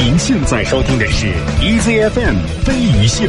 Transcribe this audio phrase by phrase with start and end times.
[0.00, 1.26] 您现在收听的是
[1.60, 3.24] EZFM 飞鱼秀。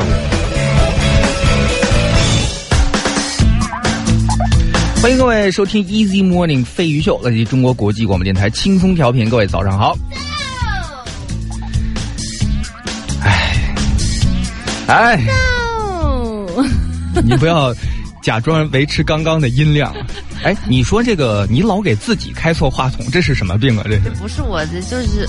[5.01, 9.27] 欢迎各位收听 Easy Morning 飞鱼秀，来自中国国际广播电台轻松调频。
[9.27, 9.97] 各位早上好。
[13.23, 13.65] 哎，
[14.87, 15.19] 哎，
[17.23, 17.73] 你不要
[18.21, 19.91] 假装维持刚刚的音量。
[20.43, 23.83] 哎，你说这个，你老给自己开错话筒，这是什么病啊？
[23.85, 24.11] 这是？
[24.21, 25.27] 不是我的，就是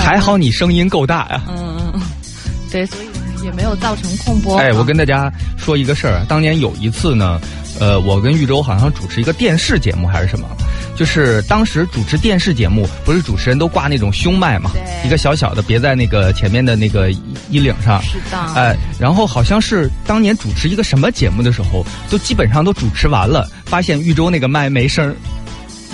[0.00, 1.42] 还好你声音够大呀。
[1.48, 2.00] 嗯嗯，
[2.70, 4.58] 对，所以也没有造成空播。
[4.58, 7.40] 哎，我跟大家说一个事儿，当年有一次呢。
[7.78, 10.46] 呃，我跟玉州好像主持一个电视节目还是什么，
[10.94, 14.70] 就是当时主持电视节目，不是主持人都挂那种胸麦嘛，
[15.02, 18.02] 一个小小的别在那个前面的那个衣领上。
[18.02, 18.36] 是的。
[18.54, 25.16] 哎，然后好像是当年主持一个什么节目的时候，都基本上都主持完了，发现玉州那个麦没声儿，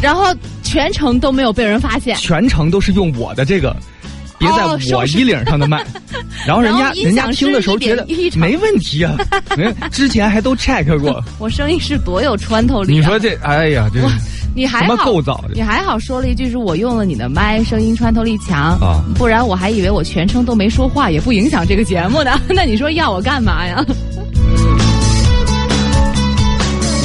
[0.01, 0.25] 然后
[0.63, 3.75] 全程都没有被人发现，全程都是用我的这个。
[4.39, 5.83] 别在我衣领上的麦，
[6.47, 9.17] 然后人家人家听的时候觉得没问题啊，
[9.91, 11.25] 之前还都 check 过。
[11.39, 12.93] 我声音是多有穿透力。
[12.93, 13.99] 你说这，哎呀，这
[14.55, 15.43] 你还好构造？
[15.55, 22.39] 你还好说了一句是我用了你的麦，声音穿透力强啊，不然我还以为我全程都没说话，也不影响这个节目呢。
[22.55, 23.83] 那你说要我干嘛呀？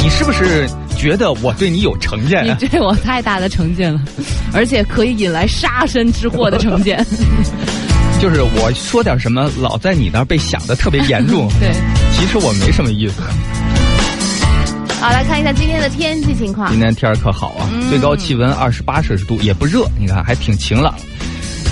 [0.03, 0.67] 你是不是？
[1.01, 2.45] 觉得我对你有成见？
[2.45, 3.99] 你对我太大的成见了，
[4.53, 7.03] 而且可以引来杀身之祸的成见。
[8.21, 11.49] 就是我说点什么，老在你那儿被想的特别严重。
[11.59, 11.71] 对，
[12.13, 13.19] 其实我没什么意思。
[14.99, 16.69] 好，来看一下今天的天气情况。
[16.69, 20.93] 今天天儿可好啊，最高气温二十八摄氏度，也不热，你看还挺晴朗。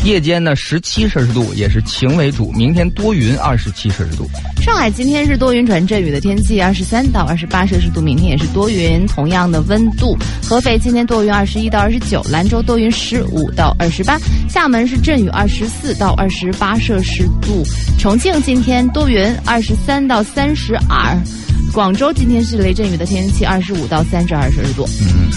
[0.06, 2.52] 夜间呢，十七摄氏度，也是晴为主。
[2.54, 4.26] 明天多云，二十七摄氏度。
[4.62, 8.00] 上海今天是多云转阵雨的天气，二十三到二十八摄氏度。
[8.00, 10.18] 明天也是多云，同样的温度。
[10.42, 12.26] 合肥今天多云，二十一到二十九。
[12.30, 14.18] 兰州多云，十五到二十八。
[14.48, 17.62] 厦门是阵雨，二十四到二十八摄氏度。
[18.00, 21.16] 重庆今天多云，二十三到三十二。
[21.74, 24.88] 广州今天是雷阵雨的天气，二十五到三十二摄氏度。
[25.02, 25.30] 嗯，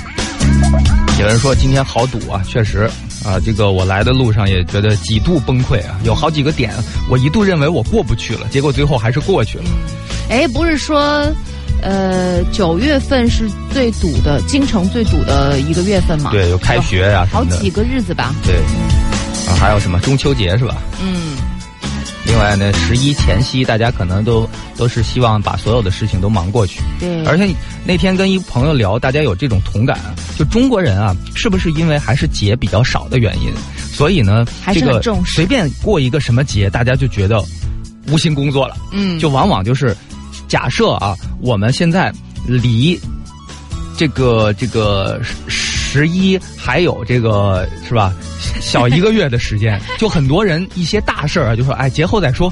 [1.18, 2.88] 有人说今天好堵啊，确实。
[3.24, 6.72] 啊，这个我来的路上也觉得几度崩溃啊，有好几个点，
[7.08, 9.64] 我一度认为我过不去了，结果最后还是过去了。
[10.28, 11.30] 哎，不是说，
[11.82, 16.30] 呃，九月份是最堵的，京城最堵的一个月份吗？
[16.32, 18.34] 对，有开学呀，好几个日子吧。
[18.44, 18.56] 对，
[19.46, 20.82] 啊，还有什么中秋节是吧？
[21.02, 21.31] 嗯。
[22.24, 26.80] 另外呢，十一前夕，大家可能都都是希望把所有的事情都忙过去。
[27.00, 27.24] 对。
[27.24, 27.52] 而且
[27.84, 29.98] 那天跟一朋友聊，大家有这种同感，
[30.38, 33.52] 就中国人啊，是不是因为还是节比较少的原因，
[33.92, 37.42] 所以呢，这个随便过一个什么节，大家就觉得
[38.08, 38.76] 无心工作了。
[38.92, 39.18] 嗯。
[39.18, 39.96] 就往往就是
[40.46, 42.12] 假设啊，我们现在
[42.46, 42.98] 离
[43.96, 45.20] 这个这个
[45.92, 48.14] 十一还有这个是吧？
[48.62, 52.50] 小一个月的时间， 就很多人一些大事儿啊，就说哎节后再说，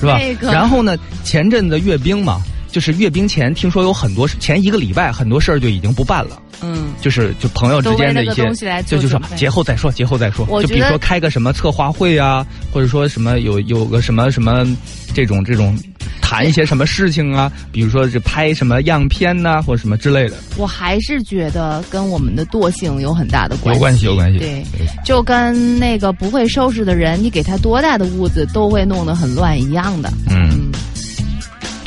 [0.00, 0.18] 是吧？
[0.40, 2.40] 然后呢，前阵子阅兵嘛，
[2.72, 6.42] 就是阅兵前听说有很多前一个礼拜很多事儿就已经不办了。
[6.60, 10.46] 嗯，就是就朋友之间的一些，就就说节后再说，节后再说。
[10.62, 14.66] 就比如说开个什么策划会啊，或者说什么有有个什么什么
[15.14, 15.78] 这种这种。
[16.20, 17.52] 谈一些什么事情啊？
[17.70, 20.36] 比如说是拍什么样片呐，或者什么之类的。
[20.56, 23.76] 我还是觉得跟我们的惰性有很大的关系。
[23.76, 24.38] 有关系，有关系。
[24.38, 24.64] 对，
[25.04, 30.10] 就跟那个不会收拾的人，你给他多大的屋子都会弄得很乱一样的。
[30.30, 30.72] 嗯。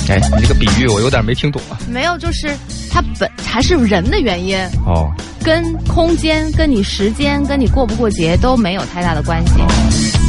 [0.10, 1.78] 哎，你这个比喻我有点没听懂啊。
[1.90, 2.56] 没有，就是
[2.92, 4.58] 它本还是人的原因。
[4.86, 5.12] 哦。
[5.44, 10.25] 跟空间、跟你时间、跟你过不过节都没有太大的关系。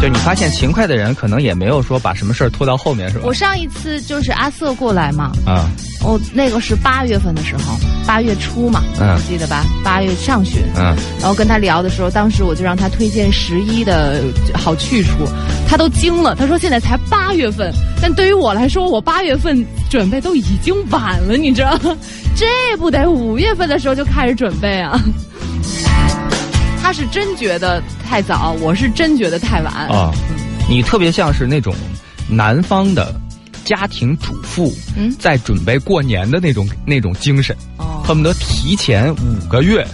[0.00, 3.24] 就你发现勤快的人，可能也没有说把什么事儿拖到后面，是吧？
[3.26, 5.68] 我上一次就是阿瑟过来嘛，啊，
[6.02, 9.62] 哦那个是八月份的时候，八月初嘛，嗯，记得吧？
[9.84, 14.22] 八月上旬，嗯，然后跟他聊的时候，当时我就让他推荐十一的
[14.54, 15.28] 好去处，
[15.68, 21.78] 他都惊了，他说现在才八月份，但对于我来说，我八月份准备都已经晚了，你知道，
[22.34, 22.46] 这
[22.78, 24.98] 不得五月份的时候就开始准备啊。
[26.82, 30.10] 他是真觉得太早，我是真觉得太晚啊！
[30.68, 31.74] 你特别像是那种
[32.28, 33.14] 南方的
[33.64, 34.72] 家庭主妇，
[35.18, 37.56] 在准备过年的那种那种精神，
[38.02, 39.86] 恨不得提前五个月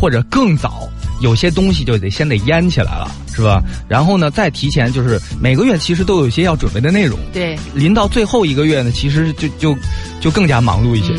[0.00, 0.88] 或者更早，
[1.20, 3.62] 有些东西就得先得腌起来了，是吧？
[3.88, 7.18] 然后呢，再提前就是每个月其实都有一些要准备的内容。
[7.32, 9.76] 对，临到最后一个月呢，其实就就
[10.20, 11.14] 就更加忙碌一些。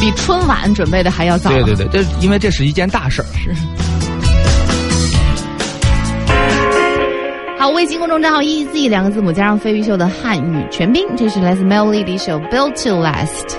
[0.00, 1.50] 比春晚准备的还要早。
[1.50, 3.26] 对对对，这因为这是一件大事儿。
[3.36, 3.54] 是。
[7.58, 13.58] 好，微信公众账号 “easy” 两个字母加上飞鱼秀的汉语全拼，这是来自 Melody 的一首《Built to Last》。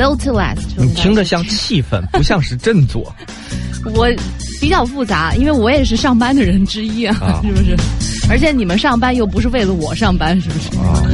[0.00, 3.14] Built to Last，你听着像气氛，不像是振作。
[3.92, 4.08] 我
[4.58, 7.76] 比较复杂，因为我也是上班的人之一啊，啊 是不是？
[8.30, 10.68] 而且你们上班又不是为了我上班，是不是？
[10.78, 11.04] 啊，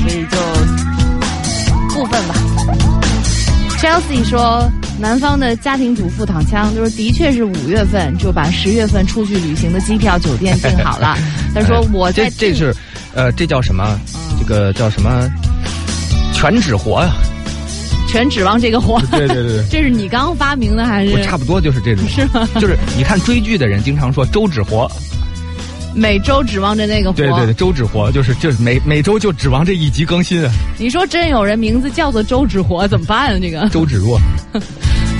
[0.00, 2.34] 所以就部分吧。
[3.78, 11.16] Chelsea 说，南方的家庭主妇躺枪，就是的确是五月份就把十月份出去旅行的机票、酒店订好了。
[11.54, 12.74] 他说我在这这是，
[13.14, 13.96] 呃，这叫什么？
[14.16, 15.30] 嗯这个叫什么？
[16.34, 17.12] 全指活呀！
[18.12, 19.00] 全指望这个活。
[19.10, 19.64] 对对对对。
[19.72, 24.86] 这是你刚发明的还是我差不多就是这种，是吗 就是你看追剧的人经常说周指活，
[25.94, 27.16] 每周指望着那个活？
[27.16, 33.38] 对对对，周指活就是就是每每周就指望这一集更新啊，你说真有人名字叫做周指活怎么办啊？
[33.40, 34.20] 这个周芷若。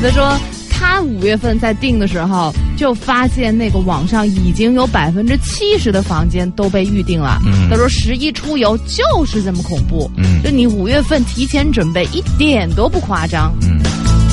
[0.02, 0.36] 他说
[0.82, 7.38] 他五月份在订的时候，就发现那个网上已经有百分之七十的房间都被预定了。
[7.46, 10.10] 嗯他说十一出游就是这么恐怖。
[10.16, 13.54] 嗯就你五月份提前准备一点都不夸张。
[13.62, 13.78] 嗯，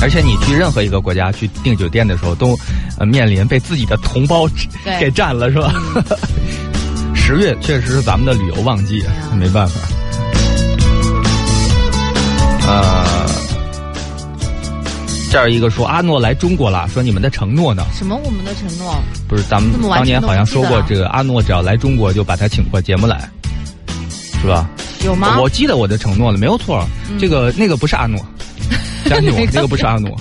[0.02, 2.58] 而且你去任何一个国家去订酒店的时候，都
[2.98, 4.48] 呃面临被自己的同胞
[4.98, 5.72] 给占了，是吧？
[7.14, 9.80] 十月确实是咱们的旅游旺季，啊没办法。
[12.66, 12.99] 呃，
[15.30, 17.86] 这儿一个说阿诺来中国了，说你们的承诺呢？
[17.94, 19.00] 什么我们的承诺？
[19.28, 23.30] 不是，咱们当年好像说过，这个阿诺只要来中国就把他请过节目来，
[24.42, 24.68] 是吧？
[25.04, 25.38] 有吗？
[25.40, 26.84] 我记得我的承诺了，没有错。
[27.16, 28.18] 这个那个不是阿诺，
[29.04, 30.20] 相信我哪，个那个不是阿诺。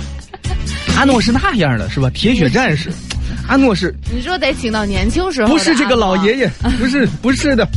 [0.96, 2.08] 阿诺是那样的，是吧？
[2.12, 2.92] 铁血战士。
[3.50, 6.40] 阿诺是你说得请到年轻时候不是这个老爷爷？
[6.42, 6.52] 爷？
[6.78, 7.68] 不是，不是的。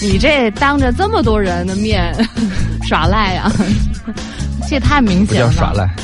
[0.00, 2.14] 你这当着这么多人的面
[2.88, 3.52] 耍赖啊、
[4.66, 5.52] 这也太明显了吧。
[5.52, 5.94] 叫耍赖。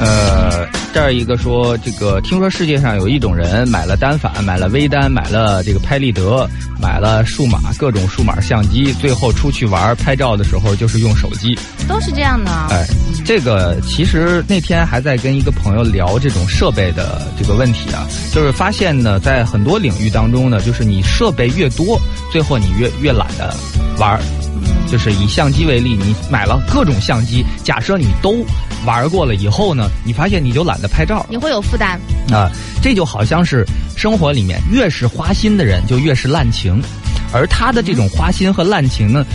[0.00, 6.48] 呃，这儿一个说，这个听说世界上有一种人买了单反，买了微单，买了这个拍立得，
[6.80, 11.56] 买了数码各种数码相机，最后出去玩拍照的时候就是用手机。
[11.86, 12.50] 都是这样的。
[12.70, 12.84] 哎，
[13.24, 22.00] 这个其实那天还在跟一个朋友聊这种设备的这个问题啊，就是发现呢，在很多领域当中呢，就是你设备越多，
[22.32, 23.54] 最后你越越懒得
[23.98, 24.20] 玩儿。
[24.94, 28.46] 就是以相机为例，你买了各种相机，假设你都
[28.86, 32.00] 玩过了以后呢，你发现你就懒得拍照你会有负担。
[32.30, 32.48] 啊。
[32.80, 36.80] 这就好像是生活里面越是花心的人，就越是滥情，
[37.32, 39.26] 而他的这种花心和滥情呢。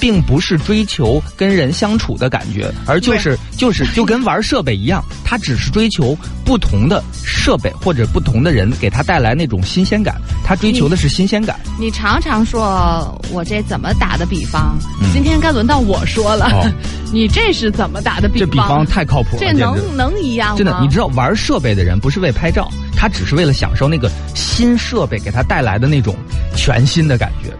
[0.00, 11.60] 并不是追求跟人相处的感觉，而就是就是就跟玩设备一样，他只是追求不同的设备或者不同的人给他带来那种新鲜感，他追求的是新鲜感。
[11.78, 16.46] 你常常说我这怎么打的比方，嗯今天该轮到我说了。
[16.46, 16.66] 哦
[17.12, 20.56] 你这是怎么打的比方这比方太靠谱了，这能能一样吗？
[20.56, 26.14] 真的，你知道玩设备的人不是为拍照，他只是为了享受那个新设备给他带来的那种
[26.56, 27.52] 全新的感觉，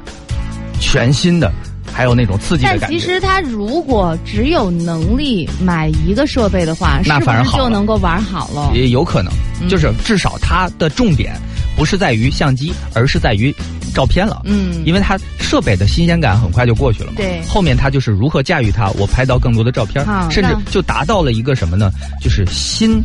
[0.79, 1.53] 全新的，
[1.93, 2.87] 还有那种刺激的感觉。
[2.89, 8.73] 其实他如果只有能力买一个设备的话，那反而好了能够玩好了？
[8.75, 11.35] 也有可能，嗯就是至少它的重点
[11.77, 13.55] 不是在于相机，而是在于
[13.95, 14.43] 照片了。
[14.45, 17.17] 嗯，因为它设备的新鲜感很快就过去了嘛。
[17.17, 21.91] 对后面它就是如何驾驭它，我拍到更多的照片，甚至就达到了一个什么呢？
[22.21, 23.03] 就是心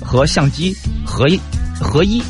[0.00, 1.40] 和相机合一
[1.80, 2.22] 合一，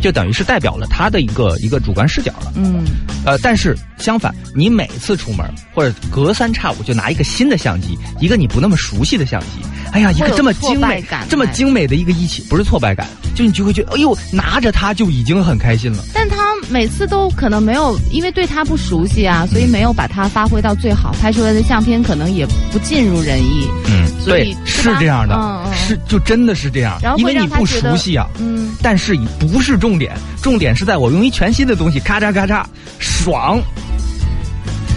[0.00, 2.52] 就等于是代表了他的一个一个主观视角了。
[2.56, 2.84] 嗯，
[3.24, 9.46] 呃，但是相反，你每次出门或者隔三差五就拿一个新的相机，一个你不那么熟悉的相机，
[9.92, 16.04] 哎呀，一个这么精美感、这么哎精美的一个一起，不是挫败感，就你就会觉得，哎呦，拿着它就已经很开心了。
[16.14, 23.66] 但他每次都可能没有，因为对他不熟悉啊，所以没有把它发挥到最好，拍出来的相片可能也不尽如人意。
[23.86, 25.36] 嗯，所以对，是这样的，
[25.74, 28.28] 是就真的是这样然后，因为你不熟悉啊。
[28.38, 32.64] 嗯，但是不是重点，重点是在我用一全新的东西，咔嚓咔嚓，
[33.00, 33.60] 爽。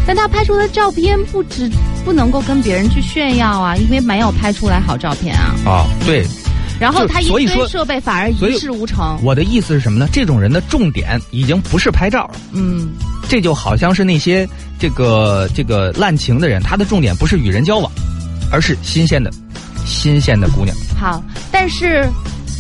[0.06, 1.68] 但他拍出的照片不止
[2.06, 5.56] 不能够跟别人去炫耀啊，因为没有拍出来好照片啊。
[5.66, 6.24] 啊，对，
[6.80, 9.18] 然后他一所以说堆设备反而一事无成。
[9.24, 10.08] 我的意思是什么呢？
[10.14, 12.36] 这种人的重点已经不是拍照了。
[12.52, 12.92] 嗯，
[13.28, 14.48] 这就好像是那些
[14.78, 17.92] 这个这个滥情的人，他的重点不是与人交往，
[18.52, 19.32] 而是新鲜的、
[19.88, 20.78] 新鲜的姑娘。
[21.00, 22.08] 好，但是。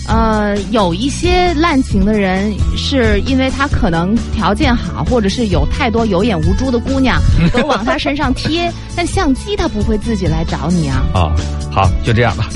[0.07, 7.21] 呃，有一些滥情的人，是因为他可能条件好，或者是有太多有眼无珠的姑娘
[7.53, 11.03] 都往他身上贴，但相机他不会自己来找你啊。
[11.15, 11.31] 啊，
[11.71, 12.49] 好，就这样吧。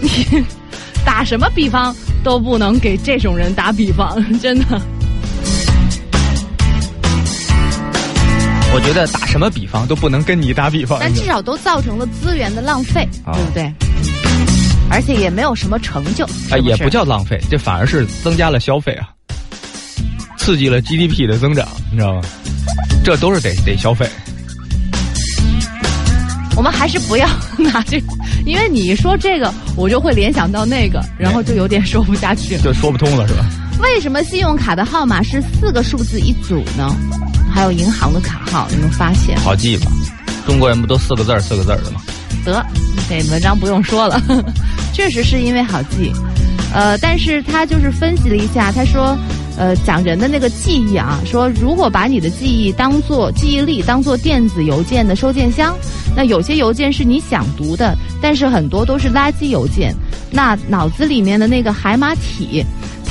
[0.00, 0.44] 你
[1.04, 4.80] 打什么比方都不能给这种人打比方，真的。
[8.74, 10.98] 我觉得打什么比方都不能跟你打比方。
[11.00, 13.72] 但至少都造成了资源的浪费，啊对不对？
[14.90, 19.08] 而且也没有什么成就，哎，也不叫浪费，这反而是增加了消费啊。
[20.38, 22.22] 刺激了 GDP 的增长，你知道吗？
[23.04, 24.08] 这都是得得消费。
[26.56, 27.28] 我们还是不要
[27.58, 28.06] 拿这个，
[28.46, 32.62] 因为你一说这个，我就会联想到那个，然后就有点说不下去了。
[32.64, 33.44] 就说不通了，是吧？
[33.80, 36.96] 为什么信用卡的号码是四个数字一组呢？
[37.52, 39.36] 还有银行的卡号，你们发现？
[39.40, 39.90] 好记吧？
[40.46, 42.00] 中国人不都四个字儿四个字儿的吗？
[42.44, 42.64] 得，
[43.08, 44.20] 这文章不用说了，
[44.92, 46.12] 确实是因为好记。
[46.74, 49.16] 呃，但是他就是分析了一下，他说，
[49.56, 55.74] 呃，讲人的那个记忆啊，说如果把你的记忆当做记忆力当做电子邮件的收件箱，
[56.14, 59.94] 那有些邮件是你想读的，但是很多都是垃圾邮件。
[60.30, 62.62] 那脑子里面的那个海马体，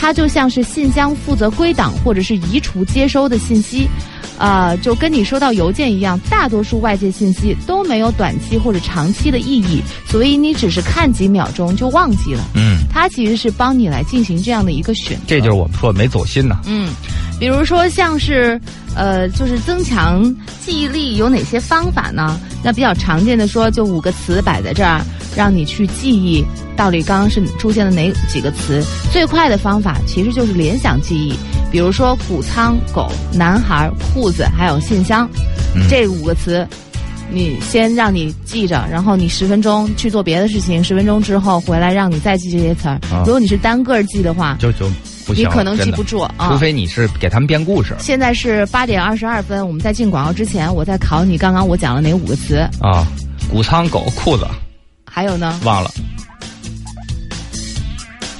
[0.05, 3.89] 它就像是信箱负责归档或者是移除接收的信息。
[4.37, 12.43] 呃，就跟你收到邮件一样，大多数外界信息都没有短期或者长期的意义，所以你只是看几秒钟就忘记了。
[12.53, 15.23] 嗯，它其实是帮你来进行这样的一个选择。
[15.25, 16.59] 这就是我们说没走心呐。
[16.67, 16.93] 嗯，
[17.39, 18.61] 比如说像是，
[18.95, 20.21] 呃，就是增强
[20.63, 22.39] 记忆力有哪些方法呢？
[22.61, 25.01] 那比较常见的说，就五个词摆在这儿，
[25.35, 28.83] 让你去记忆到底刚刚是出现了哪几个词。
[29.11, 31.33] 最快的方法其实就是联想记忆，
[31.71, 35.29] 比如说谷仓、狗、男孩、裤子，还有信箱，
[35.89, 36.67] 这五个词。
[37.31, 42.99] 你先让你记着，然后你十分钟去做别的事情，十分钟之后回来让你再记这些词儿。
[43.25, 44.87] 如果你是单个记的话，就就
[45.25, 46.49] 不行你可能记不住啊。
[46.51, 53.03] 除非你是给他们编故事现在是八点二十二分，我们在进广告之前，我在考你刚刚我讲了哪五个词，啊。
[53.51, 54.45] 谷仓狗裤子
[55.15, 55.57] 还有呢？
[55.63, 55.89] 忘了，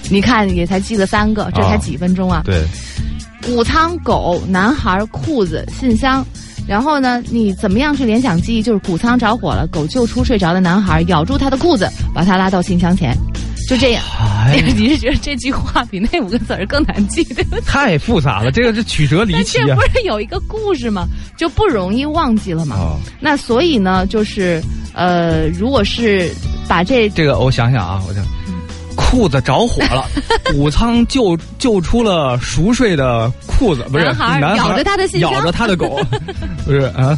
[0.10, 2.42] 你看也才记了三个，这才哦几分钟啊！
[2.44, 2.66] 对，
[3.46, 6.26] 谷仓、狗、男孩、裤子、信箱。
[6.68, 8.62] 然后呢，你怎么样去联想记忆？
[8.62, 13.16] 就是谷仓着火了，狗救出睡着的男孩，咬住他的裤子，把他拉到信箱前，
[13.68, 14.04] 就这样。
[14.20, 17.62] 哎， 你是觉得这句话比那五个字儿更难记，对不对？
[17.62, 19.82] 太复杂了，这个是曲折离奇啊但这不。
[19.94, 21.08] 是有一个故事吗？
[21.38, 22.76] 就不容易忘记了嘛。
[22.76, 24.62] 哦，那所以呢，就是
[24.94, 26.32] 呃，如果是
[26.68, 28.24] 把这这个我想想啊，我想。
[28.98, 30.06] 裤子着火了，
[30.54, 36.00] 谷仓救救出了熟睡的裤子，不是男孩男孩咬着他的信咬着他的狗，
[36.66, 37.18] 不是啊？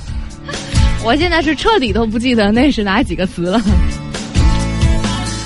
[1.04, 3.62] 我现在是彻底都不记得那是哪几个词了。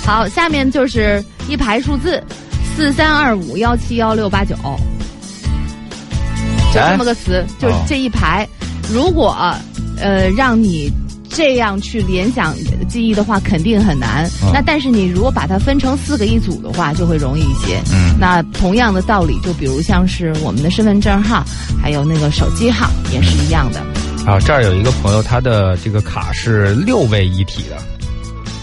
[0.04, 2.22] 好，下面就是一排数字，
[2.76, 4.56] 四三二五幺七幺六八九，
[6.72, 8.46] 就这么个词，就是这一排。
[8.92, 9.30] 如果
[10.00, 10.92] 呃让你
[11.30, 12.54] 这样去联想
[12.88, 14.28] 记忆的话，肯定很难。
[14.42, 17.80] 嗯那但是你如果把它分成四个一组的话，就会容易一些。
[17.94, 21.44] 嗯那同样的道理，就比如像是我们的身份证号，
[21.80, 23.80] 还有那个手机号，也是一样的。
[24.26, 27.76] 啊，这儿有一个朋友，他的这个卡是六位一体的，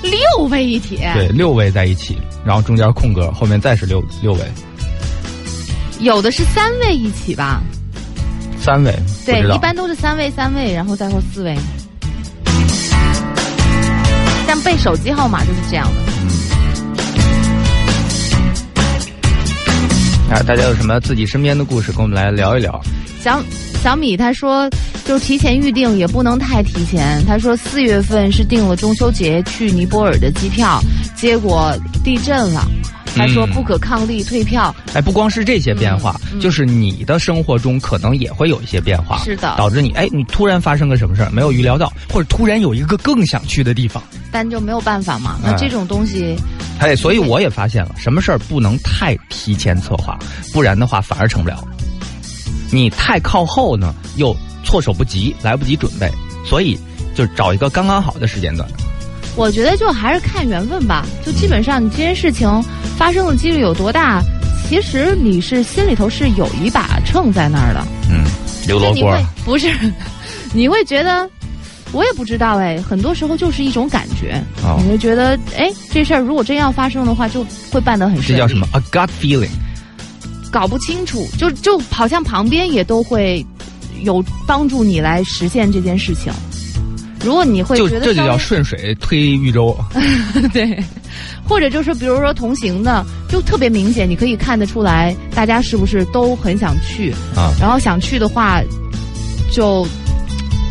[0.01, 4.41] 六位一体，对，六位在一起，然后中间空格，后面再是六六位，
[6.00, 7.62] 有的是三位一起吧？
[8.62, 8.94] 三位，
[9.25, 11.56] 对一般都是三位、三位，然后再后四位。
[14.48, 16.01] 像背手机号码就是这样的。
[20.34, 22.82] 啊，大家有什么自己身边的故事，跟我们来聊一聊。
[23.22, 23.41] 小
[23.81, 24.69] 小米他说，
[25.05, 27.24] 就是提前预定也不能太提前。
[27.25, 30.79] 他说四月份是订了中秋节去尼泊尔的机票，
[31.15, 32.65] 结果地震了。
[33.15, 34.74] 他说嗯不可抗力退票。
[34.93, 45.39] 哎，不光是这些变化，嗯嗯就是你的生活中可能也会有一些变化，是的导致你哎，你突然发生个什么事儿，没有预料到，或者突然有一个更想去的地方，但就没有办法嘛。
[45.43, 46.36] 那哎这种东西，
[46.79, 50.18] 哎，所以我也发现了，什么事儿不能太提前策划，
[50.53, 51.68] 不然的话反而成不了。
[52.72, 56.10] 你太靠后呢，又措手不及，来不及准备，
[56.46, 56.77] 所以
[57.16, 58.68] 就找一个刚刚好的时间段。
[59.36, 61.05] 我觉得就还是看缘分吧。
[61.25, 62.50] 就基本上你这件事情
[62.98, 64.22] 发生的几率有多大，
[64.68, 67.86] 其实你是心里头是有一把秤在那儿的。
[68.10, 68.25] 嗯，
[68.68, 69.72] 刘罗锅不是？
[70.53, 71.29] 你会觉得，
[71.92, 78.32] 我也不知道哎，很多时候就是一种感觉，哦你会觉得，哎，这事儿如果真要发生的话，就会办得很顺利。
[78.34, 79.50] 这叫什么？A gut feeling。
[80.51, 83.46] 搞不清楚，就就好像旁边也都会
[84.03, 86.31] 有帮助你来实现这件事情。
[87.24, 89.77] 如果你会就觉得这就叫顺水推玉舟。
[90.53, 90.81] 对，
[91.44, 98.62] 或者就是比如说同行的，就特别明显，你可以看得出来，大家是不是都很想去，啊，然后想去的话，
[99.51, 99.85] 就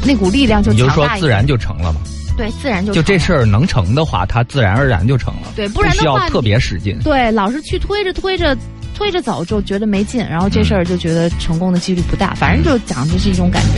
[0.06, 1.06] 那股力量就你就说。
[1.20, 2.00] 自然就成了嘛。
[2.34, 5.52] 对，自然就就这事儿能成的话，它自然而然就成了。
[5.54, 6.98] 对不然的话需要特别使劲。
[7.04, 8.56] 对，老是去推着推着
[8.98, 12.34] 推着走，就觉得没劲，然后这事儿就觉得成功的几率不大。
[12.34, 13.68] 反正就讲的是一种感觉。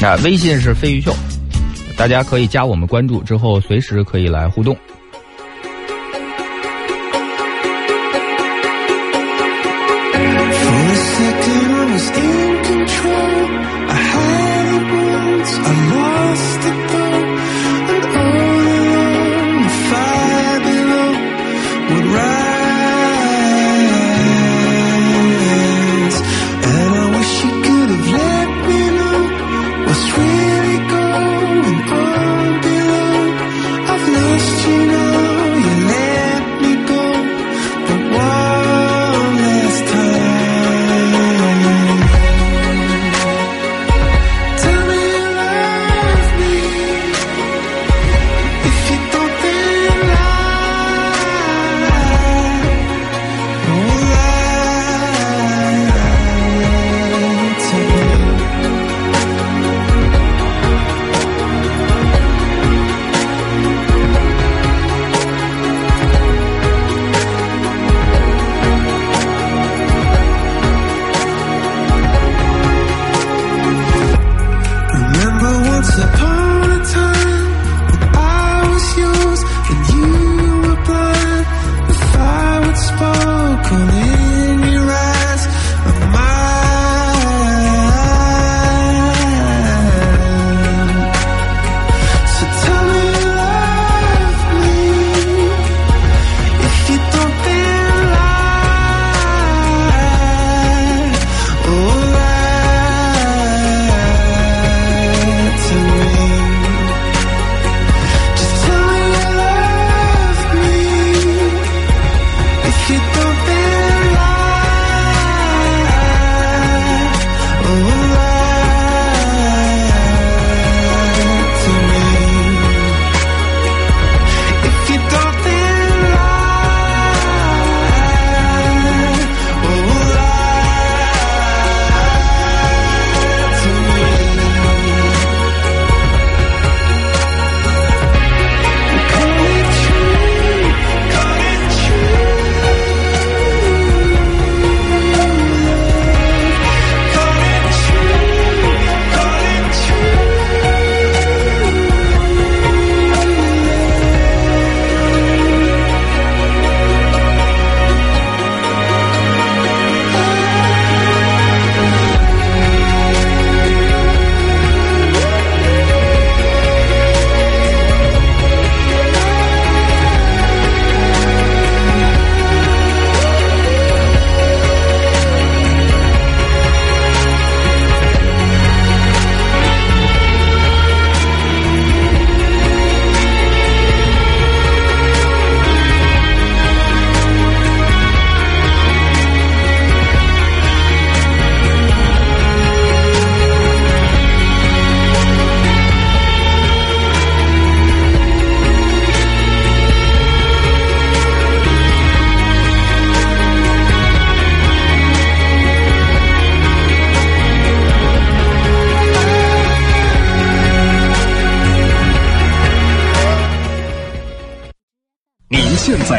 [0.00, 1.14] 那，微信是飞鱼秀，
[1.94, 4.74] 大家可以加我们关注之后，随时可以来互动。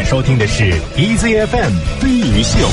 [0.10, 2.68] 收听的是 EZFM 飞鱼秀。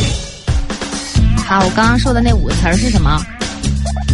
[1.45, 3.23] 好，我刚刚说的那五个词儿是什么？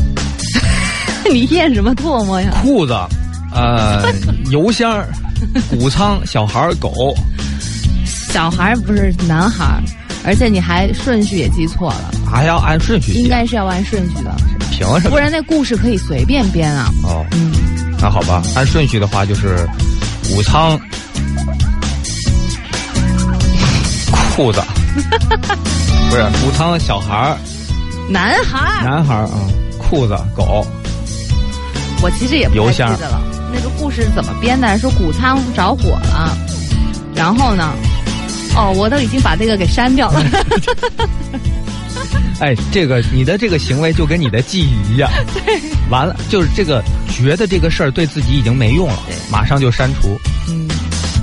[1.30, 2.50] 你咽什么唾沫呀？
[2.62, 2.92] 裤子，
[3.54, 4.12] 呃，
[4.50, 5.04] 油箱，
[5.70, 7.14] 谷仓，小孩儿，狗，
[8.04, 9.82] 小孩儿不是男孩儿，
[10.26, 14.34] 而且你还顺序也记错了，还要按顺序应该是要按顺序的，
[14.72, 15.10] 凭什么？
[15.10, 16.90] 不然那故事可以随便编啊。
[17.04, 17.52] 哦，嗯，
[18.00, 19.64] 那好吧，按顺序的话就是
[20.28, 20.78] 谷仓，
[24.42, 24.60] 裤子，
[26.10, 27.38] 不是谷仓，小孩儿，
[28.10, 29.38] 男孩儿，男孩儿啊，
[29.78, 30.66] 裤子，狗，
[32.02, 33.22] 我其实也不太记得了。
[33.54, 34.76] 那个故事是怎么编的？
[34.80, 36.36] 说谷仓着火了，
[37.14, 37.72] 然后呢？
[38.56, 40.20] 哦，我都已经把这个给删掉了。
[42.40, 45.08] 哎，这个你的这个行为就跟你的记忆一样，
[45.88, 46.82] 完了就是这个
[47.14, 48.98] 觉得这个事儿对自己已经没用了，
[49.30, 50.61] 马上就删除，嗯，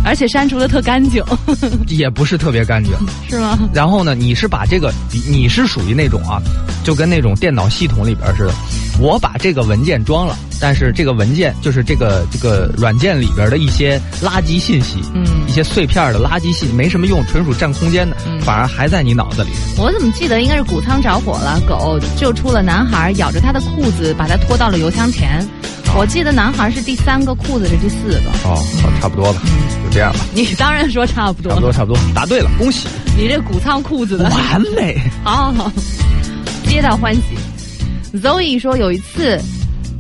[0.10, 1.24] 而且删除的特干净，
[1.88, 2.92] 也不是特别干净。
[3.30, 3.60] 是吗？
[3.72, 6.42] 然后呢，你是把这个，你你是属于那种啊，
[6.84, 8.54] 就跟那种电脑系统里边似的，
[9.00, 19.52] 我把这个文件装了，但是这个文件就是这个这个软件里边的一些垃圾信息，嗯一些碎片的垃圾信，没什么用，纯属占空间的，嗯反而还在你脑子里。
[19.78, 25.48] 我怎么记得应该是谷仓着火了，狗救出了男孩，咬着他的裤子把他拖到了油箱前。
[25.98, 28.30] 我记得男孩是第三个，裤子是第四个。
[28.46, 29.42] 哦，好，差不多吧，
[29.84, 34.98] 就这样吧，你当然说差不多，差不多，差不多，答对了，恭喜，你这谷仓裤子的，完美。
[35.24, 35.72] 好好好，
[36.68, 38.18] 皆大欢喜。
[38.18, 39.40] Zoe 说有一次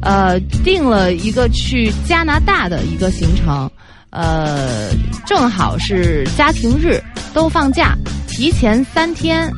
[0.01, 3.69] 呃，定了一个去加拿大的一个行程，
[4.11, 4.89] 呃，
[5.27, 7.93] 正好是家庭日，都放假，
[8.29, 9.51] 提前三天，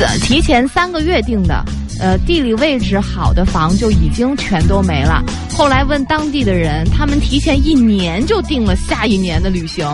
[0.00, 1.64] 呃提前三个月定的。
[2.00, 5.22] 呃，地理位置好的房就已经全都没了。
[5.52, 9.84] 后来问当地的人，他们提前一年就定了下一年的旅行。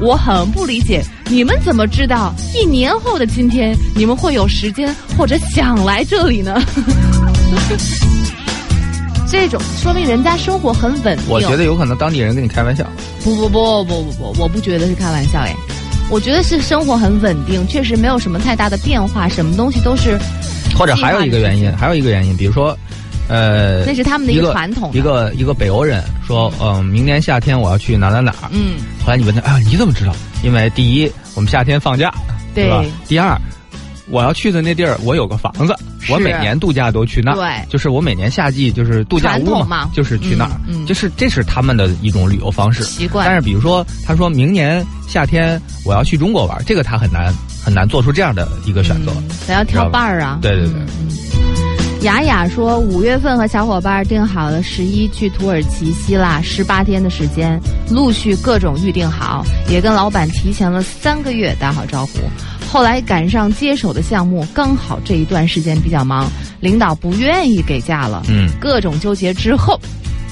[0.00, 6.60] 我很不理解，你们怎么知道一年后的今天你们会有时间或者想来这里呢？
[9.26, 11.26] 这种说明人家生活很稳定。
[11.28, 12.84] 我觉得有可能当地人跟你开玩笑。
[13.24, 15.54] 不不不不不不，我不觉得是开玩笑哎，
[16.10, 20.18] 我觉得是生活很稳定，确实没有什么太大的变化，什么东西都是。
[20.76, 22.76] 或者还有一个原因，还有一个原因，比如说，
[23.28, 24.90] 呃，那是他们的一个传统。
[24.92, 28.48] 一个一个北欧人说，嗯，明年夏天我要去哪哪哪儿。
[28.52, 28.76] 嗯。
[29.04, 30.14] 后来你问他啊，你怎么知道？
[30.42, 32.12] 因为第一，我们夏天放假，
[32.54, 32.84] 对吧？
[33.06, 33.38] 第二，
[34.10, 35.74] 我要去的那地儿，我有个房子，
[36.10, 37.34] 我每年度假都去那儿。
[37.36, 37.68] 对。
[37.70, 40.50] 就是我每年夏季就是度假屋嘛，就是去那儿。
[40.66, 40.84] 嗯。
[40.84, 43.26] 就是这是他们的一种旅游方式习惯。
[43.26, 47.32] 但是比如说，他说明年夏天我要去中国玩，这个他很难
[47.64, 49.12] 很难做出这样的一个选择。
[49.46, 50.38] 咱要挑伴儿啊。
[50.42, 50.82] 对对对。
[52.02, 62.18] 雅雅说，五月份和小伙伴定好了十一去土耳其、希腊十八天的时间，陆续各种预定好，也跟老板提前了三个月打好招呼。
[62.74, 69.80] 后来赶上接手的项目，刚好这一段时间比较忙，领导不愿意给假了，嗯，各种纠结之后，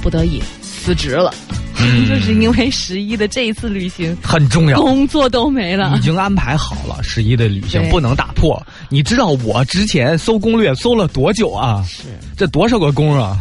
[0.03, 1.33] 不得已辞职了。
[2.09, 7.01] 就是因为十一的这一次旅行很重要，工作都没了，已经安排好了。
[7.01, 8.61] 十一的旅行不能打破。
[8.89, 11.85] 你知道我之前搜攻略搜了多久啊？
[11.89, 12.03] 是，
[12.37, 13.39] 这多少个工啊？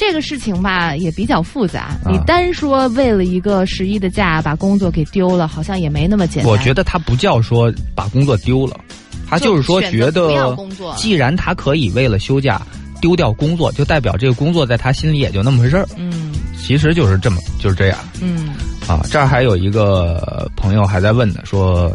[0.00, 1.90] 这个事情吧也比较复杂。
[2.10, 6.50] 你单说为了一个十一的假把工作给丢了，好像也没那么简单。
[6.50, 8.80] 我觉得他不叫说把工作丢了，
[9.28, 10.56] 他就是说觉得，
[10.96, 12.62] 既然他可以为了休假
[12.98, 15.86] 丢掉工作，就代表这个工作在他心里也就那么回事儿。
[15.98, 16.32] 嗯。
[16.56, 18.50] 其实就是这么就是这样，嗯，
[18.86, 21.94] 啊，这儿还有一个朋友还在问呢，说，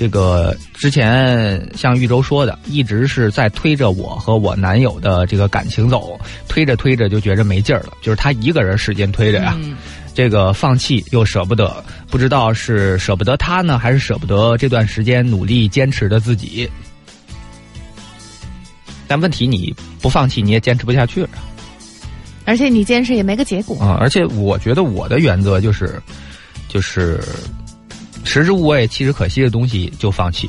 [0.00, 9.54] 这个之前像玉州说的，一直是在推着我和我男友的这个感情走，推着推着就觉着没劲儿了，就是他一个人使劲推着呀，
[10.14, 16.66] 这个放弃又舍不得，不知道是舍不得他呢，还是舍不得这段时间努力坚持的自己。
[19.06, 21.28] 但问题你不放弃，你也坚持不下去了。
[22.46, 23.98] 而且你坚持也没个结果啊！
[24.00, 26.00] 而且我觉得我的原则就是，
[26.68, 27.22] 就是
[28.30, 30.48] 食之无味，弃之可惜的东西就放弃。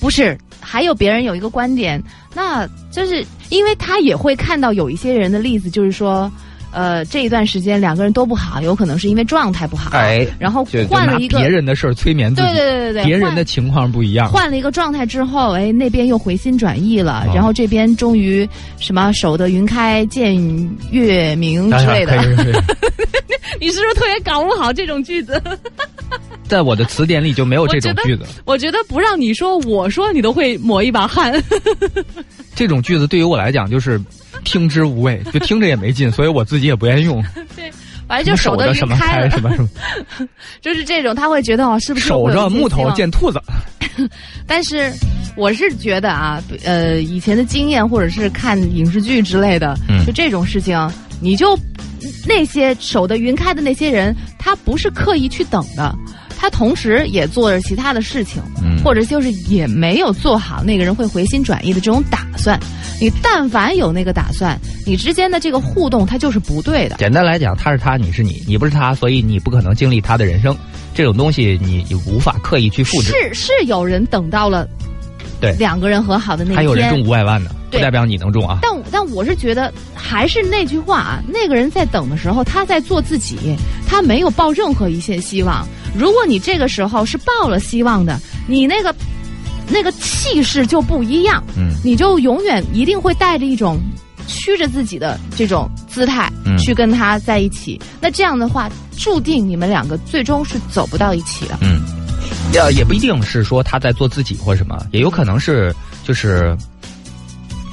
[0.00, 2.02] 不是，还有别人有一个观点，
[2.34, 6.30] 那就是因为他也会看到有一些人的例子，就是说。
[6.72, 9.90] 呃，这一段时间两个人都不好，有可能是因为状态不好。
[9.90, 12.46] 哎，然后换了一个别人的事儿催眠自己。
[12.46, 14.30] 对对对对对，别人的情况不一样。
[14.30, 20.36] 换了一个状态之后，哎，那边又回心转意了，然后这边终于什么守得云开见
[20.92, 22.16] 月明之类的。
[23.60, 25.42] 你是不是特别搞不好这种句子？
[26.50, 28.24] 在我的词典里就没有这种句子。
[28.44, 31.32] 我觉得不让你说，我说你都会抹一把汗。
[32.54, 33.98] 这种句子对于我来讲就是。
[34.42, 37.22] 听之无味， 就听着也没劲，所以我自己也不愿意用。
[37.54, 37.70] 对，
[38.08, 39.68] 反正就守着什么开什么什么，
[40.62, 43.38] 就是这种，他会觉得哦，是不是守着木头见兔子？
[44.46, 44.90] 但是
[45.36, 51.58] 我是觉得啊，呃，以前的经验或者是看影视剧之类的，就这种事情，你就
[52.26, 55.94] 那些守得云开的那些人，他不是刻意去等的。
[56.40, 58.42] 他同时也做着其他的事情，
[58.82, 62.58] 或者就是也没有做好那个人会回心转意的这种打算。
[62.98, 66.96] 你但凡有那个打算，你之间的这个互动，它就是不对的。
[66.96, 70.56] 简单来讲，他是他，你是你，你不是他，所以你不可能经历他的人生。
[70.94, 73.12] 这种东西你无法刻意去复制。
[73.12, 74.66] 是是有人等到了，
[75.40, 78.58] 对两个人和好的那天，还有人中五百万呢，不代表你能中啊。
[78.62, 85.66] 但但我是觉得，还是那句话啊，那个人在等的时候，他在做自己，他没有抱任何一线希望。
[85.96, 88.94] 如果你这个时候是抱了希望的，你那个
[89.68, 93.78] 那个气势就不一样，嗯，你就永远一定会带着一种
[94.26, 97.80] 屈着自己的这种姿态去跟他在一起。
[98.00, 101.58] 那这样的话，注定你们两个最终是走不到一起的。
[101.60, 101.80] 嗯，
[102.52, 106.56] 也也不一定是说他在做自己或什么，也有可能是就是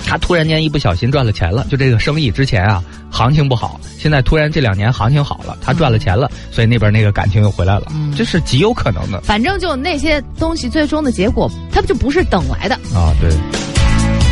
[0.05, 2.83] 他突然间一不小心赚了钱了，就这个生意之前啊。
[3.09, 9.21] 行情不好，现在突然这两年行情好了，他赚了钱了，所以那边那个感情又回来了，这是极有可能的。
[9.21, 13.15] 反正就那些东西，最终的结果，它就不是等来的啊。
[13.21, 13.31] 对，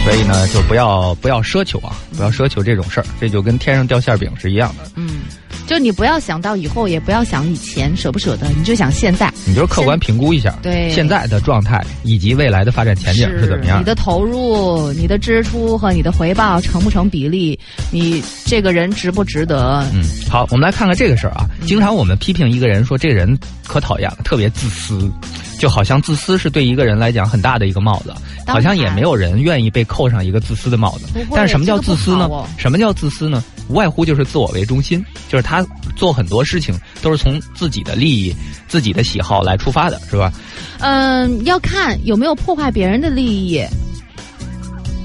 [0.04, 4.92] 所以呢，就不要不要奢求啊，不要奢求这种事儿，这就跟天上掉馅饼是一样的。
[4.96, 5.22] 嗯。
[5.66, 17.60] 就你不要想到以后，也不要想以前舍不舍得，你就想现在你就是客观评估一下，对现在的状态以及未来的发展前景是怎么样你的投入、你的支出和你的回报成不成比例？
[17.92, 19.84] 你这个人值不值得？
[19.94, 21.50] 嗯，好，我们来看看这个事儿啊。
[21.66, 25.12] 经常我们批评一个人说这个人可讨厌了，特别自私，
[25.58, 28.14] 就好像自私是对一个人来讲很大的一个帽子，
[28.46, 31.08] 好像也没有人愿意被扣上一个自私的帽子。
[31.32, 32.30] 但是什么叫自私呢？
[32.58, 33.44] 什么叫自私呢？
[33.68, 38.36] 无外乎就是自我为中心，就是他做很多事情都是从自己的利益、
[38.68, 40.32] 自己的喜好来出发的，是吧？
[40.80, 43.64] 嗯，要看有没有破坏别人的利益。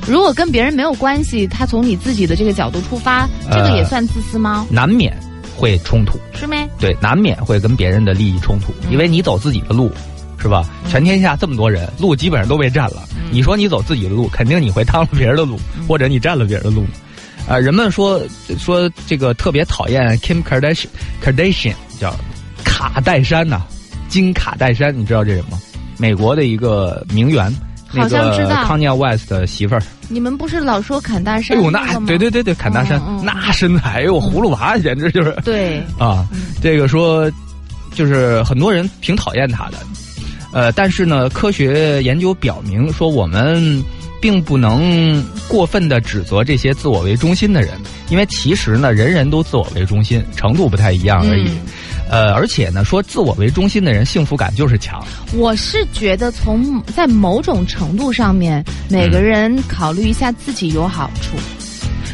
[0.07, 4.67] 如果跟别人没有关系，他从你自己的这个角度出发，这个呃也算自私吗？
[4.71, 5.17] 难免
[5.57, 6.19] 会冲突。
[6.35, 6.69] 是没？
[6.79, 9.93] 对，难免会跟别人的利益冲突，嗯因为你走自己的路，
[10.39, 10.69] 是吧？
[10.89, 13.07] 全天下这么多人，路基本上都被占了。
[13.15, 16.85] 嗯你说你走自己的路，肯定你会趟了别人的路，或者你占了别人的路。
[17.49, 18.21] 啊、人们说
[18.59, 20.87] 说这个特别讨厌 Kim Kardashian
[21.25, 22.15] Kardashian 叫
[22.65, 23.63] 卡戴珊呐、
[24.09, 25.59] 金卡戴珊，你知道这人吗？
[25.99, 27.53] 美国的一个名媛，
[27.93, 28.65] 那好像知个道。
[28.65, 29.83] Kanye West 的媳妇儿。
[30.09, 33.19] 你们不是老说砍大山哎呦，那对对对对，坎大山、嗯。
[33.19, 35.37] 嗯那身材，哎呦，葫芦娃简直就是。
[35.45, 36.27] 对，啊，
[36.63, 37.31] 这个说，
[37.93, 39.79] 就是很多人挺讨厌他的，
[40.53, 43.83] 呃，但是呢，科学研究表明说，我们
[44.21, 47.71] 并不能过分的指责这些自我为中心的人，
[48.09, 51.49] 因为其实呢，人人都自我为中心，程度不太一样而已。
[51.49, 51.59] 嗯
[52.11, 55.01] 呃，而且呢，说自我为中心的人幸福感就是强，
[55.33, 61.37] 我是觉得从在某种程度上面，每嗯个人考虑一下自己有好处，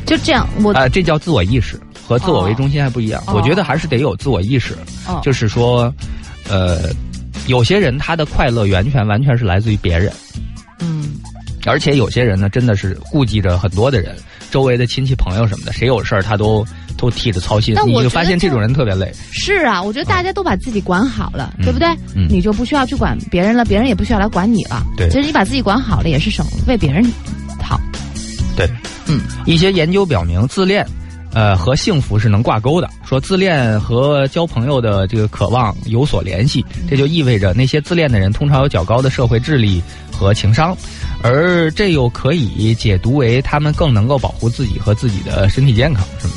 [0.04, 0.46] 就这样。
[0.62, 3.22] 我啊、这叫自我意识，和自我为中心还不一样。
[3.26, 4.74] 哦我觉得还是得有自我意识，
[5.06, 5.90] 哦就是说，
[6.46, 6.90] 呃，
[7.46, 10.12] 有些人他的快乐源泉完全是来自于别人。
[11.66, 14.16] 嗯，而且有些人呢，真的是顾忌着很多的人，
[14.50, 16.64] 周围的亲戚朋友什么的，谁有事儿他都
[16.96, 17.86] 都替着操心但。
[17.86, 19.12] 你我就就发现这种人特别累。
[19.32, 21.88] 是啊，我觉得大家都把自己管好了，嗯对不对？
[22.14, 24.82] 嗯你就不需要去管别人了，别人也不需要来管你了。
[24.96, 27.04] 对其实你把自己管好了，也是省为别人
[27.62, 27.80] 好。
[28.56, 28.68] 对，
[29.06, 30.86] 嗯，一些研究表明，自恋。
[31.36, 32.88] 呃，和幸福是能挂钩的。
[33.06, 40.74] 说自恋和交朋友的这个渴望有所联系，这就意味着那些自恋的人通常有较高的社会智力和情商，
[41.22, 46.32] 而这又可以解读为他们更能够保护自己和自己的身体健康，是吗？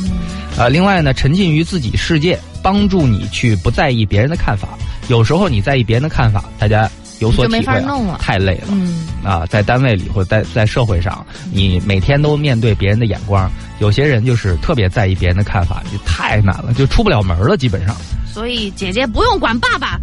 [0.58, 4.68] 呃，另外呢，沉浸于自己世界，帮助你去不在意别人的看法。
[5.08, 8.68] 有时候你在意别人的看法，大家有所就没体会、啊法弄了，太累了。
[8.72, 17.96] 嗯，啊，在单位里或者在在社会上，你每天都面对别人的眼光，有些人就是特别在意别人的看法，就太难了，就出不了门了，基本上。
[18.34, 20.00] 所以姐姐不用管爸爸，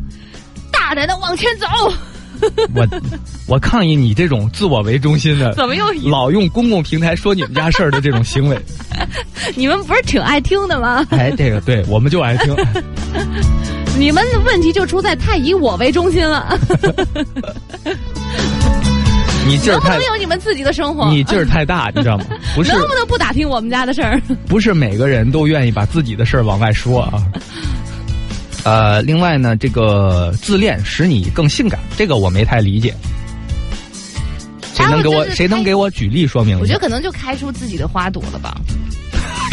[0.73, 1.67] 大胆的往前走。
[2.75, 2.87] 我
[3.47, 8.61] 我抗议你这种自我为中心的，怎么又老用公共平台说你们家事儿的这种行为？
[9.57, 11.07] 你们不是挺爱听的吗？
[11.11, 12.55] 哎，这个对我们就爱听。
[13.99, 16.59] 你们的问题就出在太以我为中心了，
[19.47, 21.09] 你劲儿太能不能有你们自己的生活？
[21.09, 22.25] 你劲儿太大，你知道吗？
[22.55, 24.21] 不是能不能不打听我们家的事儿？
[24.47, 27.23] 不是每个人都愿意把自己的事儿往外说啊。
[28.65, 32.95] 呃，另外呢，这个自恋使你更性感，这个我没太理解。
[34.75, 36.79] 谁能给我谁能给我举例说明我觉得？
[36.81, 38.59] 可能就开出自己的花朵了吧。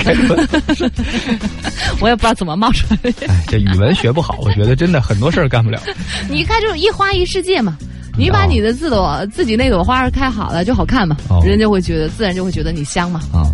[1.99, 3.27] 我也不知道怎么冒出来的。
[3.27, 5.79] 哎，这语文学不好，我觉得真的很多事儿干不了。
[6.29, 7.77] 你一开出一花一世界嘛，
[8.17, 13.21] 你把你的自朵自己那朵花儿开好了就好看嘛，哦人就会觉得自然就会觉得你香嘛。
[13.33, 13.47] 啊，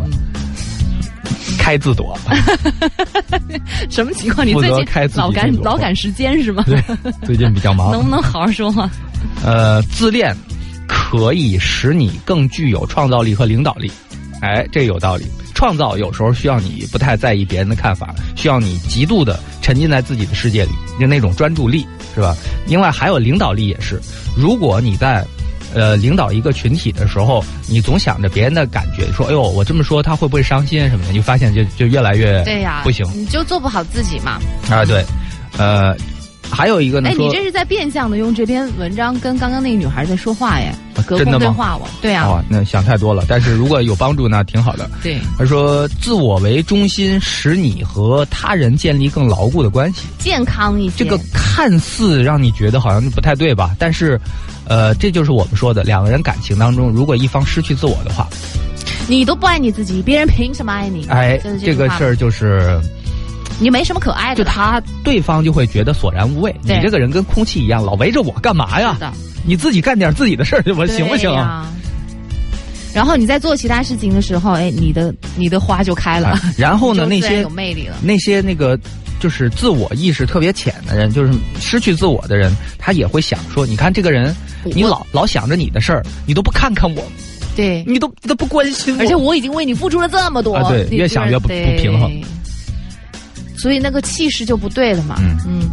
[1.57, 2.17] 开自朵，
[3.89, 4.45] 什么情况？
[4.47, 6.63] 你最近开老赶老赶时间是吗？
[6.65, 6.81] 对，
[7.25, 7.91] 最近比较忙。
[7.91, 8.89] 能不能好好说话？
[9.43, 10.35] 呃，自恋
[10.87, 13.91] 可以使你更具有创造力和领导力。
[14.41, 15.25] 哎，这有道理。
[15.59, 22.33] 创造有时候需要你不太在意别人的看法，需要你极度的沉浸在自己的世界里，就那种专注力，是吧？
[22.65, 23.99] 另外还有领导力也是，
[24.37, 25.25] 如果你在。
[25.71, 34.39] 呃，领导一个群体的时候，你总想着别人的感觉，说：“哎呦，我这么说他会不会伤心什么的？”你就发现就就越来越对呀，不行你就做不好自己嘛。
[34.67, 34.83] 啊。
[34.83, 35.05] 对，
[35.59, 35.95] 呃，
[36.51, 40.73] 还有一个呢，哎，你这是在变相的用这篇文章跟刚刚那个女孩在说话耶，
[41.05, 41.87] 隔空对话我。
[42.01, 43.23] 对啊，哦，那想太多了。
[43.27, 44.89] 但是如果有帮助呢，挺好的。
[45.01, 50.07] 对，他说：“自我为中心，使你和他人建立更牢固的关系。
[50.17, 51.03] 健康一些。
[51.03, 53.75] 这个看似让你觉得好像不太对吧？
[53.77, 54.19] 但是，
[54.65, 58.27] 呃，这就是我们说的，两个人感情当中，如果一方失去自我的话，
[59.07, 61.05] 你都不爱你自己，别人凭什么爱你？
[61.09, 62.79] 哎就是，这个事儿就是，
[63.59, 64.43] 你没什么可爱的。
[64.43, 66.55] 就他对方就会觉得索然无味。
[66.63, 68.97] 你这个人跟空气一样，老围着我干嘛呀
[69.45, 71.29] 你自己干点自己的事儿去吧，对行不行？
[71.31, 71.71] 啊
[72.91, 76.35] 然后你在做其他事情的时候，哎，你的你的花就开了。
[76.57, 77.95] 然后呢，那些有魅力了。
[78.01, 78.77] 那些那个
[79.19, 87.03] 就是自我意识特别浅的人，就是失去自我的人，他也会想说：你看这个人，你老老想着你的事儿，你都不看看我，
[87.55, 92.11] 对，你都都不关心我，而且我已经为你付出了这么多，啊对越想越不不平衡，
[93.61, 95.15] 所以那个气势就不对了嘛。
[95.45, 95.69] 嗯。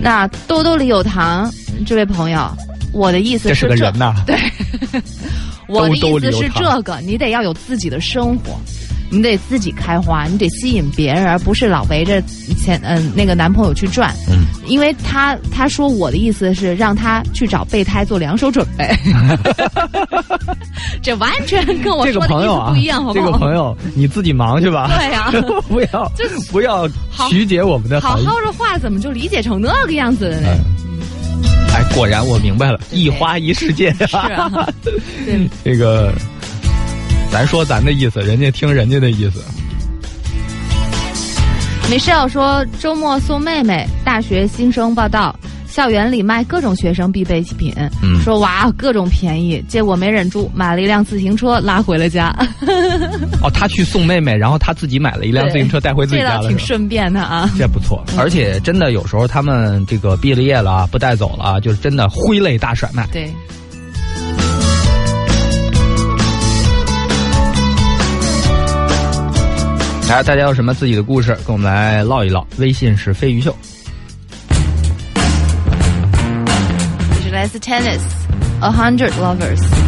[0.00, 1.52] 那兜兜里有糖，
[1.84, 2.48] 这位朋友，
[2.92, 4.14] 我的意思这是是这个人呐。
[4.24, 4.38] 对，
[5.66, 8.56] 我的意思是这个，你得要有自己的生活，
[9.10, 12.20] 你得自己开花，你得吸引别人，而不是老围着
[12.58, 14.14] 前嗯、那个男朋友去转。
[14.28, 18.88] 嗯，因为他他说我的意思是让他去找备胎做两手准备，
[21.02, 23.24] 这完全跟我这个说的意朋友啊思不一样，好，不这？
[23.24, 24.90] 个朋友你自己忙去吧。
[24.96, 25.30] 对 呀
[25.68, 26.88] 不要这不要
[27.28, 28.16] 曲解我们的好。
[28.16, 30.48] 好的话怎么就理解成那个样子了呢？
[31.74, 33.92] 哎，果然我明白了，一花一世界。
[34.06, 36.12] 是啊，对， 这个，
[37.30, 39.42] 咱说咱的意思，人家听人家的意思。
[41.90, 45.34] Michelle 说，周末送妹妹大学新生报道，
[45.66, 47.72] 校园里卖各种学生必备品，
[48.02, 48.20] 嗯。
[48.22, 52.34] 说哇各种便宜，结果没忍住买了一辆自行车拉回了家，
[53.40, 57.48] 哦，他去送妹妹，然后他自己买了一辆自行车带回自己家了，挺顺便的啊。
[57.56, 63.06] 这不错，而且真的有时候他们这个毕了业了啊不带走了啊，就是真的挥泪大甩卖。
[63.12, 63.32] 对，
[70.08, 72.46] 来，大家有什么自己的故事，跟我们来唠一唠。
[72.56, 73.54] 微信是飞鱼秀。
[77.14, 78.00] 这是来自 Tennis
[78.60, 79.87] A Hundred Lovers。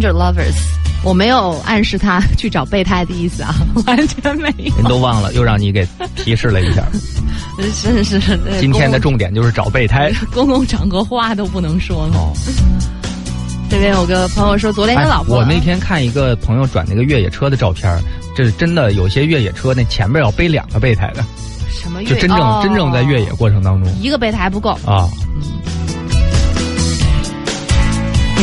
[0.00, 0.52] Lovers》，
[1.02, 3.54] 我没有暗示他去找备胎的意思啊，
[3.86, 4.74] 完全没有。
[4.76, 5.86] 人都忘了，又让你给
[6.16, 6.86] 提示了一下。
[7.72, 8.20] 是是
[8.60, 10.12] 今天的重点就是找备胎。
[10.34, 12.16] 公共场合话都不能说了。
[12.16, 12.32] 哦，
[13.70, 17.96] 这边有个朋友说，昨天跟哎老婆，我那天看一个朋友转那个越野车的照片，
[18.36, 21.24] 这是真的，有些越野车那前面要背两个备胎的，
[21.70, 25.08] 什么越就真正、哦真正在越野过程当中一个备胎还不够，啊，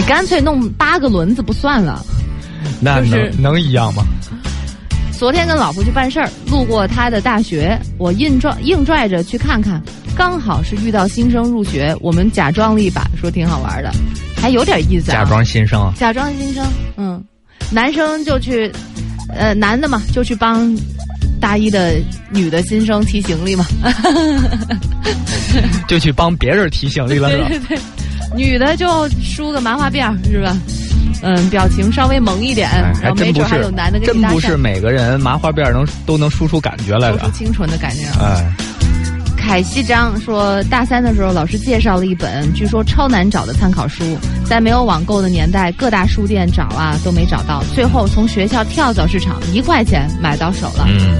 [0.01, 2.03] 你干脆弄八个轮子不算了。
[2.79, 4.03] 那能、就是能一样吗？
[5.15, 9.79] 昨天跟老婆去办事儿，路过他的大学，我硬拽硬拽着去看看，
[10.15, 13.91] 刚好是遇到新生入学，我们假装了一把，说挺好玩的，
[14.35, 15.13] 还有点意思、啊。
[15.13, 16.65] 假装新生啊，假装新生，
[16.97, 17.23] 嗯，
[17.69, 18.71] 男生就去，
[19.29, 20.75] 呃，男的嘛就去帮
[21.39, 21.93] 大一的
[22.31, 23.67] 女的新生提行李嘛，
[25.87, 27.47] 就去帮别人提行李了，是吧？
[27.49, 27.79] 对对对，
[28.35, 30.57] 女的就梳个麻花辫儿是吧？
[31.23, 37.29] 嗯，表情稍微萌一点，哎，然后没准还真不是还有男的，跟真不是每个人麻花辫能都能梳出感觉来的。
[37.31, 38.05] 清纯的感觉。
[38.19, 38.51] 啊哎，
[39.37, 50.85] 凯西张说，大三的时候，老师介绍了一本据说超难找的参考书，在没有网购的年代，各大书店找啊都没找到，最后从学校跳蚤市场一块钱买到手了。
[50.87, 51.19] 嗯，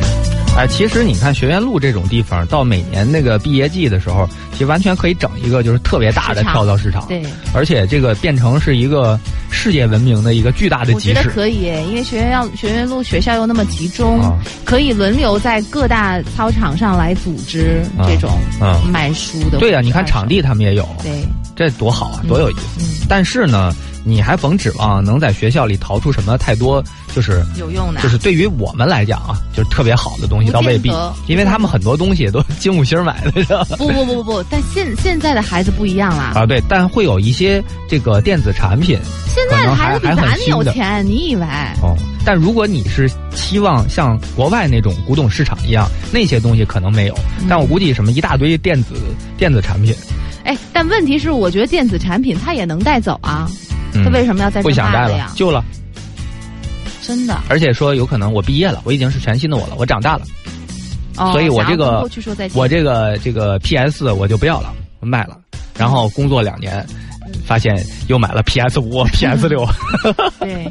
[0.58, 7.08] 哎，其实你看学院路这种地方，到每年那个毕业季的时候，其实完全可以整一个就是特别大的跳蚤市场。
[7.08, 7.24] 对，
[7.54, 9.18] 而且这个变成是一个
[9.50, 11.34] 世界闻名的一个巨大的我觉得集市。
[11.34, 18.30] 可以，因为学院要学院路学校又那么集中，啊可以轮流在各大操场上来组织啊这种
[18.60, 19.58] 啊卖书的。
[19.58, 21.12] 对呀、你看场，地他们也有，对，
[21.56, 22.82] 这多好啊，多有意思。
[22.82, 23.74] 嗯，但是呢，
[24.04, 26.84] 你还甭指望能在学校里淘出什么太多，
[27.16, 28.02] 就是有用的。
[28.02, 30.92] 就是对于我们来讲啊，就是特别好的东西，倒未必，
[31.28, 33.66] 因为他们很多东西都金五星买的？
[33.78, 36.34] 不不不不不，但现现在的孩子不一样啦。
[36.36, 41.46] 啊，对，但会有一些这个电子产品现在的孩子比咱有钱，你以为？
[41.82, 41.96] 哦。
[42.24, 47.16] 但如果你是期望像国外那种古董市场一样，那些东西可能没有。
[47.40, 48.94] 嗯但我估计什么一大堆电子
[49.38, 49.94] 电子产品，
[50.46, 53.50] 哎，但问题是，我觉得电子产品它也能带走啊，
[53.94, 55.32] 嗯它为什么要在不想带了？
[55.36, 55.64] 旧了。
[57.02, 60.22] 真的，而且说有可能我毕业了，我已经是全新的我了，我长大了，
[61.18, 62.58] 哦所以我这个过去说再见。
[62.58, 65.38] 我这个这个 PS 我就不要了，我卖了。
[65.78, 66.86] 然后工作两年，
[67.46, 67.76] 发现
[68.08, 69.68] 又买了 PS 五、PS 六。
[70.40, 70.70] 对，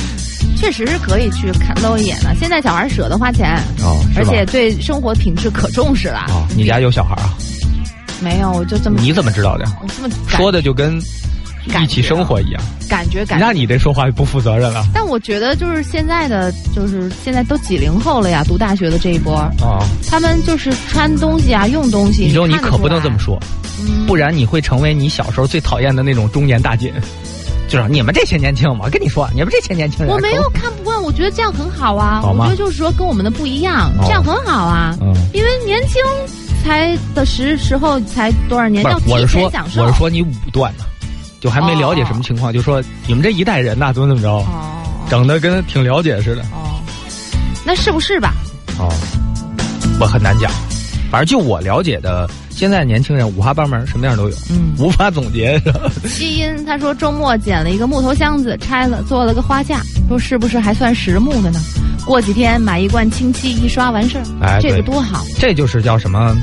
[0.56, 2.34] 确实是可以去看露一眼的。
[2.38, 6.26] 现在小孩舍得花钱，哦，而且对生活品质可重视了。
[6.28, 7.32] 哦，你家有小孩啊？
[8.20, 8.52] 没有？
[8.52, 9.64] 我就这么你怎么知道的？
[9.82, 11.08] 我这么说的就跟感
[11.82, 12.62] 一起生活一样。
[12.88, 13.46] 感觉感觉。
[13.46, 14.84] 那你这说话就不负责任了。
[14.92, 22.24] 但我觉得就是现在的，就是现在都几零后了呀，读大学的这一波，哦，他们就是穿东西啊，用东西。
[22.24, 23.38] 你说你可不能这么说，
[23.80, 26.92] 嗯不然你会成为你小时候最讨厌的那种中年大姐。
[27.68, 32.20] 就是你们这些年轻，我跟你说，你们这些年轻人，我没有看不惯，我觉得这样很好啊。
[32.20, 34.96] 好吗我觉得就是说跟我们的不一样，哦这样很好啊。
[35.00, 36.02] 嗯，因为年轻
[36.64, 39.82] 才的时时候才多少年，我是提说前享，受。
[39.84, 40.84] 我是说你武断呢，
[41.40, 44.76] 就还没了解什么情况，就说你们这一代人呐，怎么怎么着，哦
[45.08, 46.42] 整的跟挺了解似的。
[46.52, 46.78] 哦，
[47.64, 48.32] 那是不是吧？
[48.78, 48.88] 哦，
[49.98, 50.48] 我很难讲，
[51.10, 54.72] 反正就我了解的，现在年轻人五花八门，什么样都有，嗯。
[54.78, 55.60] 无法总结。
[56.16, 61.58] 基因他说周末捡了一个木头箱子，拆了做了个花架，说是不是还算实木的呢？
[62.06, 65.24] 过几天买一罐清漆一刷完事儿，哎这个多好。
[65.38, 66.36] 这就是叫什么？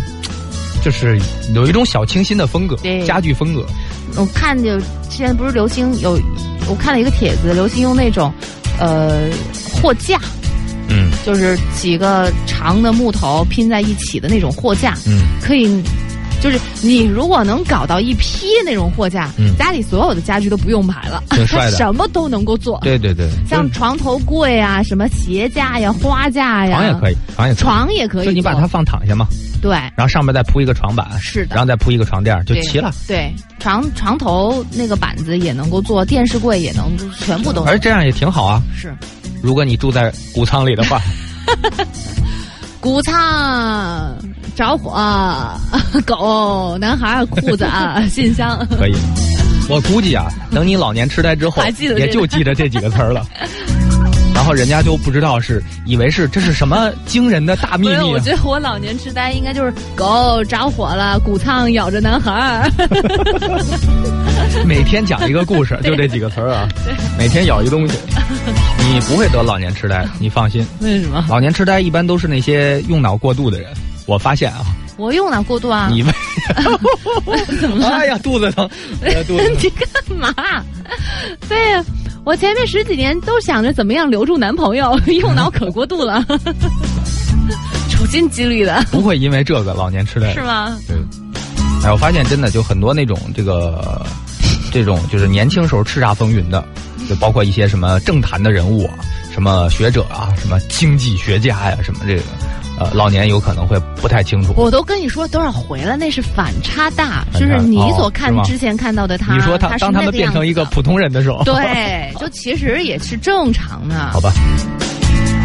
[0.84, 1.20] 就是
[1.56, 3.66] 有一种小清新的风格对，家具风格。
[4.18, 6.20] 我看就之前不是流行有，
[6.70, 8.34] 我看了一个帖子，流行用那种，
[8.80, 9.30] 呃，
[9.82, 10.20] 货架，
[10.90, 11.12] 嗯。
[11.26, 15.84] 就是几个长的木头拼在一起的那种货架，嗯，可以，
[16.42, 19.54] 就是你如果能搞到一批那种货架，嗯。
[19.58, 21.72] 家里所有的家具都不用买了，挺帅的。
[21.72, 22.80] 它 什么都能够做。
[22.84, 29.28] 对对对，像床头柜啊，什么鞋架呀、花架呀，床也可以，床也可以，床也可以做，就你把它放躺下嘛，
[29.62, 32.92] 对，然后上面再铺一个床板，是的然后再铺一个床垫，就齐了。
[33.08, 38.62] 对，床床头那个板子也能够做，电视柜也能，全部都而这样也挺好啊。
[38.76, 38.96] 是。
[39.42, 41.00] 如果你住在谷仓里的话，
[42.82, 44.16] 谷仓
[44.56, 44.92] 着火，
[46.06, 48.66] 狗男孩裤子啊， 信箱。
[48.78, 48.96] 可以。
[49.70, 51.62] 我估计啊，等你老年痴呆之后
[51.98, 53.26] 也就记得这几个词儿了。
[54.48, 58.06] 然后人家就不知道是以为是这是什么惊人的大秘，密啊。
[58.06, 62.72] 我觉得我老年痴呆应该就是狗着火了，谷仓咬着男孩儿。
[64.66, 66.66] 每天讲一个故事，就这几个词儿啊。
[67.20, 67.98] 每天咬一东西，
[68.90, 70.66] 你不会得老年痴呆，你放心。
[70.80, 71.26] 为什么？
[71.28, 73.70] 老年痴呆一般都是那些用脑过度的人。
[74.06, 74.60] 我发现啊，
[74.98, 75.90] 我用脑过度啊！
[75.92, 76.14] 你们
[77.90, 78.70] 哎呀，肚子疼，
[79.02, 79.58] 呃 肚子疼。
[79.62, 80.34] 你干嘛？
[81.48, 81.84] 对呀，
[82.24, 86.24] 我前面十几年都想着怎么样留住男朋友，用脑可过度了，
[87.90, 90.78] 处心积虑的，不会因为这个老年痴呆是吗？
[90.88, 90.98] 对，
[91.84, 94.06] 哎，我发现真的就很多那种这个，
[94.72, 96.66] 这种就是年轻时候叱咤风云的，
[97.10, 98.96] 就包括一些什么政坛的人物啊，
[99.34, 102.24] 什么学者啊，什么经济学家呀、什么这个，
[102.80, 104.54] 呃，老年有可能会不太清楚。
[104.56, 114.12] 我都跟你说多少回了，那是反差大，就是你所看之前看到的他，你说他他当他们变成一个普通人的时候，对， 就其实也是正常的。
[114.12, 114.32] 好吧。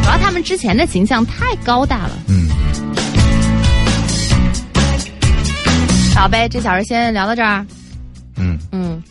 [0.03, 2.11] 主要他们之前的形象太高大了。
[2.29, 2.49] 嗯，
[6.15, 7.65] 好呗，这小时先聊到这儿。
[8.37, 9.03] 嗯，嗯，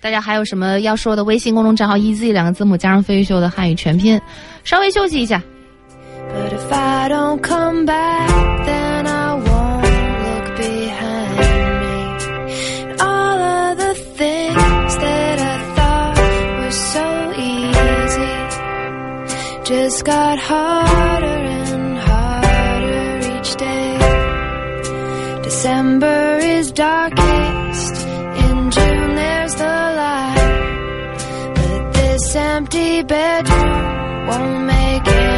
[0.00, 1.24] 大家还有什么要说的？
[1.24, 4.20] 微信公众账号 “easy” 两个字母加上飞鱼秀的汉语全拼。
[4.64, 5.42] 稍微休息一下。
[6.38, 8.30] But if I don't come back,
[8.64, 11.38] then I won't look behind
[11.82, 11.98] me.
[13.12, 16.16] All of the things that I thought
[16.58, 17.06] were so
[17.50, 18.36] easy
[19.70, 21.40] just got harder
[21.72, 23.98] and harder each day.
[25.42, 27.94] December is darkest.
[28.46, 31.18] In June, there's the light.
[31.56, 35.37] But this empty bedroom won't make anything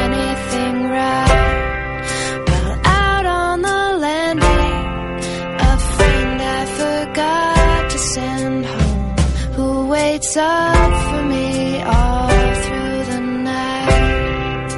[10.31, 14.72] waits up for me all through the night.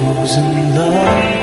[0.00, 1.41] Who's in love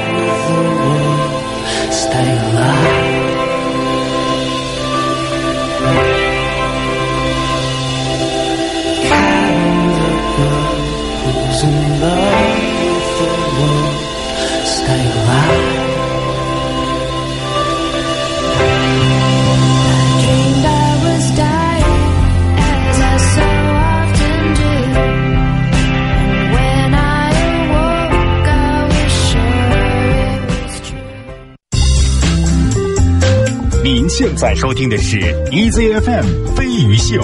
[34.09, 35.19] 现在收听的是
[35.51, 37.21] EZFM 飞鱼秀。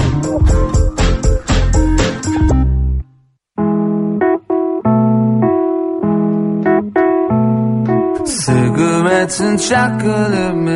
[8.23, 10.75] Cigarettes and chocolate milk.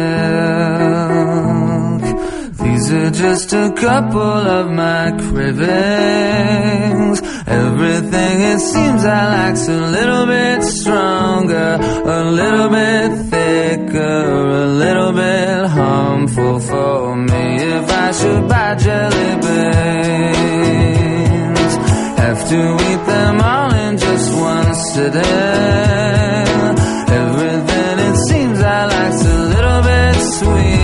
[2.57, 7.22] These are just a couple of my cravings.
[7.45, 13.29] Everything it seems I like's a little bit stronger, a little bit
[13.90, 17.58] thicker, a little bit harmful for me.
[17.58, 19.78] If I should buy jelly beans,
[22.18, 25.22] have to eat them all in just one sitting.
[27.22, 30.79] Everything it seems I like's a little bit sweeter,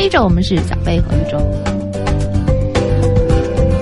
[0.00, 1.38] 非洲，我们是小飞和宇宙。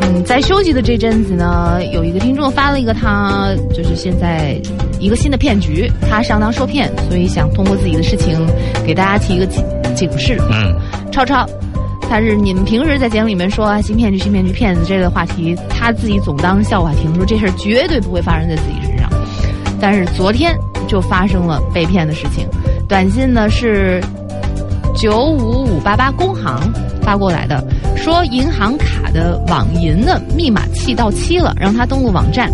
[0.03, 4.61] 嗯，在休息的这阵子呢，有一个听众发了一个他就是现在
[4.99, 8.37] 一个新的骗局，他上当受骗，所以想通过自己的事情
[8.85, 9.65] 给大家提一个警
[9.95, 10.37] 警示。
[10.51, 10.75] 嗯，
[11.13, 11.47] 超超，
[12.11, 19.09] 他是你们平时在节目里面说啊新骗局、新骗局、骗子这类的话题，他自己总当笑话听，说这事儿绝对不会发生在自己身上。
[19.81, 20.59] 但是昨天
[20.89, 22.45] 就发生了被骗的事情，
[22.89, 24.03] 短信呢是
[24.99, 26.61] 九五五八八工行
[27.01, 27.63] 发过来的，
[27.97, 32.51] 说银行卡的网银的密码器到期了，让他登录网站。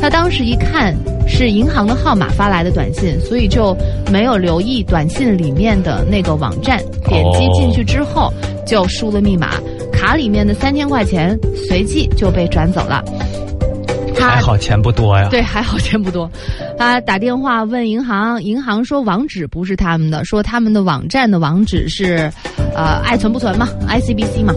[0.00, 0.92] 他当时一看
[1.26, 3.76] 是银行的号码发来的短信，所以就
[4.10, 8.28] 没有留意短信里面的那个网站，点击进去之后
[8.66, 9.52] 就输了密码，
[9.92, 11.38] 卡里面的三千块钱
[11.68, 13.04] 随即就被转走了。
[14.18, 15.28] 还好钱不多呀。
[15.30, 16.28] 对，还好钱不多。
[16.76, 22.30] 他打电话问银行，银行说网址不是他们的，说他们的网站的网址是，
[22.74, 24.54] 呃，爱存不存嘛，ICBC 嘛。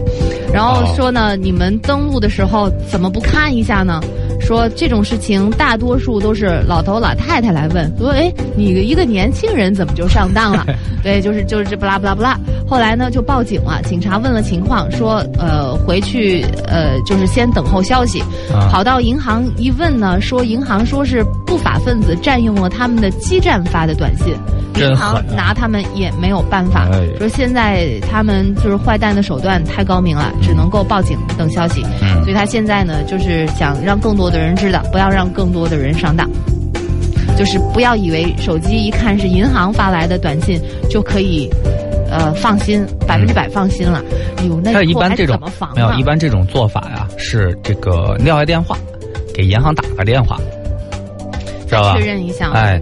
[0.52, 4.00] 然后说呢，你们登录的时候怎么不看一下呢？
[4.40, 10.64] 说这种事情大多数都是老头老太太来问，说哎，你一个年轻人怎么就上当了？
[11.02, 12.38] 对，就是就是这不拉不拉不拉。
[12.66, 18.20] 后来呢就报警了，警察问了情况，说呃回去呃就是先等候消息。
[18.52, 21.22] 啊跑到银行一问呢，说银行说是
[21.58, 24.34] 不法分子占用了他们的基站发的短信，
[24.76, 26.88] 银行啊拿他们也没有办法。
[26.92, 31.84] 哎说现在他们就是坏蛋的手段太高明了，只能够报警等消息。
[32.02, 36.28] 嗯所以他现在呢，就是想让更多的人知道，不要让更多的人上当。
[37.36, 41.48] 就是不要以为手机一看是银行发来的短信就可以，
[42.10, 44.02] 呃，放心，百分之百放心了。
[44.36, 45.96] 哎呦，那一般这种怎么防没有，啊？
[45.96, 48.76] 一般这种做法呀，是这个撂下电话，
[49.32, 50.36] 给银行打个电话，
[51.80, 52.04] 吧确？
[52.04, 52.50] 认一下。
[52.52, 52.80] 哎，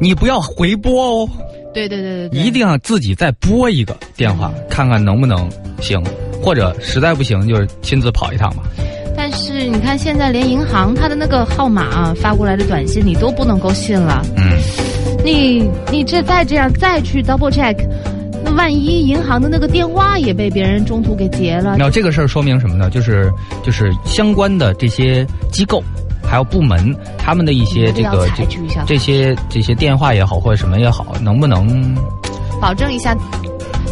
[0.00, 1.28] 你不要回拨哦，
[1.72, 5.48] 对对对对对，一定要自己再拨一个电话，看看能不能
[5.80, 6.02] 行，
[6.42, 8.62] 或者实在不行就是亲自跑一趟吧。
[9.16, 14.20] 但是你看，现在连银行它的那个号码、啊、发过来的短信你都不能够信了。
[14.36, 14.58] 嗯，
[15.24, 17.76] 你你这再这样再去 double check，
[18.44, 22.90] 那万一银行的那个电话也被别人中途给截了，那这个事儿说明什么呢？
[22.90, 23.32] 就是
[23.62, 25.80] 就是相关的这些机构
[26.26, 28.28] 还有部门，他们的一些这个
[28.86, 31.94] 这些这些电话也好或者什么也好，能不能
[32.60, 33.16] 保证一下，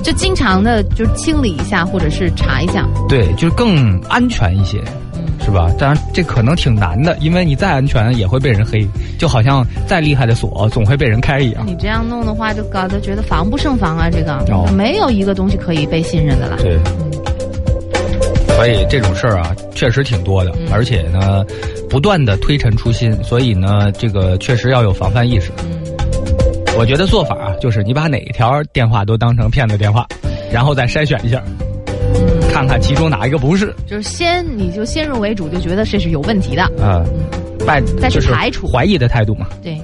[0.02, 2.86] 就经常的就清理一下，或者是查一下。
[3.08, 4.82] 对，就是更安全一些。
[5.14, 5.70] 嗯，是吧？
[5.78, 8.86] 当然，这可能挺难的，因为你再安全也会被人黑，
[9.18, 11.64] 就好像再厉害的锁总会被人开一样。
[11.66, 14.08] 你这样弄的话，就搞得觉得防不胜防啊！
[14.10, 16.56] 这个、哦没有一个东西可以被信任的了。
[16.62, 16.78] 对，
[18.62, 21.44] 所以这种事儿啊，确实挺多的，嗯而且呢，
[21.90, 25.50] 不断的推陈出新，所以呢，这个确实要有防范意识。
[25.64, 25.82] 嗯，
[26.78, 30.06] 我觉得做法啊，就是你把哪一条电话都当成骗子电话，
[30.52, 31.42] 然后再筛选一下，
[32.14, 36.62] 嗯，看看其中哪一个不是就是先你就先入为主，就觉得这是有问题的。
[36.80, 37.02] 啊，
[37.66, 39.48] 拜再去就是排除怀疑的态度嘛。
[39.60, 39.76] 对。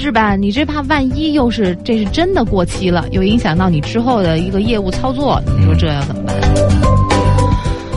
[0.00, 6.34] 但是吧，你这怕万一又是这是真的过期了，又影响到你之后的一个业务操作，你说这要怎么办？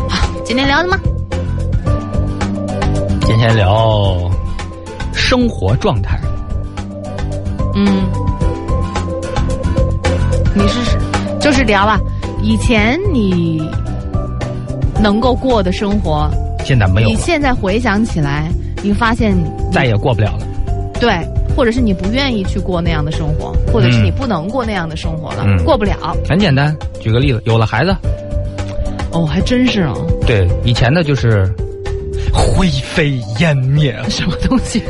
[0.10, 1.00] 好，今天聊什么？
[3.22, 4.18] 今天聊
[5.14, 6.20] 生活状态。
[7.74, 8.04] 嗯，
[10.54, 10.80] 你是
[11.40, 11.98] 就是聊啊，
[12.42, 13.66] 以前你
[15.02, 16.30] 能够过的生活，
[16.66, 18.52] 现在没有，你现在回想起来，
[18.84, 20.46] 你发现你再也过不了了。
[21.00, 21.10] 对，
[21.56, 26.16] 或者是你不愿意去过那样的生活，或者是嗯你不能过那样的生活了，嗯过不了。
[26.28, 27.96] 很简单，举个例子，有了孩子，
[29.12, 29.94] 哦，还真是啊，
[30.26, 31.50] 对以前的就是
[32.32, 34.82] 灰飞烟灭，什么东西？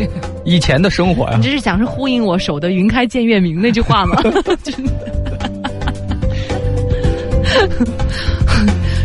[0.45, 4.21] 以前的生活呀、你这是想是呼应我“守得云开见月明”那句话吗？
[4.63, 4.91] 真的，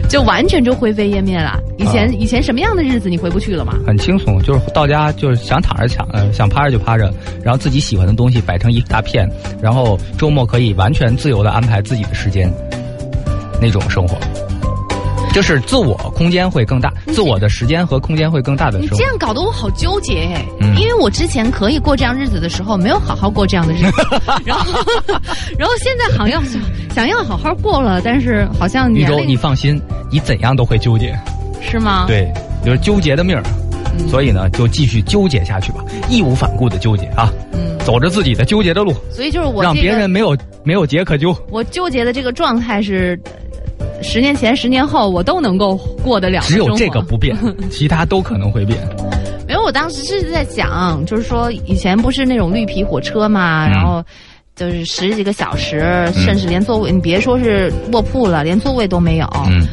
[0.09, 1.61] 就完全就灰飞烟灭了。
[1.79, 3.74] 以前、啊以前什么样的日子你回不去了吗？
[3.87, 7.12] 很轻松，就是到家就是想躺着想，呃，想趴着就趴着，
[7.43, 9.29] 然后自己喜欢的东西摆成一大片，
[9.62, 12.53] 然后周末可以完全自由的安排自己的时间，
[13.61, 14.18] 那种生活，
[15.33, 19.05] 就是自我空间会更大，自我的时间和空间会更大的生活你这。
[19.05, 24.03] 样搞得我好纠结哎，嗯因为我之前可以过这样日子的时候，没有好好过这样的日子，
[24.45, 24.72] 然后
[25.57, 26.61] 然后现在好像想
[26.93, 31.16] 想要好好过了，但是好像玉州，年龄你放心，你怎样都会纠结，
[31.61, 32.33] 是吗？，对，
[32.65, 33.43] 就是纠结的命儿，
[33.99, 34.09] 嗯。
[34.09, 37.33] 所以呢，就继续纠结下去吧，义无反顾的纠结啊。
[37.53, 41.35] 嗯，走着自己的纠结的路，所以就是我让这个别人没有没有结可纠。
[41.51, 43.19] 我纠结的这个状态是，
[43.79, 47.37] 呃十年前、十年后我都能够过得了只有这个不变，
[47.71, 48.79] 其他都可能会变。
[49.47, 53.71] 没有，我当时是在想，就是说以前不是那种绿皮火车嘛，嗯。
[53.71, 54.05] 然后
[54.55, 59.67] 就是十几个小时，甚至连座位，你别说是卧铺了，连座位都没有，嗯，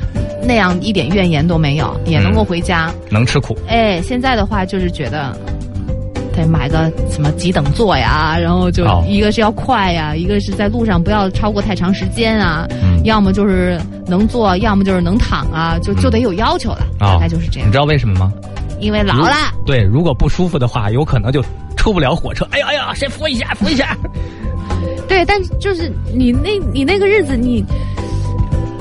[0.45, 2.91] 那样一点怨言都没有，也能够回家。
[3.09, 3.57] 能吃苦。
[3.67, 5.35] 哎，现在的话就是觉得。
[6.37, 17.71] 得买个什么几等座呀，然后就哦一个是要快呀，一个是在路上不要超过太长时间啊，嗯要么就是能坐，要么就是能躺啊，就就得有要求了，哦大概就是这样你。
[17.71, 18.33] 知道为什么吗？
[18.81, 19.33] 因为老了，
[19.65, 21.41] 对，如果不舒服的话，有可能就
[21.77, 22.45] 出不了火车。
[22.51, 23.97] 哎呀哎呀，谁扶一下，扶一下。
[25.07, 27.63] 对，但就是你那，你那个日子你，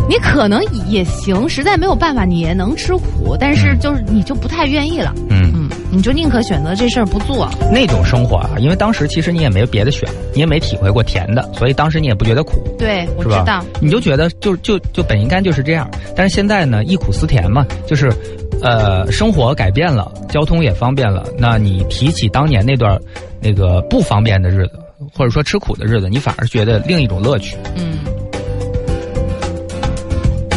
[0.09, 7.49] 你可能也行，实在没有办法，你也能吃苦，但是就是你就不太愿意了，嗯，嗯，你就宁可选择这事儿不做。
[7.73, 12.63] 那种生活啊，因为当时其实你也没别的选，你也没体会过甜的，所以当时你也不觉得苦。
[12.79, 13.25] 对，我？
[13.25, 18.13] 知道，你就觉得就就就本应该就是这样，但是现在呢，忆苦思甜嘛，就是，
[18.61, 23.01] 呃，生活改变了，交通也方便了，那你提起当年那段
[23.41, 24.79] 那个不方便的日子，
[25.15, 27.57] 或者说吃苦的日子，你反而觉得另一种乐趣。
[27.77, 27.99] 嗯，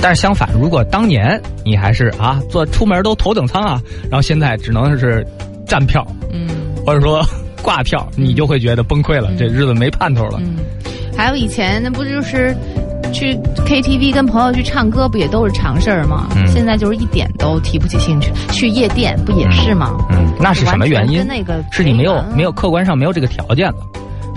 [0.02, 5.26] 但是相反，如果当年你还是啊坐出门都头等舱啊，然后现在只能是
[5.66, 6.48] 站票，嗯
[6.86, 7.22] 或者说
[7.62, 10.40] 挂票，你就会觉得崩溃了，这日子没盼头了。
[10.42, 10.58] 嗯，
[11.18, 12.56] 还有以前那不就是
[13.12, 13.36] 去
[13.66, 16.28] KTV 跟朋友去唱歌，不也都是常事儿吗？
[16.36, 18.32] 嗯现在就是一点都提不起兴趣。
[18.52, 19.98] 去夜店不也是吗？
[20.12, 21.26] 嗯，那是什么原因？
[21.28, 23.78] 那个是你没有没有客观上没有这个条件了，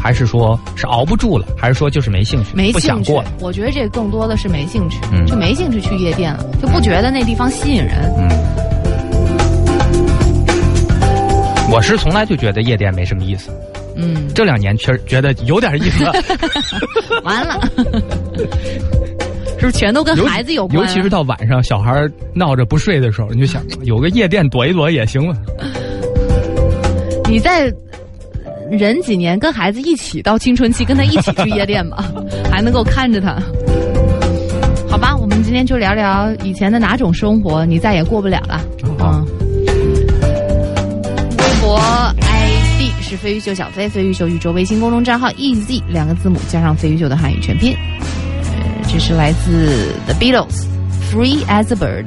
[0.00, 3.30] 还是说是熬不住了，还是说就是没兴趣，没想过了？。
[3.40, 8.10] 我觉得这更多的是没兴趣，嗯就没兴趣去夜店了，就不觉得那地方吸引人。
[8.16, 8.28] 嗯，
[11.70, 13.50] 我是从来就觉得夜店没什么意思，
[13.94, 16.04] 嗯，这两年确实觉得有点意思，
[17.22, 17.60] 完了，
[19.58, 20.82] 是不是全都跟孩子有关、啊？
[20.82, 25.36] 尤其是到晚上小孩闹着不睡的时候，你就想有个夜店躲一躲也行了。
[27.28, 27.72] 你再
[28.70, 32.04] 忍几年，跟孩子一起到青春期，跟他一起去夜店吧，
[32.50, 33.36] 还能够看着他。
[34.88, 38.60] 好吧，我们今天就聊聊以前的哪种生活你再也过不了了。
[38.98, 39.26] 好嗯，
[41.38, 41.78] 微博
[42.20, 47.74] ID 是飞鱼秀小飞，飞鱼秀宇宙微信公众账号 EZ 两个字母加上飞鱼秀的汉语全拼。
[48.02, 50.66] 呃，这是来自 The Beatles
[51.12, 52.06] Free as a Bird。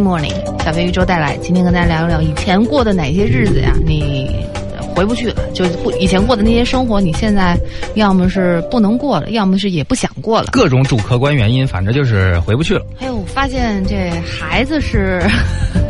[0.00, 0.34] Morning，
[0.64, 3.72] 小飞鱼周带来，今天跟大家聊一聊以前过的哪些日子呀？
[3.84, 4.30] 你
[4.94, 7.58] 回不去了，就是不以前过的那些生活，你现在
[7.94, 10.48] 要么是不能过了，要么是也不想过了。
[10.52, 12.86] 各种主客观原因，反正就是回不去了。
[13.00, 15.20] 哎呦，我发现这孩子是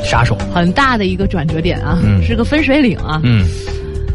[0.02, 3.20] 杀手， 很大的一个转折点啊，嗯是个分水岭啊。
[3.22, 3.46] 嗯，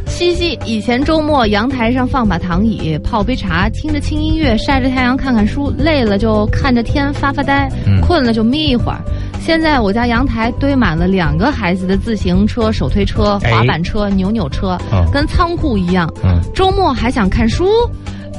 [0.08, 9.00] 西西以前周末阳台上放把躺椅，泡杯茶，听着轻音乐，晒着太阳看看书，累了就看着天发发呆，嗯困了就眯一会儿。
[9.40, 16.12] 现在我家阳台堆满了两个孩子的自行车、手推车、哎滑板车、扭扭车，嗯跟仓库一样。
[16.24, 17.68] 嗯，周末还想看书，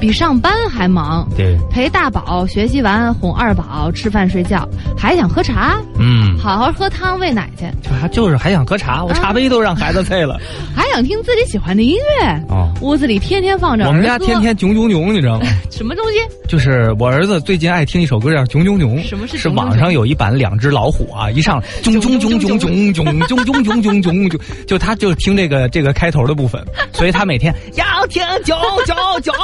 [0.00, 1.28] 比上班还忙。
[1.36, 10.38] 对，陪大宝学习完，哄二宝吃饭睡觉，还想喝茶，嗯，好好喝汤喂奶去，就还就是还想喝茶，我茶杯都让孩子碎了。
[10.74, 12.26] 还想听自己喜欢的音乐。
[12.48, 15.46] 哦，屋子里天天放着我们家天天囧囧囧，你知道吗？
[15.80, 16.18] 什么东西？
[16.46, 26.62] 就是我儿子最近爱听一首歌叫《囧囧囧》，什么是是网上有一版两只老虎啊，一上囧囧囧囧囧囧囧囧囧囧囧囧，就就他就听这个这个开头的部分，
[26.92, 29.34] 所以他每天要听囧囧囧，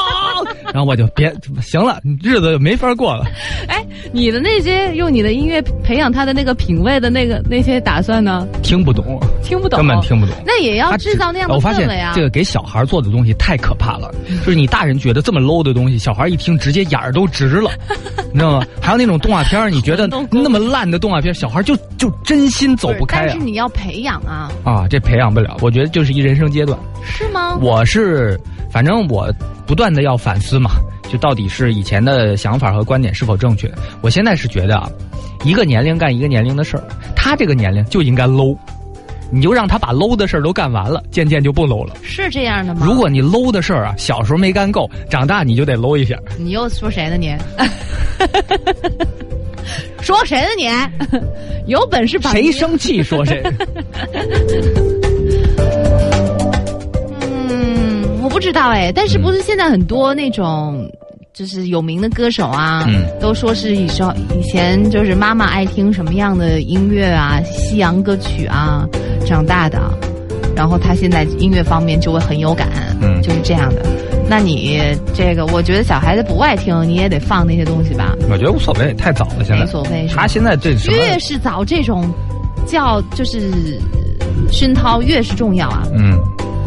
[0.75, 3.25] 然后我就别行了，日子没法过了。
[3.69, 3.83] 哎，
[4.13, 8.47] 你的那些用你的音乐培养他的那个品味的那个那些打算呢？
[8.63, 10.37] 听不懂，听不懂，根本听不懂。
[10.45, 12.13] 那也要制造那样的我发现氛围啊！
[12.15, 14.15] 这个给小孩做的东西太可怕了，
[14.45, 17.71] 就是你大人觉得这么 low 的东西，小孩一听直接眼儿都直了，
[18.33, 18.67] 你知道吗？
[18.81, 23.45] 还有那种动画片儿，你觉得那么烂的动画片，小孩就就真心走不开啊但是！
[23.45, 26.79] 你要培养啊，啊，这培养不了，我觉得就是一人生阶段。
[27.05, 27.57] 是吗？
[27.61, 28.39] 我是，
[28.71, 29.33] 反正我
[29.67, 30.71] 不断的要反思嘛，
[31.11, 33.71] 就到底是以前的想法和观点是否正确。
[34.01, 34.91] 我现在是觉得啊，
[35.45, 38.57] 一个年龄干一个年龄的事儿，他这个年龄就应该 low，
[39.31, 41.95] 你就让他把 low 的事儿都干完了，渐渐就不 low 了。
[42.03, 42.87] 是这样的吗？
[42.87, 46.17] 如果你 low 的事儿啊，小时候没干够，长大你就得 low 一下。
[46.39, 47.35] 你又说谁呢你？
[50.01, 50.69] 说谁呢你？
[51.73, 53.43] 有本事把谁生气 说谁。
[57.21, 60.89] 嗯，我不知道哎，但是不是现在很多那种。
[61.37, 64.07] 就是有名的歌手啊，嗯都说是以前
[64.39, 68.89] 以前就是妈妈爱听什么样的音乐啊，西洋歌曲啊
[69.27, 69.79] 长大的，
[70.57, 72.71] 然后他现在音乐方面就会很有感，
[73.03, 73.85] 嗯就是这样的。
[74.31, 74.81] 那你
[75.15, 79.45] 这个，我觉得小孩子不爱听，你也得放那些东西吧，我觉得无所谓，太早了。
[79.45, 80.71] 现在无所谓他现在这？
[80.91, 82.11] 越是早这种
[82.67, 83.79] 叫就是
[84.51, 85.83] 熏陶越是重要啊。
[85.93, 86.19] 嗯，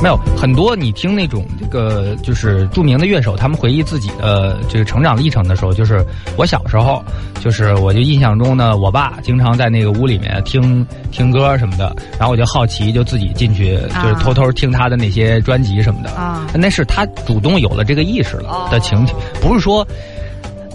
[0.01, 6.05] 没有很多你听那种这个就是著名的乐手，他们回忆自己的这个成长历程的时候，就是
[6.37, 7.03] 我小时候，
[7.41, 16.09] 就是我就印象中呢，我爸经常在那个屋里面听 听歌什么的，然后我就好奇，就自己进去，就是偷偷听他的那些专辑什么的。
[16.11, 19.85] 啊那是他主动有了这个意识了的情景，不是说。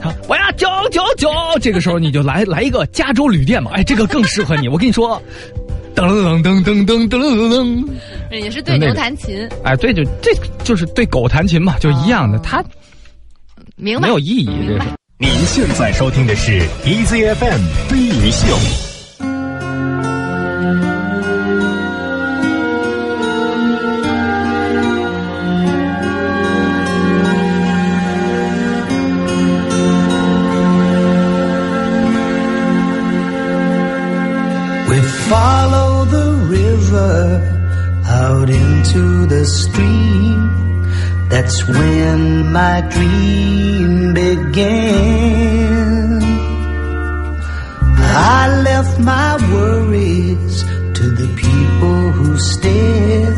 [0.03, 1.31] 啊我要九九九，
[1.63, 4.69] 这个时候你就来来一个加州旅店嘛，哎，这个更适合你。
[4.69, 5.19] 我跟你说，
[5.95, 7.85] 噔噔噔噔噔噔噔。
[8.31, 10.35] 噔，也是对牛弹琴，哎，对，就这
[10.65, 12.63] 就是对狗弹琴嘛，就一样的，它
[13.77, 14.03] 明白。
[14.03, 14.89] 没有意义，这是。
[15.19, 18.59] 您现在收听的是 EZFM 飞鱼秀。
[38.07, 40.41] Out into the stream.
[41.29, 45.55] That's when my dream began.
[48.37, 50.63] I left my worries
[50.99, 53.35] to the people who stare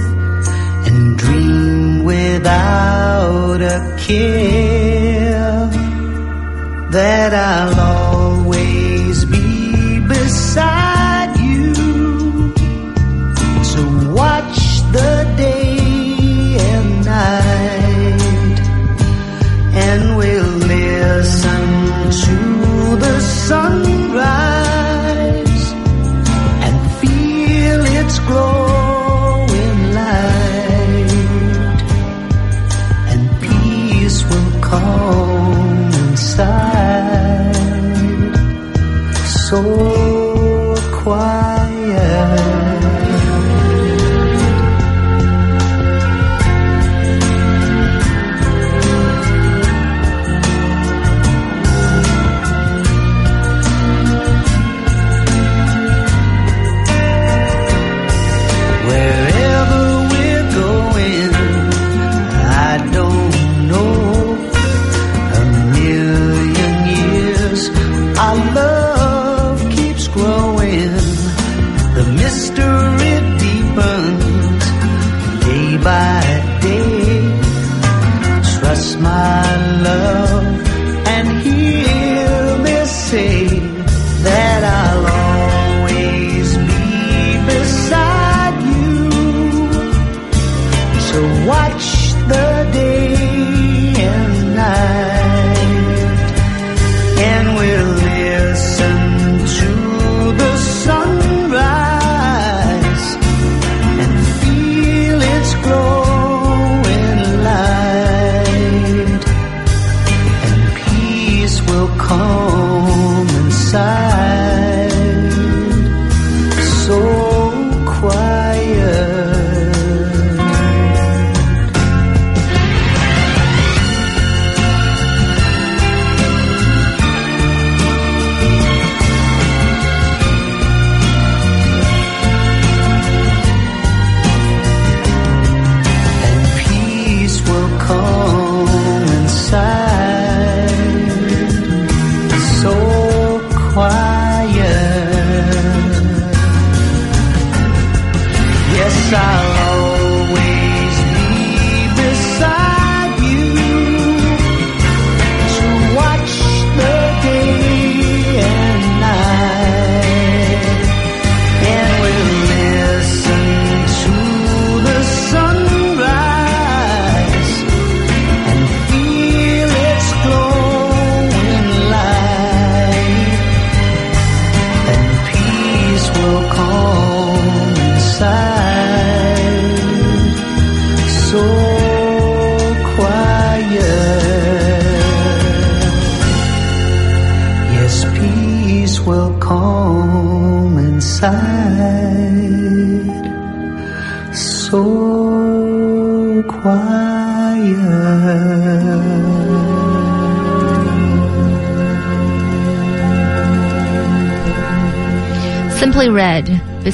[0.87, 5.69] and dream without a care
[6.91, 8.26] that I'll always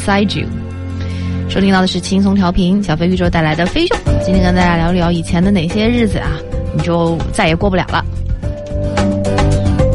[0.02, 0.48] Beside You。
[1.48, 3.94] 收听到的是轻松调频，小飞宇宙带来的飞秀。
[4.24, 6.32] 今天跟大家聊聊以前的哪些日子啊，
[6.74, 8.04] 你就再也过不了了。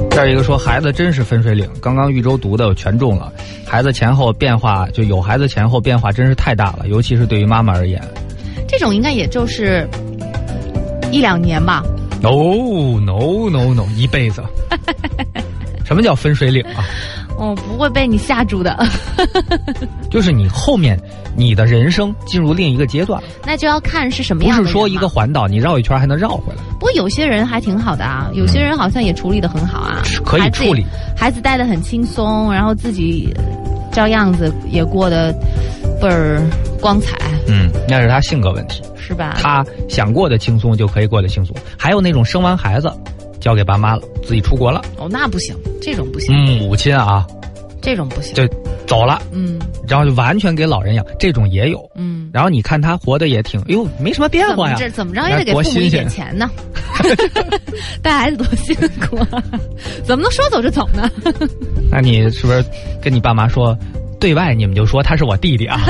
[0.10, 3.34] 这儿一个说孩子真是分水岭，刚刚豫州读的全中了，
[3.66, 8.02] 孩子前后变化就有孩子前后变化真是太大了，尤其是对于妈妈而言。
[8.66, 9.86] 这种应该也就是
[11.12, 11.84] 一两年吧。
[12.22, 14.42] No no no no，一辈子。
[15.84, 16.86] 什么叫分水岭啊？
[17.38, 18.78] 哦，不会被你吓住的。
[20.10, 21.00] 就是你后面
[21.36, 23.22] 你的人生进入另一个阶段。
[23.22, 24.70] 了，那就要看是什么不样的人嘛。
[24.70, 26.62] 是说一个环岛你绕一圈还能绕回来。
[26.74, 30.86] 不过有些人还挺好的啊，有些人好像也处理的很好啊，是可以处理，
[31.16, 33.44] 孩子带的很轻松，然后自己呃
[33.92, 35.34] 照样子也过得
[36.02, 36.42] 倍儿
[36.80, 37.18] 光彩，
[37.48, 39.36] 嗯，那是他性格问题，是吧？
[39.42, 41.56] 他想过得轻松就可以过得轻松。
[41.78, 42.92] 还有那种生完孩子
[43.40, 47.26] 交给爸妈了，自己出国了，哦，那不行，这种不行，母亲啊。
[47.82, 48.34] 这种不行。
[48.36, 48.46] 就
[48.86, 49.47] 走了，嗯
[49.88, 51.90] 然后就完全给老人养，这种也有。
[51.96, 54.76] 嗯，然后你看他活得也挺，哎呦，没什么变化呀。
[54.78, 56.50] 这怎么着也得给多父母一点钱呢，
[58.02, 59.42] 带孩子多辛苦啊，
[60.04, 61.10] 怎么能说走就走呢？
[61.92, 62.64] 那你是不是
[63.02, 63.78] 跟你爸妈说，
[64.20, 65.86] 对外你们就说他是我弟弟啊？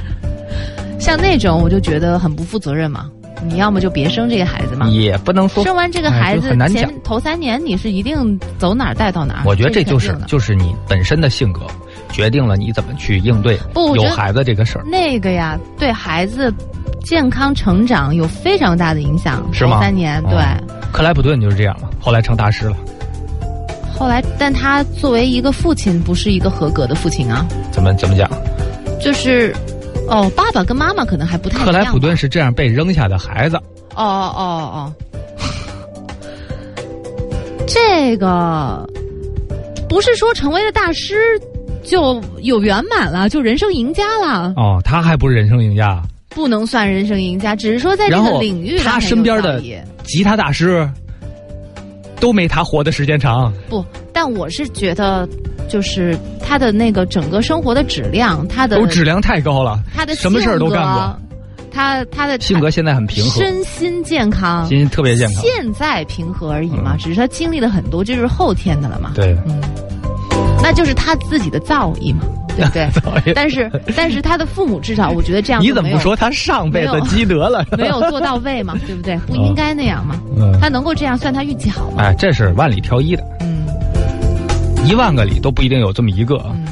[0.98, 3.10] 像那种我就觉得很不负责任嘛。
[3.46, 5.62] 你要么就别生这个孩子嘛，也不能说。
[5.62, 9.42] 生完这个哎孩子前头三年你是一定走哪儿带到哪儿。
[9.44, 11.60] 我觉得这就是就是你本身的性格，
[12.16, 13.60] 决定了你怎么去应对
[13.94, 14.84] 有孩子这个事儿。
[14.86, 16.50] 那个呀，对孩子
[17.04, 19.46] 健康成长有非常大的影响。
[19.52, 20.56] 是吗三年对，哦
[20.94, 22.76] 克莱普顿就是这样嘛，后来成大师了。
[23.94, 28.30] 后来但他作为一个父亲，不是一个合格的父亲啊，怎么怎么讲？
[28.98, 29.54] 就是。
[30.08, 31.66] 哦，爸爸跟妈妈可能还不太一样。
[31.66, 33.56] 克莱普顿是这样被扔下的孩子。
[33.96, 34.92] 哦哦哦哦，
[37.66, 38.88] 这个
[39.88, 41.16] 不是说成为了大师
[41.86, 49.62] 就有圆满了，就人生赢家了，哦，他还不是人生赢家，不能算人生赢家，只是说在这个领域他身边的
[50.04, 50.88] 吉他大师
[52.20, 53.52] 都没他活的时间长。
[53.68, 55.28] 不，但我是觉得，
[55.68, 61.18] 就是他的那个整个生活的质量，他的都质量太高了，他的什么事儿都干过，
[61.70, 65.42] 他他的性格现在很平和，身心健康，心特别健康。
[65.42, 66.98] 现在平和而已嘛，嗯。
[66.98, 69.12] 只是他经历了很多，这就是后天的了嘛。
[69.14, 69.60] 对，嗯，
[70.66, 72.22] 那就是他自己的造诣嘛，
[72.56, 72.88] 对不对？
[73.00, 77.64] 造诣但是但是他的父母至少我觉得这样你怎么不说他上辈子积德了？
[77.78, 79.16] 没有做到位嘛，对不对？
[79.28, 80.20] 不应该那样嘛。
[80.36, 82.02] 嗯，他能够这样，算他运气好吗。
[82.02, 83.64] 哎，这是万里挑一的，嗯
[84.84, 86.50] 一万个里都不一定有这么一个啊。
[86.54, 86.66] 嗯，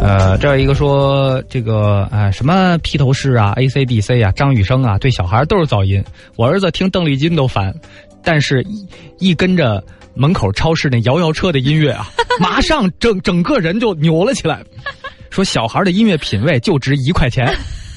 [0.00, 6.02] 呃，这儿一个说这个哎什么披头士啊、A C D C 啊、张雨生啊，对小孩都是噪音。
[6.36, 7.74] 我儿子听邓丽君都烦，
[8.22, 8.86] 但是一
[9.18, 9.82] 一跟着
[10.14, 12.08] 门口超市那摇摇车的音乐啊，
[12.40, 14.62] 马上整整个人就扭了起来。
[15.30, 17.48] 说小孩的音乐品味就值一块钱，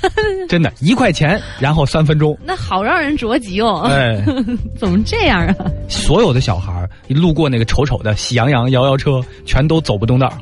[0.47, 2.37] 真的，一块钱，然后三分钟。
[2.45, 3.87] 那好让人着急哦。
[3.89, 4.23] 哎，
[4.77, 5.55] 怎么这样啊？
[5.89, 10.37] 所有的小孩儿路过那个丑丑的喜羊羊摇摇车，全都走不动道儿。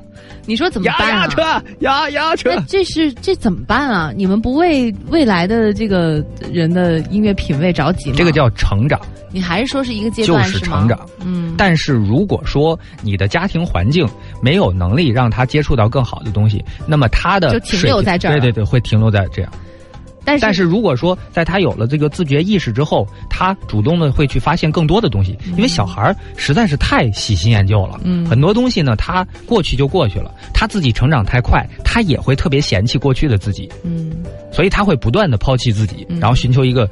[0.45, 1.22] 你说怎么呀办啊？
[1.22, 2.61] 压车，压压车那。
[2.68, 4.11] 这是这怎么办啊？
[4.15, 8.15] 你们不为未来的这个人的音乐品味着急吗？
[8.18, 8.99] 这个叫成长。
[9.34, 10.57] 你还是说是一个阶就段就？
[10.57, 10.99] 是成长。
[11.23, 14.05] 嗯，但是如果说你的家庭环境
[14.41, 19.51] 没有能力让他接触到更好的东西，那么他的就停留在这儿对对对，会停留在这样。
[20.23, 34.11] 但是但是如果说在他有了这个自觉意识之后，他主动的会去发现更多的东西，因为小孩儿实在是太喜新厌旧了，嗯很多东西呢，他过去就过去了，他自己成长太快，他也会特别嫌弃过去的自己，嗯
[34.52, 36.88] 所以他会不断的抛弃自己，嗯然后寻求一个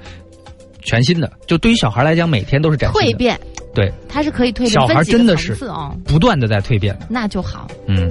[0.82, 1.32] 全新的。
[1.46, 3.40] 就对于小孩来讲，每天都是崭新的，蜕变，
[3.76, 4.70] 对，他是可以蜕变。
[4.70, 7.08] 小孩真的是层次哦，不断的在蜕变的。
[7.10, 7.68] 那就好。
[7.88, 8.10] 嗯，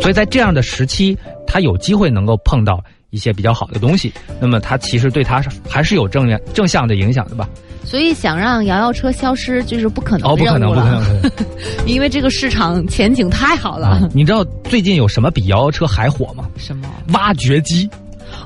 [0.00, 1.16] 所以在这样的时期，
[1.46, 2.82] 他有机会能够碰到
[3.14, 7.48] 一些比较好的东西，那么它其实对它是还是有正面正向的影响的吧？
[7.84, 11.30] 所以想让摇摇车消失，就是不可能哦，不可能，不可能。
[11.86, 13.88] 因为这个市场前景太好了。
[13.88, 14.08] 啊！
[14.12, 16.48] 你知道最近有什么比摇摇车还火吗？
[16.56, 16.88] 什么？
[17.12, 17.88] 挖掘机。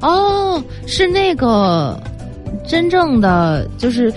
[0.03, 1.99] 哦，是那个
[2.67, 4.13] 真正的，就是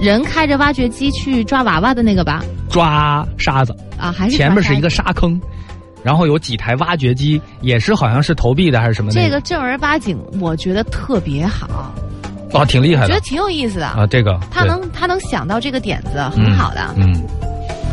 [0.00, 2.42] 人开着挖掘机去抓娃娃的那个吧？
[2.70, 5.38] 抓沙子，啊，还是前面是一个沙坑，
[6.02, 11.92] 然后有几台挖掘机，也是好像是投币的还是什么这个正儿八经，我觉得特别好，
[12.52, 13.08] 哦，挺厉害的。
[13.08, 13.86] 我觉得挺有意思的。
[13.86, 16.80] 啊，这个他能他能想到这个点子，很好的。
[16.96, 17.22] 嗯，嗯。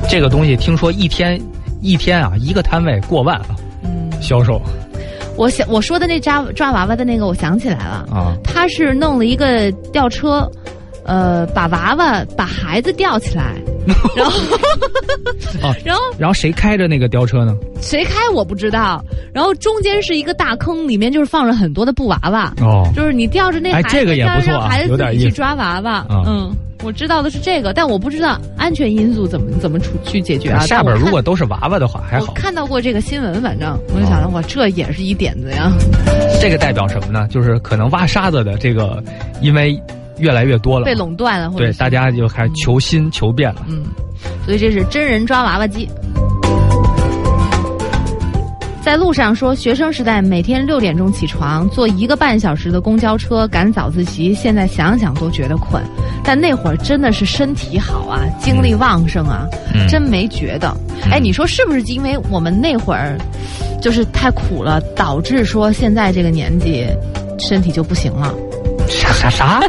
[0.09, 1.41] 这个东西听说一天
[1.81, 4.61] 一天啊，一个摊位过万啊，嗯，销售。
[5.35, 10.49] 我想我说的那抓抓娃娃的那个，我想起来了，啊，他是弄了一个吊车，
[11.07, 13.55] 呃，把娃娃把孩子吊起来，
[14.15, 14.37] 然后
[15.63, 17.55] 哦 然后然后谁开着那个吊车呢？
[17.81, 19.03] 谁开我不知道，
[19.33, 26.55] 然后中间是一个大坑，里面就是放着很多的布娃娃，哦，就是你吊着那孩子，哎这个也不错啊让孩子自己去抓娃娃，啊嗯。
[26.83, 30.59] 我知道的是这个，但我不知道安全因素怎么怎么处去解决啊。
[30.59, 32.27] 下边如果都是娃娃的话还好。
[32.27, 35.71] 我看到过这个新闻，反正我就想着，哇，这也是一点子呀。
[36.39, 37.27] 这个代表什么呢？
[37.31, 39.03] 就是可能挖沙子的这个，
[39.41, 39.75] 因为
[40.19, 43.65] 越来越多了，被垄断了，或者对，大家就开始求新求变了。
[43.67, 43.83] 嗯，
[44.45, 45.87] 所以这是真人抓娃娃机。
[48.81, 55.83] 在路上说，学生时代每天六点钟起床，坐一个半小时的公交车赶早自习，现在想想都觉得困。
[56.23, 60.73] 但那会儿真的是身体好啊，精力旺盛啊，嗯真没觉得。
[61.11, 63.17] 哎，你说是不是因为我们那会儿
[63.81, 66.87] 就是太苦了，导致说现在这个年纪
[67.39, 68.33] 身体就不行了？
[68.87, 69.61] 啥啥啥？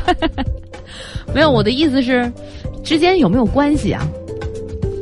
[1.34, 2.30] 没有，我的意思是，
[2.82, 4.06] 之间有没有关系啊？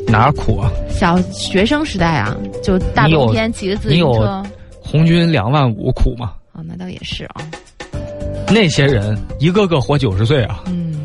[0.09, 0.71] 哪儿苦啊？
[0.91, 4.43] 小学生时代啊，就大冬天骑着自你有行车。
[4.81, 6.33] 红军两万五苦吗？
[6.53, 7.37] 哦，那倒也是啊。
[8.49, 10.63] 那些人一个个活九十岁啊！
[10.67, 11.05] 嗯，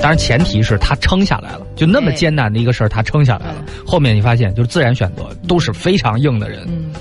[0.00, 3.64] 当然前提是他撑下来了，就那么艰难的一个事儿，他撑下来了。
[3.86, 6.64] 后面你发现，就是自然选择都是非常硬的人。
[6.66, 6.92] 嗯。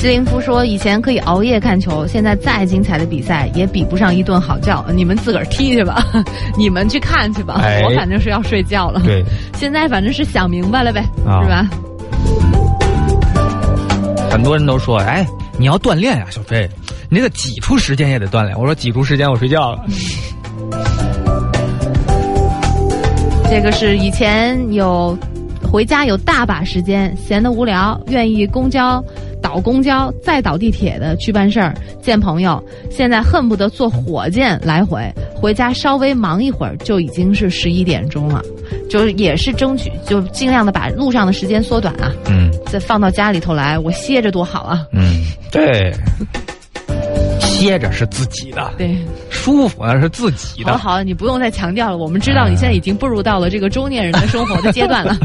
[0.00, 4.82] 西林夫说：“以前可以熬夜看球，现在再精彩的比赛也比不上一顿好觉。
[4.94, 6.02] 你们自个儿踢去吧，
[6.56, 7.60] 你们去看去吧。
[7.62, 8.98] 哎我反正是要睡觉了。
[9.04, 9.22] 对，
[9.58, 11.68] 现在反正是想明白了呗，啊是吧？
[14.30, 15.26] 很多人都说，哎，
[15.58, 16.66] 你要锻炼呀、小飞，
[17.10, 18.58] 你这个挤出时间也得锻炼。
[18.58, 19.84] 我说挤出时间我睡觉了。
[23.50, 25.14] 这个是以前有
[25.62, 29.04] 回家有大把时间，闲得无聊，愿意公交
[29.42, 32.62] 倒公交再倒地铁的去办事儿、见朋友。
[32.90, 38.42] 现在恨不得坐火箭来回，回家稍微忙一会儿就已经是十一点钟了，
[38.88, 44.86] 就是也是争取就尽量的把路上的时间缩短啊，嗯再放到家里头来，我歇着多好啊！
[44.92, 45.92] 嗯，对，
[47.40, 48.96] 歇着是自己的，对，
[49.28, 50.70] 舒服那是自己的。
[50.70, 55.16] 好了好了，你不用再强调了，我们知道你现在已经步入到了这个中年人的生活的阶段了。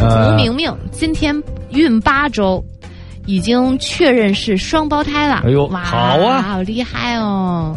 [0.00, 1.34] 吴 呃，明明今天
[1.72, 2.64] 孕八周，
[3.26, 5.42] 已经确认是双胞胎了。
[5.44, 7.76] 哎呦哇，好啊好厉害哦！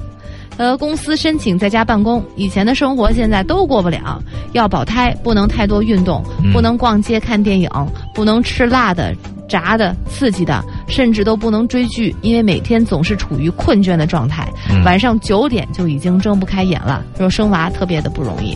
[0.58, 4.22] 呃，公司申请在家办公，以前的生活现在都过不了。
[4.52, 7.70] 要保胎，不能太多运动，嗯不能逛街看电影，
[8.14, 9.16] 不能吃辣的、
[9.50, 14.48] 炸的、刺激的，甚至都不能追剧，因为每天总是处于困倦的状态。
[14.70, 18.56] 嗯晚上九点就已经睁不开眼了，说生娃特别的不容易。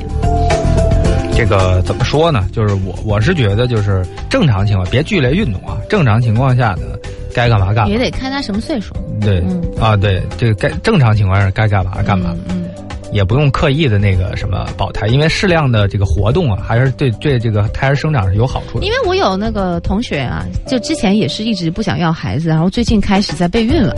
[1.38, 2.48] 这个怎么说呢？
[2.52, 6.82] 就是我我是觉得，就是正常情况别剧烈运动啊，正常情况下呢，
[7.32, 8.00] 该干嘛干嘛也。
[8.00, 8.92] 得看他什么岁数。
[9.22, 12.32] 对、嗯啊，对，这个该正常情况下该干嘛干嘛。
[12.34, 12.64] 嗯嗯
[13.14, 18.92] 也不用刻意的那个什么保胎，因为适量的这个活动啊，还是对对这个胎儿生长是有好处的因。
[18.92, 23.96] 为我有那个同学啊，就之前也是一直不想要孩子，然后最近开始在备孕了，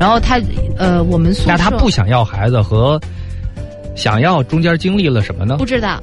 [0.00, 0.40] 然后他
[0.76, 3.00] 呃，我们宿舍那他不想要孩子和
[3.94, 5.64] 想要中间经历了什么呢不？
[5.64, 6.00] 知道，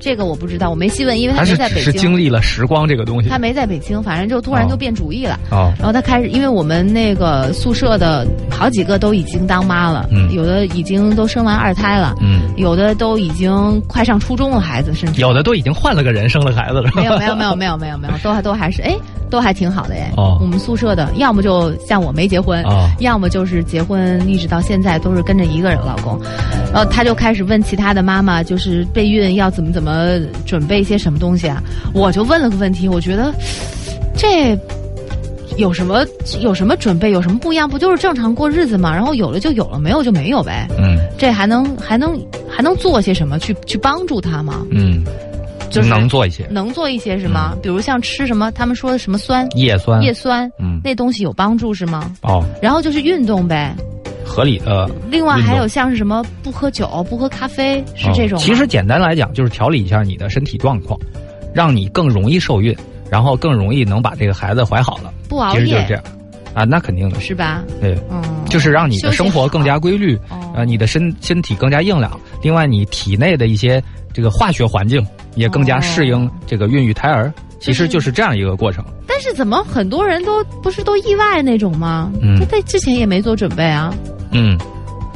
[0.00, 3.28] 这个我不知道，我没细问，因为他没是在北京，经历了时光这个东西？
[3.28, 5.38] 他没在北京，反正就突然哦就变主意了。
[5.50, 16.90] 哦，然后他开始，因为我们那个宿舍的好几个都已经当妈了，嗯有的已经都生完二胎了，嗯，有的都已经快上初中了，孩子甚至有的都已经换了个人，生了孩子了。
[16.94, 18.96] 没有没有 没有没有没有没有，都还都还是哎，
[19.30, 20.12] 都还挺好的哎。
[20.16, 26.18] 哦我们宿舍的，要么就像我没结婚，哦要么就是结婚一直到现在都是跟着一个人老公。
[26.72, 29.87] 然后他就开始问其他的妈妈，就是备孕要怎么怎么
[30.46, 31.62] 准备一些什么东西啊？
[31.94, 33.32] 我就问了个问题，我觉得
[34.16, 34.58] 这。
[35.56, 36.06] 有什么
[36.40, 37.68] 有什么准备，有什么不一样？
[37.68, 38.94] 不就是正常过日子吗？
[38.94, 40.68] 然后有了就有了，没有就没有呗。
[40.78, 42.16] 嗯这还能还能
[42.48, 44.64] 还能做些什么去去帮助他吗？
[44.70, 45.02] 嗯，
[45.68, 47.56] 就是能做一些能做一些是吗？
[47.60, 52.14] 比如像吃什么，他们说的什么酸、叶酸，叶酸，嗯那东西有帮助是吗？
[52.22, 53.74] 哦，然后就是运动呗。
[54.28, 54.88] 合理的。
[55.10, 60.98] 另外还有像是什么不喝酒、不喝咖啡，是哦这种吗、其实简单来讲，就是调理一下你的身体状况，
[61.54, 62.76] 让你更容易受孕，
[63.10, 65.12] 然后更容易能把这个孩子怀好了。
[65.28, 65.60] 不熬夜。
[65.60, 66.02] 其实就是这样。
[66.54, 67.62] 啊，那肯定的，是吧？
[67.80, 70.38] 对，嗯，就是让你的生活更加规律，哦。
[70.56, 73.82] 呃，你的身身体更加硬朗，另外你体内的一些
[74.12, 75.06] 这个化学环境
[75.36, 77.32] 也更加适应这个孕育胎儿。
[77.60, 78.84] 其实就是这样一个过程。
[79.06, 82.10] 但是怎么很多人都不是都意外那种吗？
[82.22, 83.92] 嗯他在之前也没做准备啊。
[84.32, 84.56] 嗯，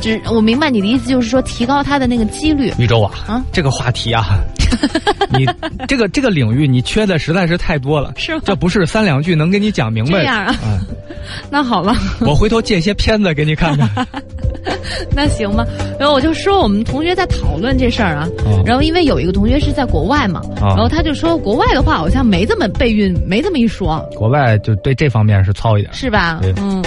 [0.02, 2.72] 只我明白你的意思，就是说提高他的那个几率。
[2.78, 4.40] 宇宙啊，啊这个话题啊，
[5.32, 5.46] 你
[5.86, 10.18] 这个这个领域你缺的实在是太多了，是吗这不是三两句能给你讲明白的。
[10.18, 10.80] 这样啊嗯，
[11.48, 13.88] 那好吧，我回头借些片子给你看看。
[15.14, 15.64] 那行吧。
[15.98, 25.92] 然后我就说我们同学在讨论这事儿啊，哦然后因为有一个同学是在国外嘛，哦然后他就说国外的话好像没这么备孕，没这么一说，国外就对这方面是糙一点。
[25.92, 26.40] 是吧？
[26.56, 26.82] 嗯，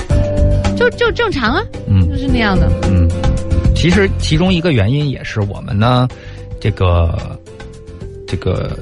[0.75, 2.69] 就就正常啊，嗯就是那样的。
[2.83, 3.07] 嗯，
[3.75, 6.07] 其实其中一个原因也是我们呢，
[6.59, 7.17] 这个
[8.27, 8.77] 这个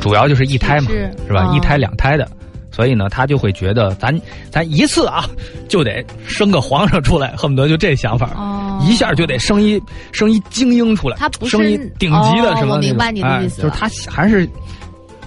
[0.00, 1.46] 主要就是一胎嘛，是是吧？
[1.46, 2.28] 哦一胎两胎的，
[2.70, 4.18] 所以呢，他就会觉得咱
[4.50, 5.24] 咱一次啊
[5.68, 8.30] 就得生个皇上出来，恨不得就这想法。
[8.36, 14.48] 哦一下就得生一生一精英出来，他不是生一顶级的哦什么我明白你的哎意思了就是他还是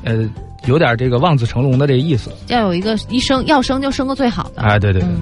[0.03, 0.29] 呃
[0.65, 2.31] 有点这个望子成龙的这个意思。
[2.47, 4.61] 要有一个一生要生就生个最好的。
[4.61, 5.21] 哎，对对对，嗯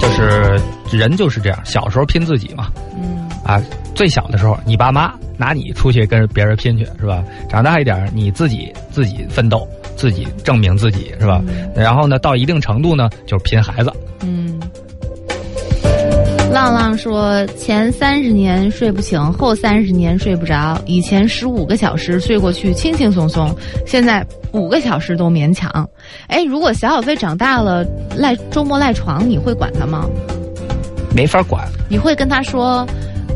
[0.00, 0.60] 就是
[0.96, 3.62] 人就是这样，小时候拼自己嘛，嗯啊，
[3.94, 7.22] 最小的时候你爸妈拿你出去跟别人拼去是吧？
[7.48, 9.66] 长大一点你自己自己奋斗，
[9.96, 11.42] 自己证明自己是吧？
[11.74, 13.92] 然后呢，到一定程度呢，就是拼孩子。
[14.22, 14.58] 嗯。
[16.52, 20.80] 浪浪说：“前三十年睡不醒，后三十年睡不着。
[20.84, 23.54] 以前十五个小时睡过去轻轻松松，
[23.86, 25.88] 现在五个小时都勉强。
[26.26, 27.86] 哎，如果小小飞长大了
[28.16, 30.04] 赖周末赖床，你会管他吗？
[31.14, 32.84] 没法管，你会跟他说，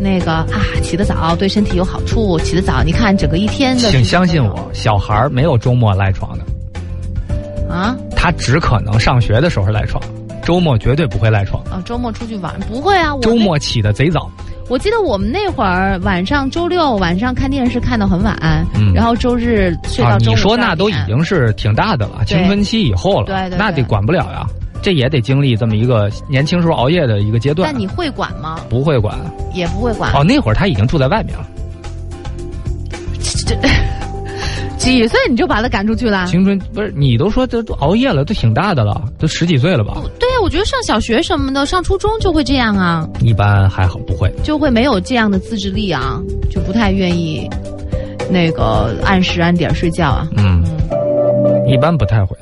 [0.01, 3.91] 那个啊，起得早对身体有好处，起得早，你看整个一天的。
[3.91, 7.97] 请相信我，小孩儿没有周末赖床的，啊！
[8.17, 10.03] 他只可能上学的时候赖床，
[10.45, 11.63] 周末绝对不会赖床。
[11.65, 13.15] 啊，周末出去玩不会啊？
[13.15, 14.31] 我周末起的贼早，
[14.69, 18.37] 我记得我们那会儿晚上周六晚上看电视看到很晚，
[18.75, 24.47] 嗯然后周日睡啊到，周啊你说那都已经是挺大的了，青春期以后了，对对对那得管不了呀，
[24.83, 27.69] 这也得经历这么一个年轻时候熬夜的一个阶段。
[27.71, 28.61] 但你会管吗？
[28.69, 29.19] 不会管
[29.55, 30.13] 也不会管。
[30.13, 31.47] 哦，那会儿他已经住在外面了，
[33.47, 33.57] 这
[34.93, 36.27] 几岁你就把他赶出去了？
[36.27, 39.95] 青春不是你都说这都熬夜了，都挺大的了，都十几岁了吧？
[40.19, 44.33] 对呀，我觉得上小学什么的，上初中就会这样啊，一般还好，不会。
[44.43, 46.21] 就会没有这样的自制力啊，
[46.51, 47.49] 就不太愿意
[48.31, 50.29] 那个按时按点睡觉啊。
[50.37, 50.65] 嗯，
[51.67, 52.37] 一般不太会。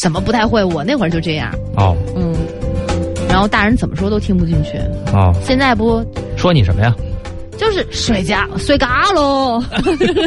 [0.00, 0.62] 什么不太会？
[0.62, 2.34] 我那会儿就这样，哦嗯。
[3.28, 4.78] 然后大人怎么说都听不进去。
[5.12, 6.04] 哦，现在不
[6.36, 6.94] 说你什么呀？
[7.56, 9.58] 就是睡觉睡嘎喽，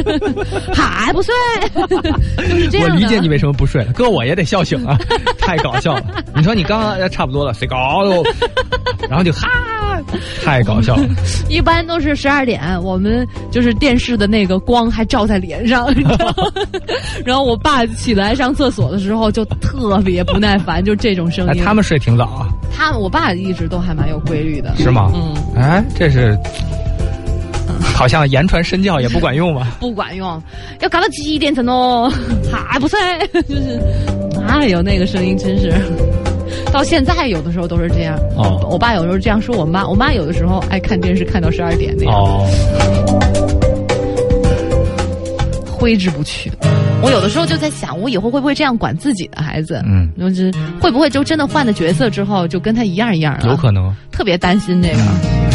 [0.74, 1.32] 还不睡，
[2.48, 2.88] 就是这样。
[2.90, 4.98] 我理解你为什么不睡了，哥我也得笑醒啊，
[5.38, 6.02] 太搞笑了。
[6.34, 8.22] 你说你刚刚差不多了，睡嘎喽，
[9.08, 9.48] 然后就哈，
[10.44, 11.04] 太搞笑了。
[11.48, 16.44] 一般都是十二点，我们就是电视的那个光还照在脸上，你知道吗？
[17.24, 21.62] 然后我爸起来上厕所的时候就特别不耐烦，就这种声哎，音。
[21.64, 25.10] 他们睡挺早啊，他们我爸一直都还蛮有规律的，是吗？
[25.14, 26.36] 嗯，哎，这是，
[27.94, 29.76] 好像言传身教也不管用吧？
[29.80, 30.42] 不管用，
[30.80, 32.10] 要搞到几点钟哦，
[32.68, 32.98] 还不睡，
[33.48, 33.80] 就是，
[34.46, 35.72] 哎呦，那个声音真是。
[36.72, 38.16] 到现在有的时候都是这样。
[38.36, 42.14] 哦我爸有时候这样说我妈，我妈有的时候爱看电视看到十二点那样。
[42.14, 42.46] 哦，
[45.66, 46.50] 挥之不去。
[47.02, 49.82] 我有的时候就在想，我以后会不会这样管自己的孩子？
[49.86, 53.48] 嗯就是会不会就真的换了角色之后，就跟他一样一样了？
[53.48, 53.92] 有可能。
[54.12, 55.49] 特别担心这个。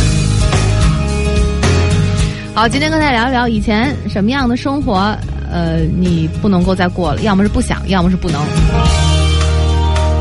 [2.56, 5.14] 好，今天跟大家聊一聊以前什么样的生活，
[5.52, 8.42] 呃，你不能够再过了，要么是不想，要么是不能。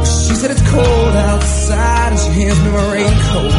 [0.05, 3.53] She said it's cold outside and she hands me my raincoat.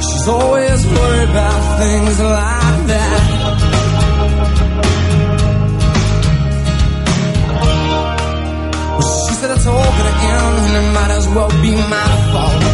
[0.00, 3.22] She's always worried about things like that.
[8.98, 12.73] Well, she said it's all gonna end and it might as well be my fault.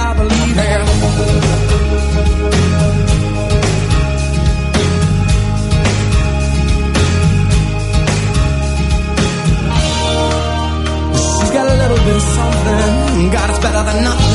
[13.29, 14.31] God, it's better than nothing.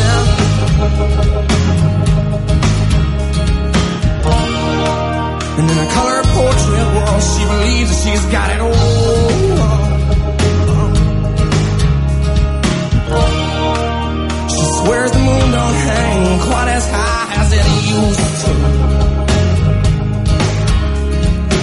[5.58, 9.26] And in a color portrait world, she believes that she's got it all.
[14.54, 18.52] She swears the moon don't hang quite as high as it used to.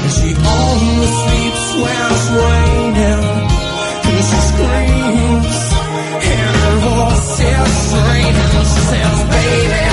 [0.01, 0.29] And she
[0.59, 3.22] only sleeps when it's raining.
[8.83, 9.92] myself, baby.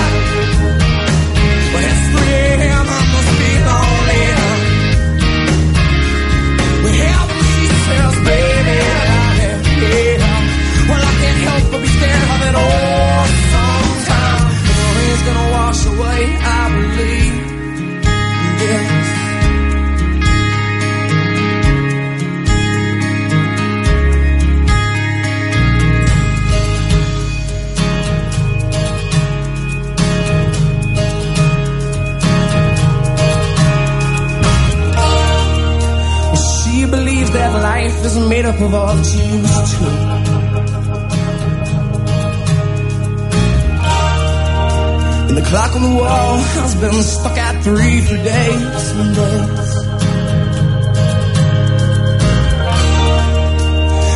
[38.74, 40.90] All that you used.
[45.28, 49.70] And the clock on the wall has been stuck at three for days and days.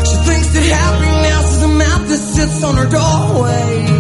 [0.08, 3.93] She thinks that happiness is a map that sits on her doorway.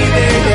[0.00, 0.50] live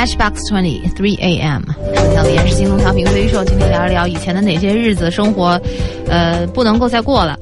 [0.00, 1.60] Matchbox Twenty Three A.M.
[1.94, 5.60] 收听的也是京东调频飞兽，今天聊一聊以前的哪些日子生活，
[6.08, 7.38] 呃，不能够再过了。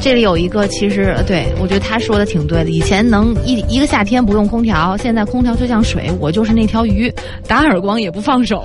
[0.00, 2.70] 这里有一个，其实呃对我觉得他说的挺对的。
[2.70, 7.12] 以前能一一个夏天不用空调，现在空调就像水，我就是那条鱼，
[7.48, 8.64] 打耳光也不放手，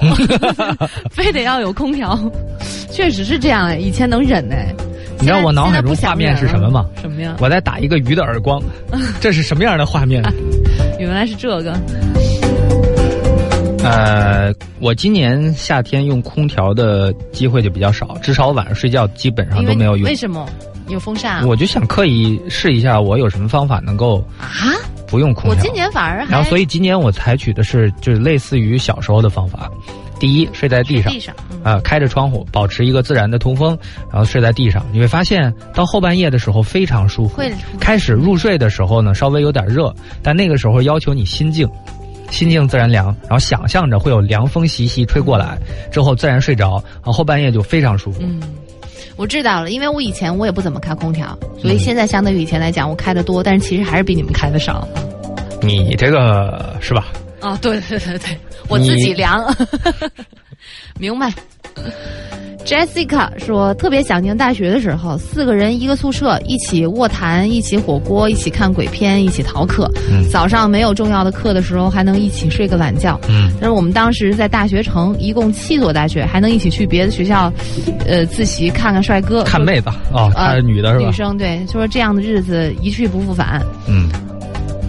[1.10, 2.16] 非得要有空调。
[2.92, 4.72] 确实是这样哎，以前能忍哎。
[5.20, 6.86] 你知道我脑海中画面是什么吗？
[7.02, 7.36] 什么呀？
[7.40, 8.62] 我在打一个鱼的耳光，
[9.20, 10.22] 这是什么样的画面？
[11.00, 11.80] 原来是这个。
[13.84, 20.16] 呃，我今年夏天用空调的机会就比较少，至少晚上睡觉基本上都没有用为。
[20.16, 20.46] 什么
[20.90, 21.46] 有风扇啊？
[21.46, 24.76] 我就想刻意试一下，我有什么方法能够啊，
[25.08, 25.52] 不用空调。
[25.52, 29.72] 我今年反而还然后，所以今年我采取的是就是类似于小时候的方法。
[30.20, 33.78] 第一，睡在地上，地上，嗯啊、开着窗户，保持一个自然的通风，
[34.10, 37.36] 然后睡在地上，你会发现到后半夜的时候非常舒服。
[37.36, 41.68] 会开始入睡的时候呢，稍微有点热，但那个时候要求你心静，
[42.32, 45.58] 心静自然凉，然后想象着会有凉风习习吹过来，
[45.92, 48.22] 之后自然睡着，然后后半夜就非常舒服。
[48.22, 48.42] 嗯，
[49.18, 54.88] 我知道了，因为我以前我也不怎么开空调，所嗯以现在相对于以前来讲，我开的多，但是其实还是比你们开的少。
[55.62, 57.08] 你这个是吧？
[57.42, 58.38] 哦，对对对对，
[58.70, 59.44] 我自己凉，
[60.98, 61.30] 明白。
[62.66, 69.90] Jessica 说，特别想念大学的时候，四个人一个宿舍，一起卧谈，一起火锅，一起看鬼片，一起逃课。
[70.12, 73.18] 嗯早上没有重要的课的时候，还能一起睡个懒觉。
[73.30, 77.50] 嗯，但是我们当时在大学城，一共七所大学，还能一起去别的学校，
[78.06, 81.12] 呃，自习看看帅哥，看妹子哦，她是女的是吧女？
[81.14, 83.62] 生对，就说这样的日子一去不复返。
[83.88, 84.10] 嗯，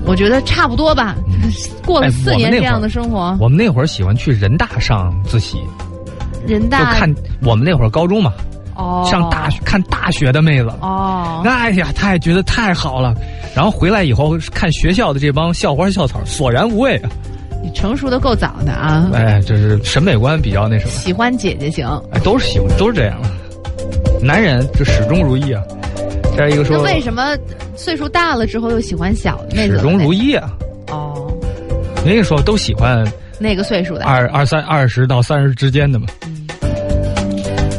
[0.05, 1.15] 我觉得差不多吧，
[1.86, 5.78] 过了哎四年这样的生活，我们那会儿喜欢去人大上自习，就
[6.47, 7.12] 人大看
[7.43, 8.32] 我们那会儿高中嘛，
[8.74, 10.69] 哦上大学看大学的妹子。
[10.81, 13.15] 哦，哎呀，太觉得太好了，
[13.55, 17.10] 然后回来以后看学校的这帮校花校草，索然无味啊！
[17.62, 21.86] 你成熟的够早的啊，哎，就是审美观比较那什么，喜欢姐姐型。
[22.12, 23.19] 哎，都是喜欢，都是这样。
[24.23, 25.62] 男人就始终如一啊。
[26.36, 27.36] 这一个说那说，为什么
[27.74, 29.77] 岁数大了之后又喜欢小的妹子？
[29.77, 30.12] 始终如。
[30.12, 30.48] 一啊。
[30.93, 31.32] 哦，
[32.06, 33.05] 人家说都喜欢
[33.40, 34.05] 那个岁数的。
[34.05, 36.06] 二二三二十到三十之间的嘛。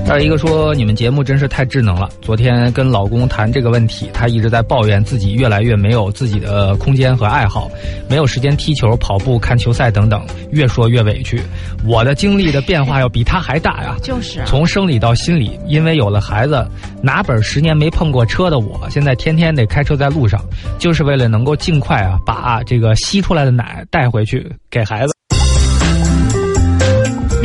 [0.09, 2.09] 再有一个说你们节目真是太智能了。
[2.19, 7.69] 昨天跟老公谈这个问题，他一直在抱怨自己越来越没有自己的空间和爱好，
[8.09, 11.39] 没有时间踢球、跑步、看球赛等等，越说越委屈。
[11.85, 13.95] 我的经历的变化要比他还大呀。
[14.01, 16.67] 就是啊，从生理到心理，因为有了孩子，
[17.03, 20.43] 拿本十年没碰过车的我，现在天天得开车在路上，
[20.79, 25.18] 就是为了能够尽快啊把这个吸出来的奶带回去给孩子。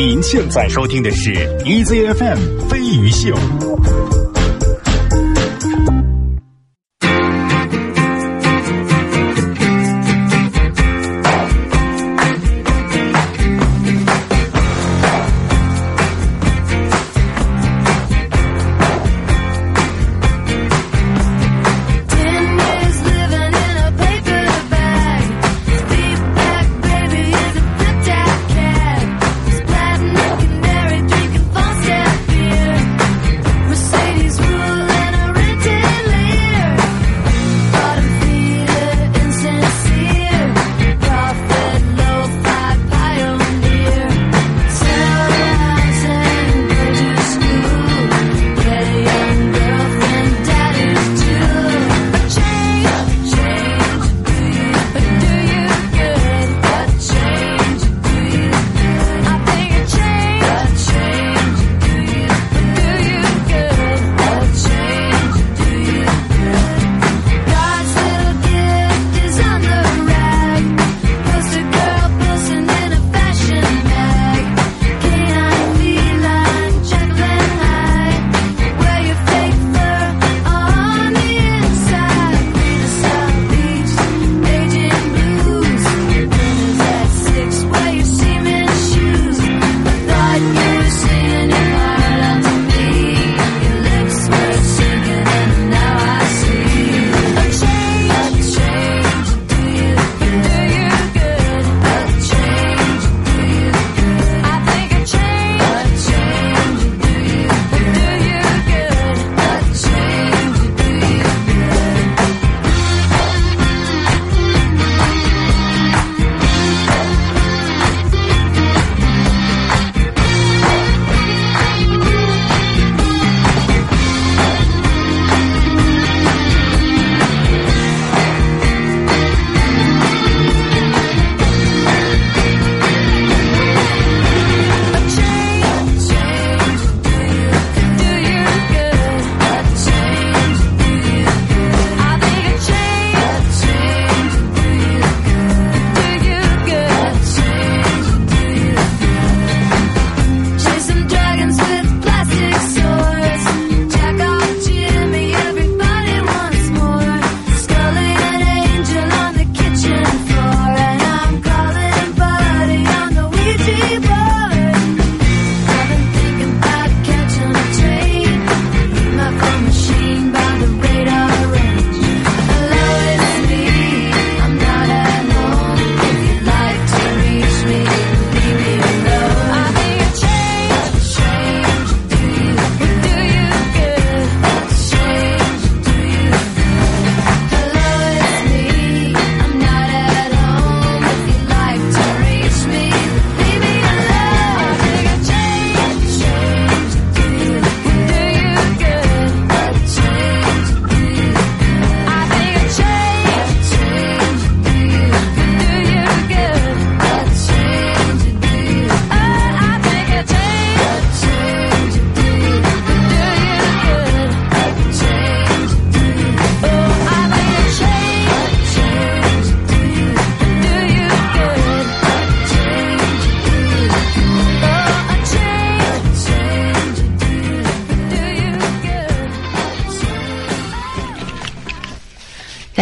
[0.06, 1.32] 您现在收听的是
[1.64, 3.34] EZFM 飞鱼秀。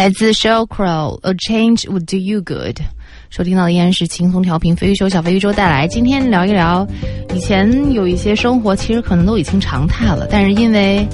[0.03, 2.81] 来自 Sheryl Crow，A Change Would Do You Good。
[3.29, 5.87] 收听到的依然是轻松调频飞鱼秀小飞鱼周带来。
[5.87, 6.85] 今天聊一聊，
[7.33, 11.07] 以前有一些生活其实可能都已经常态了，但是因为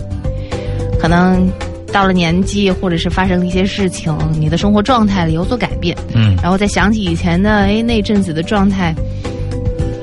[0.99, 1.47] 可能
[1.93, 8.95] 到了年纪，或者是发生了一些事情，你的生活状态有所改变，嗯，然后再想起以前的哎那阵子的状态，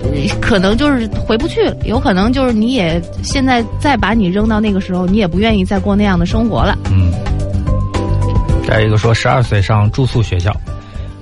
[0.05, 0.11] 呃
[0.41, 6.79] 可能就是回不去了，有可能就是你也现在再把你扔到那个时候，你也不愿意再过那样的生活了。
[6.93, 7.13] 嗯，
[8.67, 10.55] 再一个说，十二岁上住宿学校，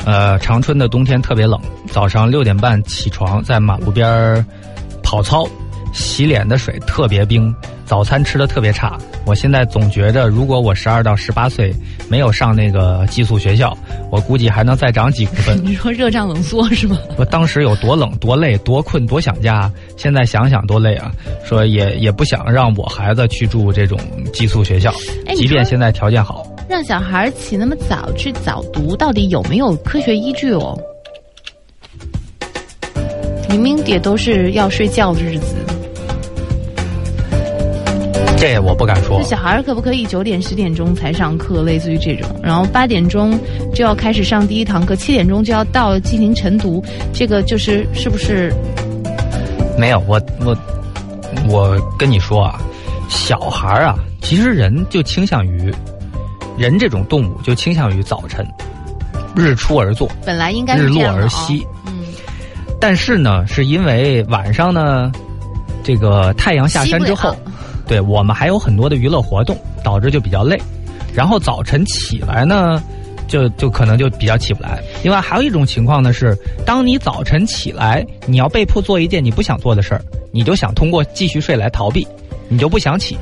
[0.07, 1.61] 呃，长春的冬天特别冷，
[1.93, 4.45] 早上六点半起床，在马路边儿
[5.03, 5.47] 跑操，
[5.93, 7.55] 洗脸的水特别冰，
[7.85, 8.97] 早餐吃的特别差。
[9.27, 11.75] 我现在总觉着，如果我十二到十八岁
[12.09, 13.77] 没有上那个寄宿学校，
[14.11, 15.61] 我估计还能再长几公分。
[15.65, 16.99] 你说热胀冷缩是吗？
[17.17, 21.13] 我当时有多冷、多累、多困、多想家，现在想想多累啊！
[21.45, 23.99] 说也也不想让我孩子去住这种
[24.33, 24.91] 寄宿学校，
[25.27, 26.47] 哎即便现在条件好。
[26.69, 30.79] 让小孩起那么早去早读，到底有没有科学依据哦？
[33.49, 35.55] 明明也都是要睡觉的日子，
[38.37, 39.23] 这我不敢说。
[39.23, 43.39] 小孩可不可以九点十点钟才上课，类似于这种，然后八点钟
[43.73, 46.83] 就要开始上第一堂课，七点钟就要到进行晨读，
[47.13, 48.53] 这个就是是不是？
[49.79, 50.57] 没有，我我
[51.49, 52.61] 我跟你说啊，
[53.09, 55.73] 小孩儿啊，其实人就倾向于
[56.57, 58.47] 人这种动物就倾向于早晨
[59.35, 61.67] 日出而作，本来应该日落而息。
[61.87, 62.05] 嗯，
[62.81, 65.11] 但是呢，是因为晚上呢，
[65.83, 67.35] 这个太阳下山之后
[67.87, 70.61] 对我们还有很多的娱乐活动，导致就比较累。
[71.13, 72.83] 然后早晨起来呢，
[73.27, 74.83] 就就可能就比较起不来。
[75.03, 80.03] 另外还有一种情况呢是，当你早晨起来，你要被迫做一件你不想做的事儿，
[80.33, 82.07] 你就想通过继续睡来逃避，
[82.49, 83.19] 你就不想起。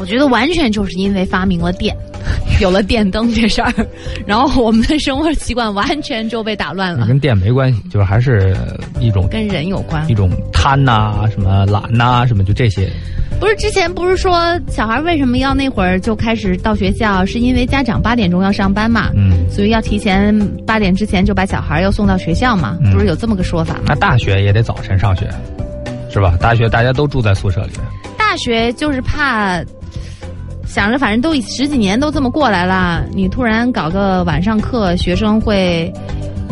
[0.00, 1.96] 我觉得完全就是因为发明了电，
[2.60, 3.72] 有了电灯这事儿，
[4.26, 8.56] 然后我们的生活习惯完全就被打乱了，跟电没关系，就是还是
[9.00, 10.14] 一种跟人有关一。
[10.14, 12.88] 种贪呐、什么懒呐、什么就这些。
[13.40, 23.82] 不是之前不是说小孩为什么要那会儿就开始到学校，是因为家长八点钟要上班嘛，嗯，所以要提前八点之前就把小孩要送到学校嘛，嗯不是有这么个说法吗？
[23.88, 25.28] 那大学也得早晨上学，
[26.08, 26.36] 是吧？
[26.40, 27.80] 大学大家都住在宿舍里面。
[28.16, 29.60] 大学就是怕。
[30.72, 35.92] 想着反正都十几年都这么过来了，你突然搞个晚上课，学生会，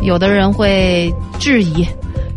[0.02, 1.88] 有的人会质疑，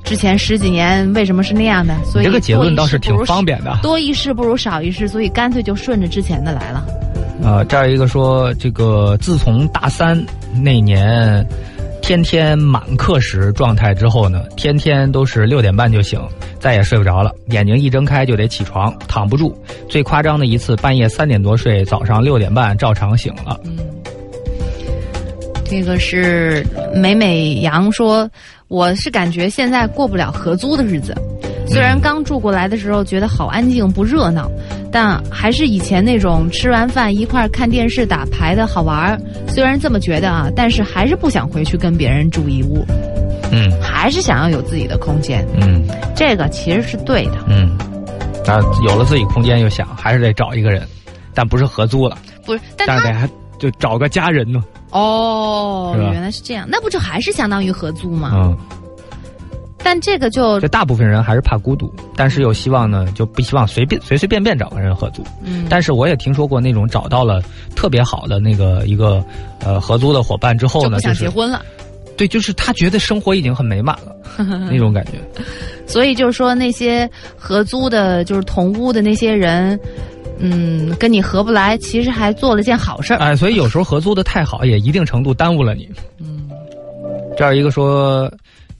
[0.02, 1.94] 之前十几年为什么是那样的？
[2.06, 3.78] 所以这个结论倒是挺方便的。
[3.82, 6.86] 多一事不如少一事，所以干脆就顺着之前的来了。
[7.44, 10.18] 呃，这儿一个说，这个自从大三
[10.64, 11.46] 那年
[12.04, 16.20] 天天满课时状态之后呢，天天都是六点半就醒，
[16.60, 19.58] 再也睡不着了，眼睛一睁开就得起床，躺不住。
[19.88, 23.58] 最夸张的一次，半夜三点多睡，早上六点半照常醒了。
[23.64, 23.78] 嗯
[25.66, 26.64] 这个是
[26.94, 28.30] 美美阳说，
[28.68, 31.16] 我是感觉现在过不了合租的日子。
[31.66, 34.52] 虽然刚住过来的时候觉得好安静不热闹，
[34.94, 39.20] 但还是以前那种吃完饭一块儿看电视打牌的好玩儿。
[39.48, 42.86] 虽然这么觉得啊，但是还是不想回去跟别人住一屋，
[43.52, 45.46] 嗯还是想要有自己的空间。
[45.60, 45.84] 嗯
[46.16, 47.76] 这个其实是对的，嗯，
[48.46, 50.88] 那有了自己空间，又想还是得找一个人，
[51.34, 52.16] 但不是合租了，
[52.46, 52.60] 不是？
[52.78, 54.62] 但是得还就找个家人呢。
[54.92, 58.32] 哦，原来是这样，那不就还是相当于合租吗？
[58.36, 58.58] 嗯。
[59.84, 65.24] 但这个就这大部分人还是怕孤独，但是又希望呢，就不希望随便随随便便找个人合租。
[65.44, 67.42] 嗯，但是我也听说过那种找到了
[67.76, 69.24] 特别好的那个一个
[69.60, 71.62] 呃合租的伙伴之后呢，就结婚了。
[72.16, 74.16] 对，就是他觉得生活已经很美满了
[74.70, 75.14] 那种感觉。
[75.88, 79.78] 所以就是说，那些合租的，就是同屋的那些人，
[80.38, 83.18] 嗯，跟你合不来，其实还做了件好事儿。
[83.18, 85.90] 哎，所以有时候合租的太好，也一定程度耽误了你。
[86.20, 86.48] 嗯，
[87.36, 88.32] 这儿一个说，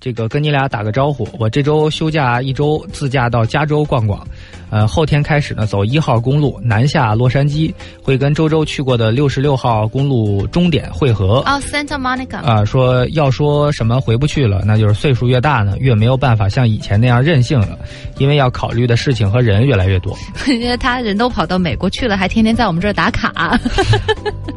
[0.04, 4.22] 这个跟你俩打个招呼，我这周休假一周，自驾到加州逛逛。
[4.70, 11.38] 呃，后天开始呢，走一号公路南下洛杉矶，会跟周周去过的六十六号公路终点汇合。
[11.46, 17.80] 哦，Santa Monica，、啊、说要说什么回不去了，那就是岁数越大呢，越没有办法像以前那样任性了，
[18.18, 20.14] 因为要考虑的事情和人越来越多。
[20.48, 23.58] 因为他人都跑到美国去了，还天天在我们这儿打卡，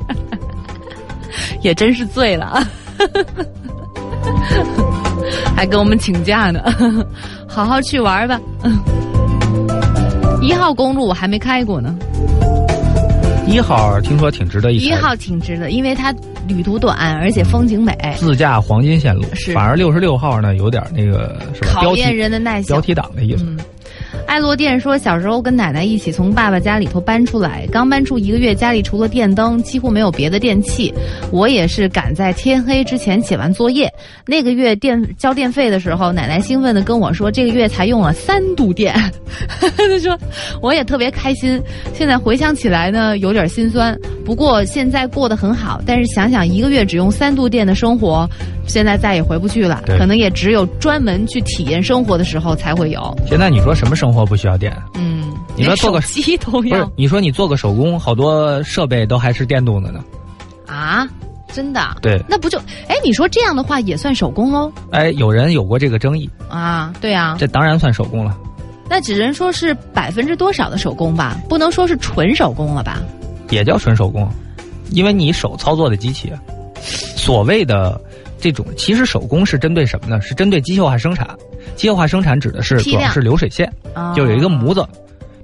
[1.62, 2.68] 也真是醉了，
[5.54, 6.62] 还跟我们请假呢，
[7.48, 8.40] 好好去玩吧。
[10.42, 11.94] 一号公路我还没开过呢，
[13.46, 16.14] 一号听说挺值得一一号挺值得，因为它
[16.46, 21.80] 旅途短，而且风景美，自驾黄金线路，是反而六十六号呢有点那个是吧？
[21.82, 22.80] 考验人的耐心标。
[22.80, 23.44] 题党的意思。
[23.46, 23.58] 嗯，
[24.26, 30.92] 爱落电说，小时候跟奶奶一起从爸爸家里头搬出来，刚搬出一个月，家里除了电灯，几乎没有别的电器。
[31.30, 33.90] 我也是赶在天黑之前写完作业。
[34.26, 38.94] 那个月电交电费的时候，奶奶兴奋地跟我说，这个月才用了三度电。
[39.76, 40.18] 她说，
[40.60, 41.60] 我也特别开心。
[41.94, 43.96] 现在回想起来呢，有点心酸。
[44.24, 48.28] 不过现在过得很好，但是想想一个月只用三度电的生活，
[48.66, 49.82] 现在再也回不去了。
[49.86, 53.16] 可能也只有专门去体验生活的时候才会有。
[53.26, 54.76] 现在你说什么生活不需要电？
[54.94, 60.04] 嗯，你说做个手机都要，你说你做个手工，好多设备都还是电动的呢。
[60.66, 61.06] 啊？
[61.52, 61.80] 真的？
[62.02, 62.96] 对，那不就哎？
[63.04, 64.70] 你说这样的话也算手工喽？
[64.90, 68.36] 哎，有人有过这个争议，啊，对啊，这当然算手工了。
[68.90, 73.00] 那只能说是百分之多少的手工吧，不能说是纯手工了吧？
[73.50, 74.28] 也叫纯手工，
[74.90, 76.32] 因为你手操作的机器，
[76.82, 77.98] 所谓的
[78.38, 80.20] 这种其实手工是针对什么呢？
[80.20, 81.28] 是针对机械化生产。
[81.74, 84.86] 机械化生产指的是主要是流水线，啊，就有一个模子，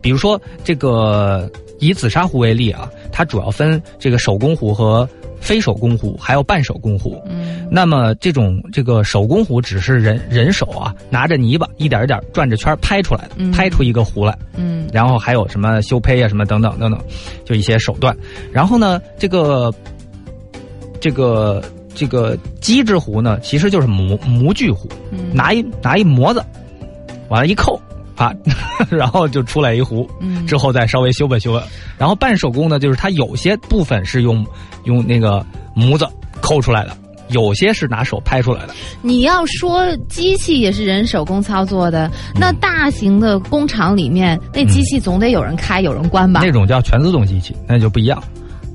[0.01, 1.51] 比如说这个
[1.81, 5.09] 以紫砂壶为例啊，它主要分这个手工壶和
[5.41, 7.21] 非手工壶，还有半手工壶。
[7.29, 14.39] 嗯那么这种这个手工壶只是人人手啊，拿着泥巴一点一点转着圈拍出来的，嗯拍出一个壶来。
[14.55, 17.01] 嗯然后还有什么修胚啊，什么等等等等，
[17.45, 18.15] 就一些手段。
[18.53, 19.73] 然后呢，这个
[21.01, 21.63] 这个
[21.95, 26.43] 这个机制壶呢，其实就是模模具壶，嗯拿一拿一模子，
[27.29, 27.81] 完了，一扣，
[28.17, 28.33] 啊，
[28.91, 30.09] 然后就出来一壶。
[30.21, 31.65] 嗯之后再稍微修吧修吧。
[31.99, 34.45] 然后半手工呢，就是它有些部分是用
[34.85, 35.45] 用那个
[35.75, 36.07] 模子
[36.41, 36.97] 抠出来的，
[37.29, 38.75] 有些是拿手拍出来的。
[39.03, 46.41] 你要说机器也是人手工操作的，嗯那大型的工厂里面，那机器总得有人开，有人关吧？
[46.45, 48.23] 那种叫全自动机器，那就不一样。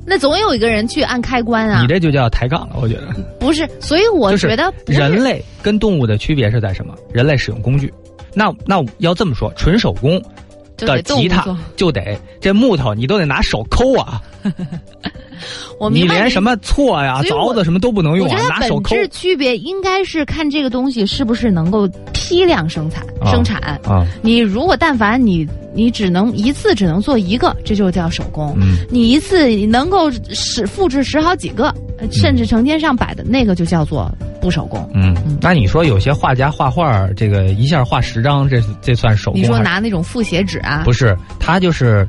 [0.09, 1.87] 那总有一个人去按开关啊你。
[1.87, 3.07] 这就叫抬杠了，我觉得。
[3.37, 6.95] 不是，所以我觉得人类跟动物的区别是在什么？
[7.11, 7.93] 人类使用工具。
[8.33, 10.21] 那那要这么说，纯手工
[10.77, 14.21] 的吉他就得这木头，你都得拿手抠啊！
[14.57, 14.65] 你
[15.79, 23.61] 我明白连什么锉呀、凿子什么都不能用啊，我觉得拿手抠本质区别应该是看这个东西是不是能够批量生产、啊生产。
[23.83, 24.05] 啊。
[24.21, 28.55] 你如果但凡你你只能一次只能做一个，这就叫手工。
[28.59, 31.67] 嗯你一次能够使复制十好几个，
[31.99, 34.11] 呃甚至成千上百的那个就叫做
[34.41, 34.89] 不手工。
[34.95, 41.15] 嗯，那你说有些画家画画，这个一下画十张，这这算手工你说拿那种复写纸啊，不是？
[41.39, 42.07] 他就是，呃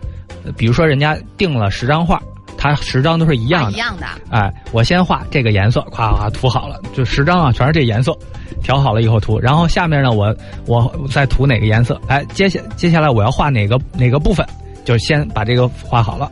[0.57, 2.23] 比如说人家定了十张画，
[2.57, 3.69] 他十张都是一样的。
[3.69, 4.07] 啊一样的。
[4.31, 8.17] 哎，我先画这个颜色，夸夸涂好了，就十张啊，全是这颜色，
[8.63, 9.39] 调好了以后涂。
[9.39, 10.35] 然后下面呢，我
[10.67, 12.01] 我再涂哪个颜色？
[12.09, 14.47] 哎，接下接下来我要画哪个哪个部分，
[14.85, 16.31] 就先把这个画好了，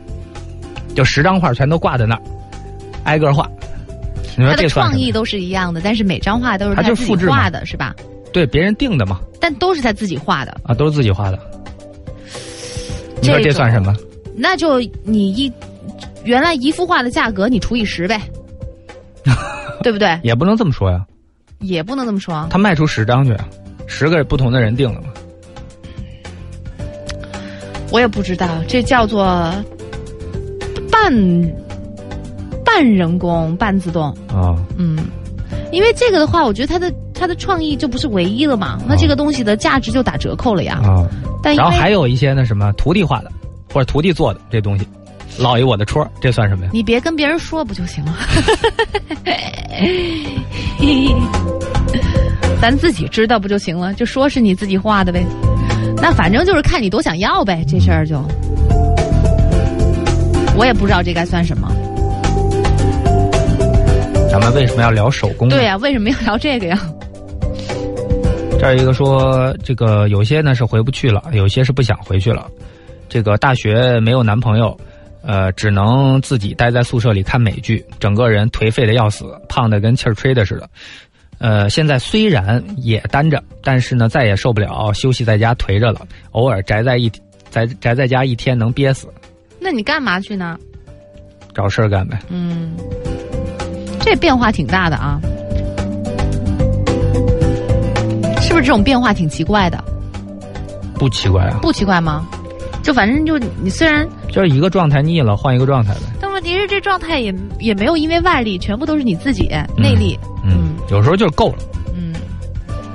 [0.95, 2.21] 就十张画全都挂在那儿，
[3.03, 3.49] 挨个画。
[4.35, 7.95] 你说这创意都是一样的，但是每张画都是他就自己复制嘛画的，是吧？
[8.31, 9.19] 对别人定的嘛？
[9.39, 11.39] 但都是他自己画的，啊，都是自己画的。
[13.19, 13.95] 你说这这算什么？
[14.37, 15.51] 那就你一
[16.23, 18.21] 原来一幅画的价格你除以十呗，
[19.81, 20.19] 对不对？
[20.23, 21.03] 也不能这么说呀，
[21.59, 22.45] 也不能这么说。
[22.49, 23.35] 他卖出十张去，
[23.87, 25.07] 十个不同的人定的嘛。
[27.91, 29.25] 我也不知道，这叫做
[30.91, 31.11] 半
[32.63, 34.09] 半人工半自动。
[34.27, 34.99] 啊，嗯，
[35.71, 40.81] 因为这个的话，我觉得它的它的创意就不是唯一了嘛，那这个东西的价值就打折扣了呀。
[40.83, 41.07] 啊，
[41.41, 43.31] 但然后还有一些那什么徒弟画的，
[43.77, 44.87] 或者徒弟做的这东西，
[45.37, 46.71] 落一我的戳，这算什么呀？
[46.73, 48.17] 你别跟别人说不就行了？
[52.59, 53.93] 咱自己知道不就行了？
[53.93, 55.23] 就说是你自己画的呗。
[55.97, 58.19] 那反正就是看你多想要呗，这事儿就，
[60.57, 61.71] 我也不知道这该算什么。
[64.31, 65.47] 咱们为什么要聊手工？
[65.49, 66.81] 对、呀、为什么要聊这个呀？
[68.59, 72.47] 这儿一个说，这个有些呢是回不去了，有些是不想回去了。
[73.09, 74.77] 这个大学没有男朋友，
[75.21, 80.69] 呃，只能自己待在宿舍里看美剧，整个人颓废的要死，胖的跟气儿吹的似的。
[81.39, 86.01] 呃，现在虽然也单着，但是呢，再也受不了休息在家颓着了。
[86.31, 87.09] 偶尔宅在一
[87.49, 89.07] 宅宅在家一天能憋死，
[89.59, 90.57] 那你干嘛去呢？
[91.53, 92.19] 找事儿干呗。
[92.29, 92.75] 嗯，
[93.99, 95.19] 这变化挺大的啊，
[98.41, 99.83] 是不是这种变化挺奇怪的？
[100.95, 102.27] 不奇怪啊，不奇怪吗？
[102.87, 105.99] 就反正，就你虽然就是一个状态腻了，换一个状态呗。
[106.21, 110.17] 但问题是这状态也也没有，因为外力全部都是你自己内力。
[110.45, 111.57] 嗯，有时候就是够了。
[111.93, 112.15] 嗯，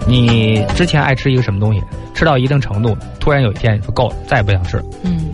[0.09, 1.83] 你之前爱吃一个什么东西，
[2.15, 4.85] 吃到一定程度，突然有一天你说够了，再也不想吃了。
[5.03, 5.31] 嗯，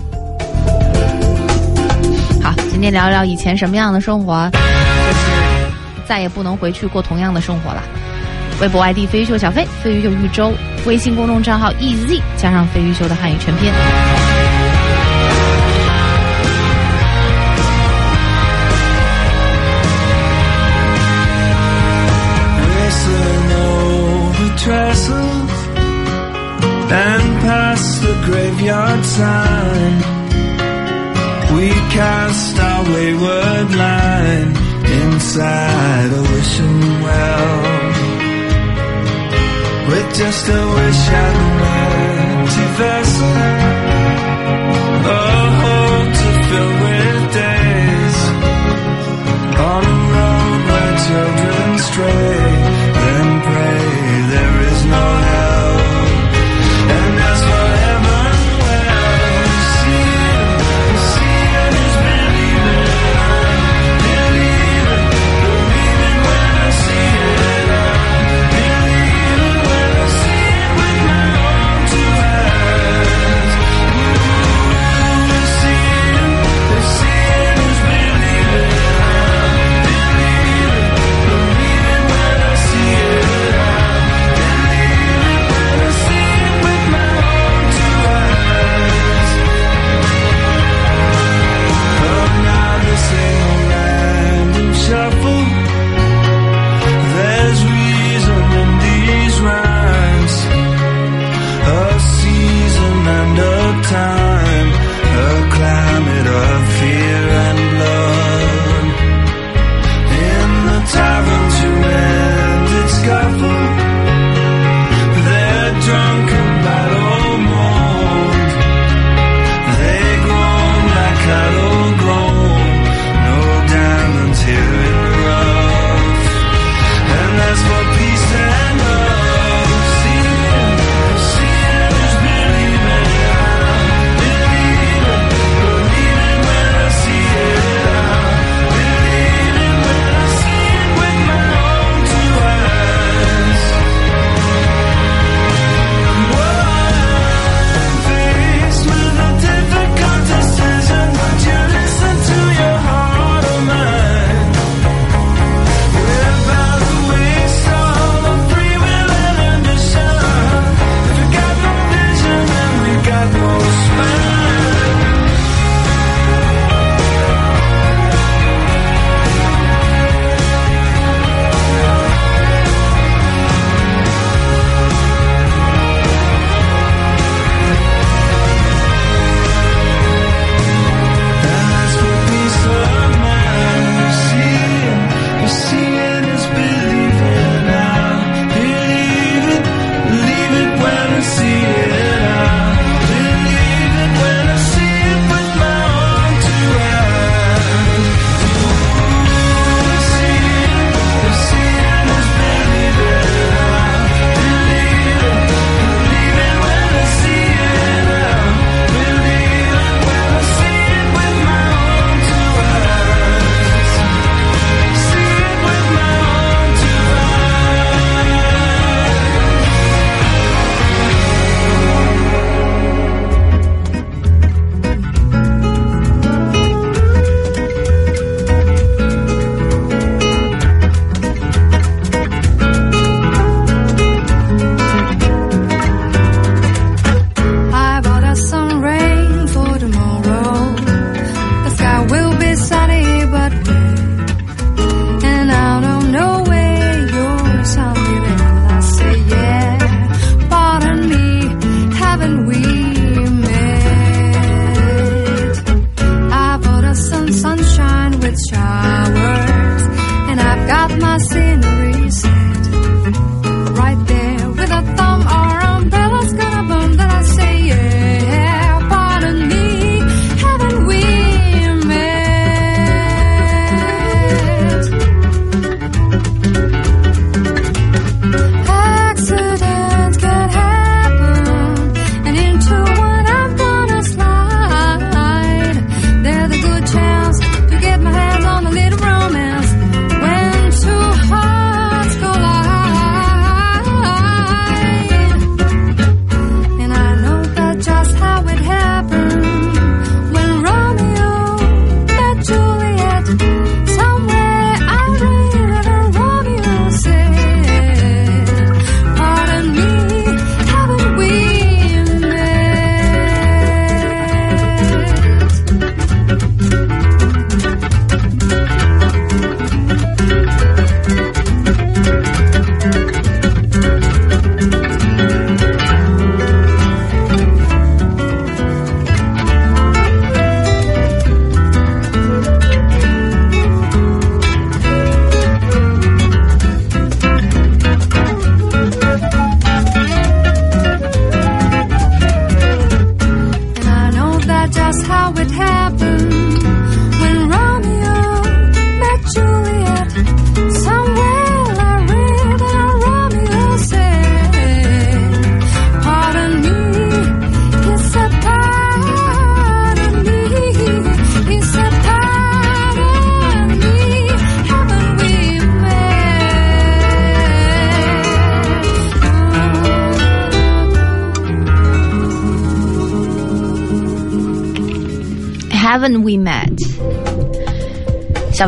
[2.43, 7.81] 好，今天聊聊以前什么样的生活，就是再也不能回去过同样的生活了。
[8.61, 10.51] 微博 ID：飞鱼秀小飞，飞鱼秀一周；
[10.85, 13.71] 微信公众账号：EZ，加上飞鱼秀的汉语全拼。
[27.69, 29.95] past the graveyard sign.
[31.57, 34.51] We cast our wayward line
[35.03, 37.57] inside a wishing well.
[39.89, 41.39] With just a wish and
[41.73, 41.89] an
[42.41, 43.98] empty vessel.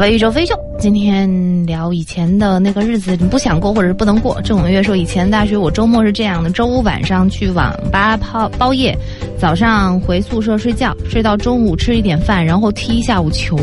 [0.01, 4.40] 小白宇宙飞秀，今天聊以前的那个日子，你不想过或者是不能过。
[4.40, 8.97] 郑永月说，以前大学我周末是这样的：周五晚上去网吧泡包夜，
[9.39, 13.59] 早上回宿舍睡觉，睡到中午吃一点饭，然后踢一下午球，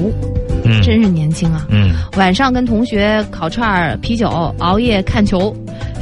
[0.64, 1.66] 嗯真是年轻啊！
[1.70, 5.52] 嗯，晚上跟同学烤串儿、啤酒，熬夜看球。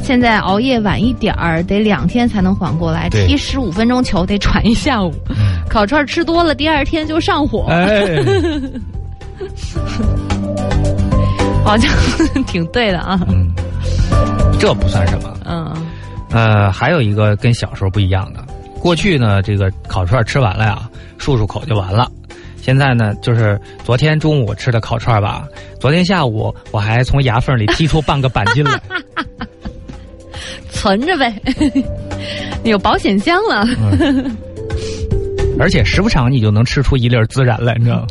[0.02, 3.08] 现在熬夜晚一点儿，得两天才能缓过来。
[3.08, 5.10] 踢十五分钟球得喘一下午。
[5.68, 7.64] 烤串儿吃多了，第二天就上火。
[7.70, 8.04] 哎，
[11.66, 11.90] 好像
[12.46, 13.20] 挺对的啊。
[13.28, 13.50] 嗯，
[14.58, 15.36] 这不算什么。
[15.44, 15.74] 嗯，
[16.30, 18.40] 呃，还有一个跟小时候不一样的，
[18.80, 20.88] 过去呢，这个烤串吃完了呀，
[21.18, 22.10] 漱漱口就完了。
[22.62, 25.46] 现在呢，就是昨天中午吃的烤串吧，
[25.80, 28.80] 昨天下午我还从牙缝里剔出半个板筋来。
[30.70, 31.34] 存着呗，
[32.64, 33.66] 有保险箱了。
[35.58, 38.06] 而且时不常你就能吃出一粒孜然来，你知道吗？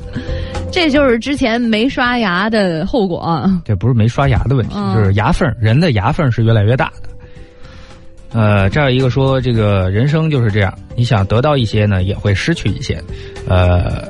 [0.76, 3.61] 这就是之前没刷牙的后果啊。
[3.64, 7.10] 这不是没刷牙的问题，嗯就是牙缝，人的牙缝是越来越大的。
[8.34, 13.02] 呃，这儿有一个说，这个人生就是这样，你想得到一些呢，也会失去一些。
[13.47, 14.03] 呃，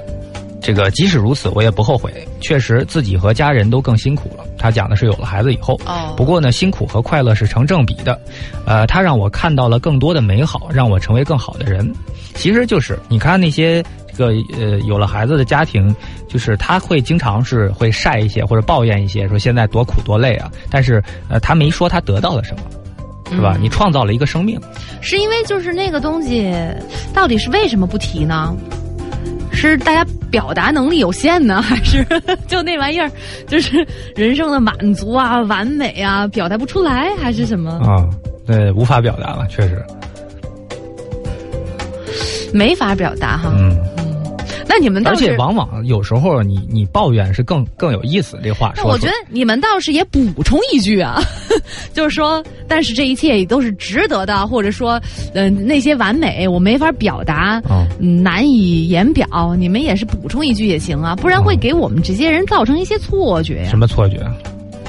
[0.60, 2.12] 这个即使如此，我也不后悔。
[2.42, 4.44] 确实，自己和家人都更辛苦了。
[4.58, 8.20] 他讲的是有了孩子以后，哦不过呢，辛苦和快乐是成正比的。
[8.66, 11.94] 呃，他让我看到了更多的美好，让我成为更好的人。
[12.34, 15.96] 其实就是你看那些这个呃有了孩子的家庭，
[16.36, 20.52] 就是他会经常是会晒一些或者抱怨一些，说现在多苦多累啊。
[20.70, 22.62] 但是呃，他没说他得到了什么，
[23.34, 23.54] 是吧？
[23.56, 24.60] 嗯你创造了一个生命，
[25.00, 26.54] 是因为就是那个东西，
[27.14, 28.54] 到底是为什么不提呢？
[29.54, 32.06] 是大家表达能力有限呢， 还是
[32.50, 33.10] 就那玩意儿，
[33.48, 37.72] 就是人生的满足啊、完美啊，表达不出来，还是什么？
[37.80, 38.04] 啊，
[38.46, 39.82] 对，无法表达了，确实，
[42.54, 43.54] 没法表达哈。
[43.58, 43.80] 嗯。
[44.68, 51.22] 那你们倒是，而且往往有时候你你抱怨是更更有意思，这话说我觉得你们倒是也补充一句啊，
[51.94, 55.00] 就是说，但是这一切也都是值得的，或者说，
[55.34, 63.78] 嗯、那些完美我没法表达，哦嗯，难以言表，你们也是补充一句也行啊，不然会给我们这些人造成一些错觉呀什。
[63.78, 64.20] 么错觉？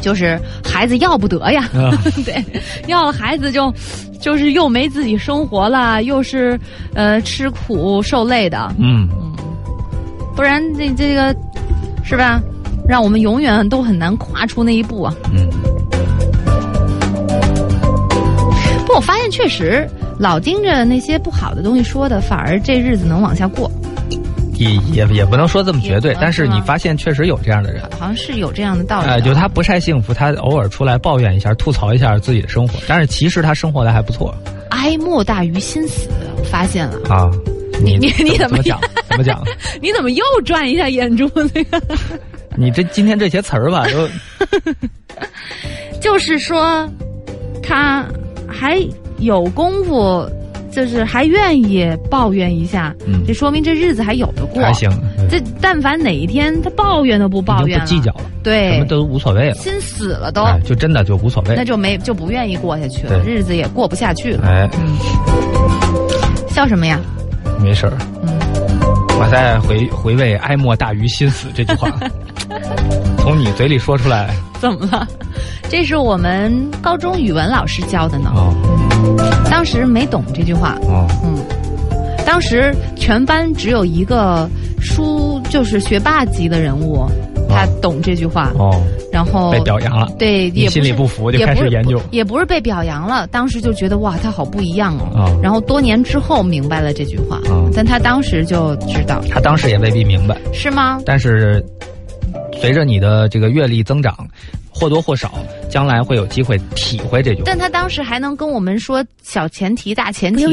[0.01, 1.91] 就是孩子要不得呀，啊
[2.25, 2.45] 对，
[2.87, 3.73] 要了孩子就
[4.21, 6.59] 就是又没自己生活了，又是
[6.95, 9.09] 呃吃苦受累的，嗯，
[10.37, 11.35] 不然这这个
[12.05, 12.41] 是吧？
[12.87, 15.13] 让我们永远都很难跨出那一步啊。
[15.33, 15.49] 嗯，
[18.87, 19.85] 不，我发现确实
[20.21, 23.69] 老盯着那些不好的东西说的，反而这日子能往下过。
[24.55, 27.83] 也也也不能说这么绝对，但是你发现确实有这样的人。
[27.99, 29.13] 好像是有这样的道理的。
[29.15, 34.33] 呃，就他不晒幸福，他偶尔出来抱怨一下、吐槽一下自己的生活，但是其实他生活的还不错
[34.71, 36.09] 哀莫大于心死，
[36.39, 36.95] 我发现了。
[37.09, 37.29] 啊。
[37.83, 38.81] 你你你怎么讲？
[39.09, 39.43] 怎么讲？
[39.81, 41.81] 你怎么又转一下眼珠子呀？
[42.57, 44.09] 你这今天这些词儿吧，都
[46.01, 46.89] 就是说，
[47.63, 48.05] 他
[48.49, 48.79] 还
[49.19, 50.27] 有功夫，
[50.73, 54.63] 就是还愿意抱怨一下，嗯这说明这日子还有的过。
[54.63, 54.91] 还行，
[55.31, 61.63] 这但凡哪一天他抱怨都不抱怨了，不计较了，对什么，都无所谓了，心死了都，哎，就真的就无所谓那。
[61.65, 64.47] 就没就不愿意过下去了，日子也过不下去了。
[64.47, 64.71] 哎，
[66.49, 66.99] 笑什么呀？
[67.63, 67.93] 没事儿。
[68.23, 68.39] 嗯。
[69.19, 71.91] 我在回回味“哀莫大于心死”这句话，
[73.19, 74.35] 从你嘴里说出来。
[74.61, 75.07] 怎么了？
[75.69, 78.55] 这是我们高中语文老师教的呢，哦。
[79.51, 81.39] 当时没懂这句话，哦，嗯，
[82.27, 84.49] 当时全班只有一个
[84.81, 87.11] 书，就是学霸级的人物，
[87.57, 90.09] 他懂这句话，哦，然后被表扬了。
[90.19, 95.09] 对，也心里不服就开始研究也不是被表扬了，当时就觉得哇，他好不一样哦。
[95.15, 101.01] 哦然后多年之后明白了这句话，哦但他当时就知道，他当时也未必明白，是吗？
[101.07, 101.65] 但是
[102.61, 104.15] 随着你的这个阅历增长，
[104.71, 105.39] 或多或少，
[105.71, 107.45] 将来会有机会体会这句话。
[107.47, 110.45] 但他当时还能跟我们说小前提、大前提。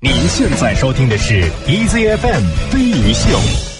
[0.00, 3.71] 您现在收听的是 EZFM 飞鱼秀。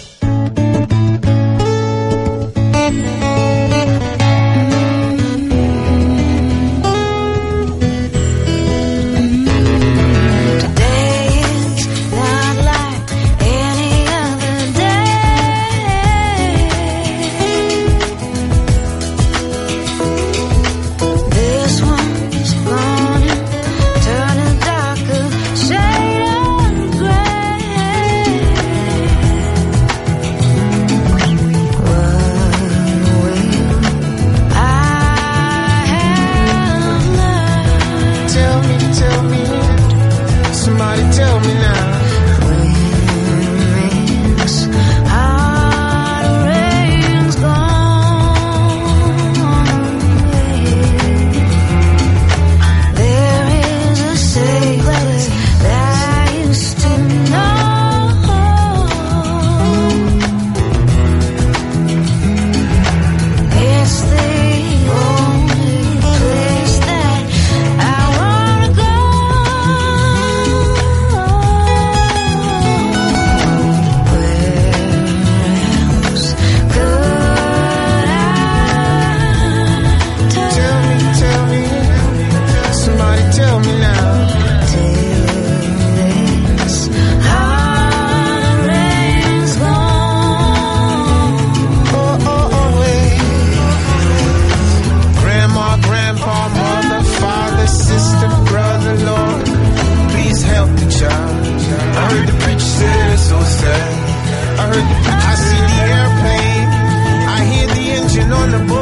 [108.52, 108.81] the book.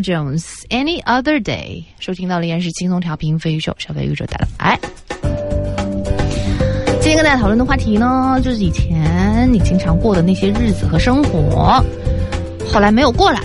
[0.00, 4.78] Jones，Any Other Day，收听到的依然是轻松调频飞宇宙，小飞宇宙带来。
[7.00, 11.84] 今天跟大家讨论的话题呢，就是以前你经常过的那些日子和生活，
[12.66, 13.38] 后来没有过了。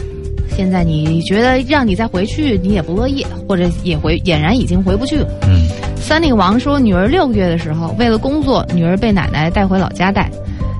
[0.55, 5.27] 现在你觉得让你再回去，你也不乐意，或者也回俨然已经回不去了。
[5.43, 10.29] 嗯，三顶王说，女儿六个月的时候，为了工作，女儿被奶奶带回老家带，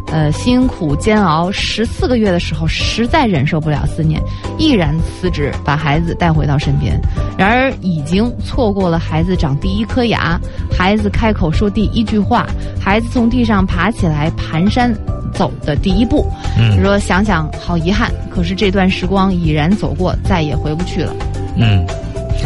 [0.08, 1.52] 呃，辛苦煎熬。
[1.52, 4.22] 十四个月的时候，实在忍受不了思念，
[4.60, 7.00] 毅然辞职，把孩子带回到身边。
[7.38, 12.46] 然而，已经错过了孩子长第一颗牙，孩子开口说第一句话，
[12.80, 14.94] 孩子从地上爬起来蹒跚
[15.34, 16.28] 走的第一步。
[16.58, 21.16] 嗯说想想好遗憾，可是这段时光已然走过，再也回不去了。
[21.56, 21.86] 嗯，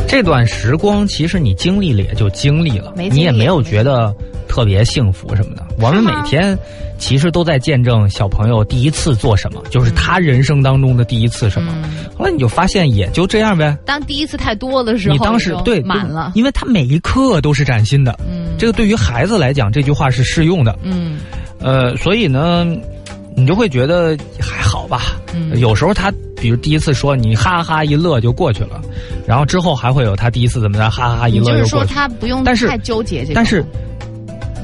[0.07, 4.13] 这段时光其实你经历了也就经历了，你也没有觉得
[4.47, 5.63] 特别幸福什么的。
[5.79, 6.57] 我们每天
[6.99, 11.73] 其实都在见证小朋友第一次做什么，就是他人生当中的第一次什么。
[12.23, 13.77] 嗯后来你就发现也就这样呗。
[13.85, 16.31] 当第一次太多的时候，你当时对满了。
[16.35, 18.17] 因为他每一刻都是崭新的。
[18.25, 20.77] 嗯这个对于孩子来讲，这句话是适用的。
[20.83, 21.19] 嗯
[21.59, 22.65] 呃，所以呢，
[23.35, 25.17] 你就会觉得还好吧。
[25.33, 28.79] 嗯有时候他比如第一次说你哈哈一乐就过去了，
[29.27, 31.93] 然后之后还会有他第一次怎么着哈哈一乐就是说乐又过去。
[31.93, 33.65] 他不用太纠结这个，但是，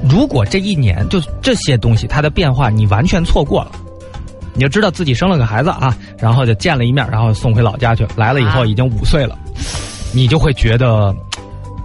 [0.09, 3.71] 如果这一年就这些东西它的变化你完全错过了。
[4.55, 9.37] 你就知道自己生了个孩子啊，然后就见了一面，然后送回老家去，来了以后啊已经五岁了，
[10.13, 11.15] 你就会觉得，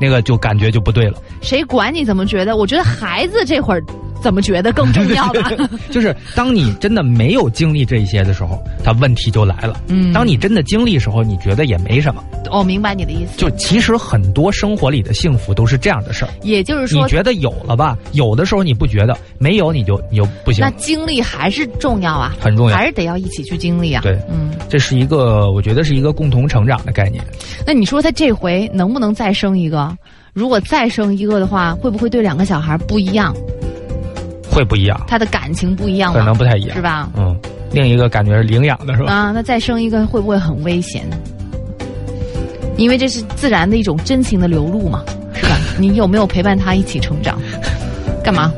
[0.01, 1.19] 那个就感觉就不对了。
[1.41, 2.57] 谁管你怎么觉得？
[2.57, 3.85] 我觉得孩子这会儿
[4.25, 5.51] 怎么觉得更重要吧。
[5.93, 9.83] 就是当你真的没有经历这一些的时候，它问题就来了。
[9.89, 12.25] 嗯当你真的经历的时候，你觉得也没什么。
[12.51, 16.31] 我明白你的意思，就其实很多生活里的幸福都是这样的事儿。
[16.43, 17.99] 也就是说，你觉得有了吧？
[18.13, 20.71] 有的时候你不觉得，没有你就你就不行那。
[20.79, 24.01] 经历还是重要啊，很重要还是得要一起去经历啊。
[24.03, 27.23] 对嗯，这是一个，我觉得是一个共同成长的概念。
[27.67, 29.95] 那你说他这回能不能再生一个？
[30.33, 33.33] 如果再生一个的话，会不会对两个小孩不一样？
[34.55, 36.35] 会不一样，他的感情不一样可能？
[36.35, 36.81] 不太一样，是？
[36.83, 37.11] 吧？
[37.17, 37.37] 嗯，
[37.73, 39.13] 另一个感觉是领养的是吧？
[39.13, 41.05] 啊，那再生一个会不会很危险？
[42.77, 45.03] 因为这是自然的一种真情的流露嘛，
[45.35, 45.57] 是吧？
[45.79, 47.39] 你有没有陪伴他一起成长？
[48.25, 48.53] 干嘛？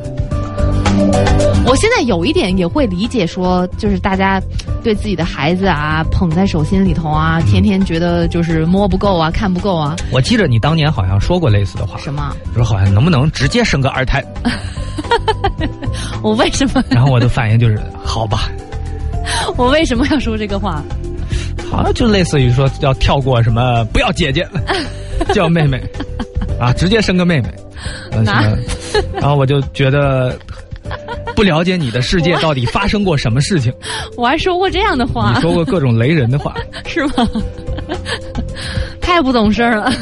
[1.66, 4.40] 我现在有一点也会理解说，就是大家
[4.85, 12.35] 对自己的孩子啊捧在手心里头啊，天天觉得就是摸不够啊，看不够啊，我记得你当年好像说过类似的话，什么？
[12.55, 14.24] 说好像能不能直接生个二胎？
[16.27, 18.51] 我为什么 然后我的反应就是好吧，
[19.57, 20.82] 我为什么要说这个话？
[21.70, 24.47] 好像就类似于说要跳过什么不要姐姐，
[25.32, 25.81] 叫妹妹，
[26.61, 27.48] 啊，直接生个妹妹，
[28.11, 28.57] 呃什么，
[29.15, 30.36] 然后我就觉得
[31.35, 33.73] 不了解你的世界到底发生过什么事情，
[34.16, 35.32] 我还说过这样的话。
[35.35, 36.55] 你，说过各种雷人的话，
[36.86, 37.28] 是吗？
[39.01, 39.93] 太不懂事儿了。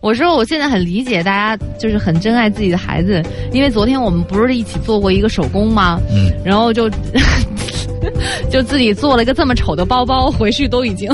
[0.00, 3.22] 我说，我现在很理解大家，就是很珍爱自己的孩子，
[3.52, 6.00] 因为昨天我们不是一起做过一个手工吗？
[6.10, 6.88] 嗯，然后就
[8.50, 11.10] 就自己做了一个这么丑的包包，回去都已经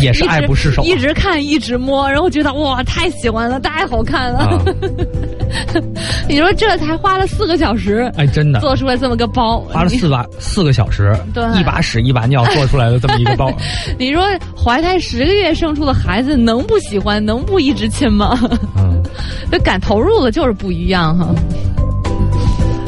[0.00, 4.38] 也是 爱不释手啊一直看一直摸，然后觉得哇太喜欢了，太好看了。
[4.40, 4.62] 啊，
[6.28, 8.60] 你说这才花了四个小时哎，真的。
[8.60, 13.52] 做出来这么个包，花了四把四个小时， 对一把屎一把尿做出来的这么一个包，
[13.98, 14.22] 你说
[14.56, 18.38] 怀胎十个月生出的孩子能不喜欢，能不一直亲吗？
[18.76, 19.02] 嗯，
[19.50, 21.34] 这敢投入的就是不一样哈。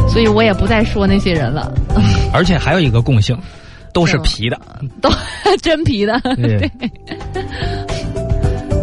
[0.09, 1.71] 所以我也不再说那些人了，
[2.33, 3.39] 而且还有一个共性，
[3.93, 4.59] 都是皮的，
[5.03, 5.11] 都
[5.61, 6.19] 真皮的。
[6.37, 6.71] 对，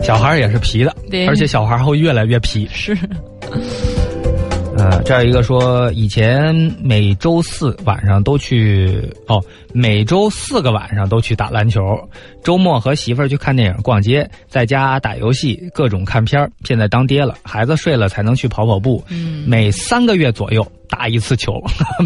[0.04, 2.70] 小孩也是皮的，对而且小孩会越来越皮。
[2.72, 2.96] 是，
[3.52, 3.86] 嗯。
[4.86, 9.44] 呃，这儿一个说，以前每周四晚上都去哦，
[9.74, 11.82] 每周四个晚上都去打篮球，
[12.44, 16.52] 周末和媳妇儿去看电影、逛街，在家打游戏，各种看片儿。
[16.66, 21.54] 现在当爹了，孩子睡了才能去跑跑步，嗯，每三个月左右打一次球，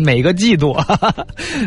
[0.01, 0.73] 每个季度，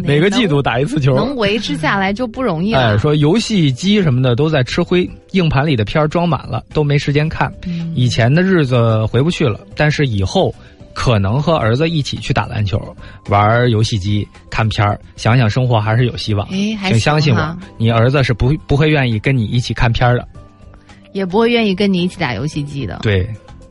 [0.02, 1.14] 每个季度打一次球。
[1.14, 2.98] 能维持下来就不容易哎，了。
[2.98, 7.52] 说游戏机什么的都在吃灰，硬盘里的片儿装满了，都没时间看。
[7.66, 10.55] 嗯以前的日子回不去了，但是以后
[10.94, 12.81] 可能和儿子一起去打篮球、
[13.28, 16.47] 玩游戏机、看片儿，想想生活还是有希望。
[16.48, 20.28] 哎，请相信我，你儿子是不会不会愿意跟你一起看片儿的。
[21.12, 23.28] 也不会愿意跟你一起打游戏机的，对，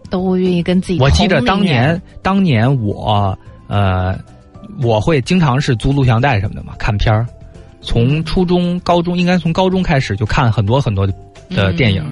[0.09, 0.99] 都会愿意跟自己。
[0.99, 3.37] 我记得当年，当年我
[3.67, 4.15] 呃，
[4.83, 7.25] 我会经常是租录像带什么的嘛，看片儿。
[7.81, 11.13] 从初中、高中，应该从高中开始就看很多很多的
[11.49, 12.05] 的电影。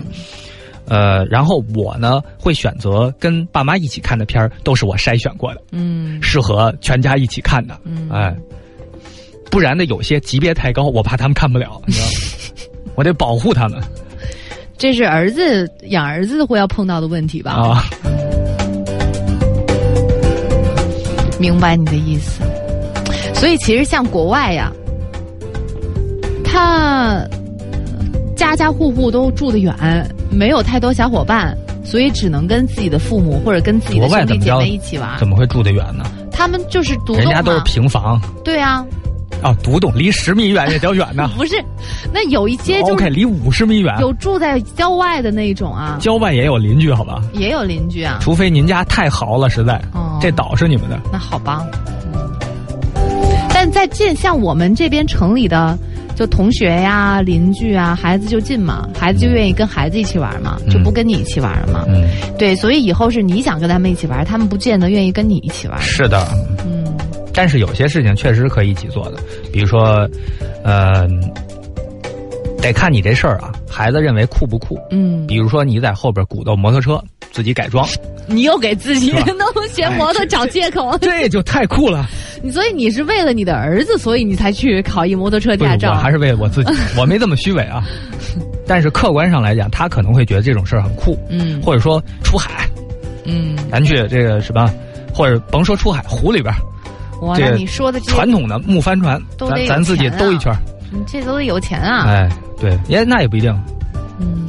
[0.90, 7.80] 呃，然后我呢会选择跟爸妈一起看的片儿，都是我筛选过的，嗯适合全家一起看的。
[7.84, 8.36] 嗯，哎，
[9.52, 12.12] 不然的有些级别太高，我怕他们看不了，你知道吗？
[12.96, 13.80] 我得保护他们
[14.78, 17.52] 这是儿子养儿子会要碰到的问题吧？
[17.52, 17.84] 啊。
[21.40, 22.42] 明白你的意思。
[23.34, 24.72] 所以其实像国外呀，
[26.44, 27.26] 他
[28.40, 29.76] 家家户户都住得远，
[30.32, 31.54] 没有太多小伙伴，
[31.84, 35.20] 所以只能跟自己的父母或者跟自己的兄弟姐妹一起玩。
[35.20, 36.06] 怎么会住得远呢？
[36.32, 38.86] 他们就是独栋人家都是平房对啊，
[39.42, 41.30] 啊，独栋离十米远也叫远呢。
[41.36, 41.62] 不是，
[42.14, 47.22] 那有一些就 OK，离五十米远，有住在郊外的那一种啊，郊外也有邻居，好吧？
[47.34, 48.20] 也有邻居啊。
[48.22, 50.98] 除非您家太豪了，实在，哦这岛是你们的。
[51.12, 51.68] 那好吧，
[52.14, 52.30] 嗯
[53.54, 55.78] 但在这像我们这边城里的，
[56.20, 61.86] 就同学呀、邻居啊，孩子就近嘛，孩子就愿意跟孩子一起玩嘛，嗯就不跟你一起玩了嘛。
[61.88, 65.82] 嗯，对，所以以后是你想跟他们一起玩，他们不见得愿意跟你一起玩。
[65.82, 66.28] 是的，
[66.66, 66.94] 嗯，
[67.34, 69.18] 但是有些事情确实是可以一起做的，
[69.54, 70.06] 比如说，
[70.62, 71.08] 呃，
[72.62, 74.78] 得看你这事儿啊，孩子认为酷不酷。
[74.92, 77.88] 嗯，比如说你在后边鼓捣摩托车，自己改装，
[78.28, 82.06] 你又给自己弄学摩托找借口，这就太酷了。
[82.42, 85.92] 你所以你是为了你的儿子，所以你才去考一摩托车，驾照。
[85.92, 87.84] 我还是为了我自己， 我没这么虚伪啊。
[88.66, 92.68] 但是客观上来讲，他可能会觉得这种事儿很酷，嗯或者说出海，
[93.26, 94.72] 嗯，咱去这个什么，
[95.14, 96.54] 或者甭说出海，湖里边
[97.36, 100.58] 这你说的传统的木帆船，咱咱自己兜一圈儿。
[100.92, 102.06] 你这都得有钱啊。
[102.08, 102.30] 哎，
[102.60, 103.52] 对，也那也不一定，
[104.20, 104.48] 嗯，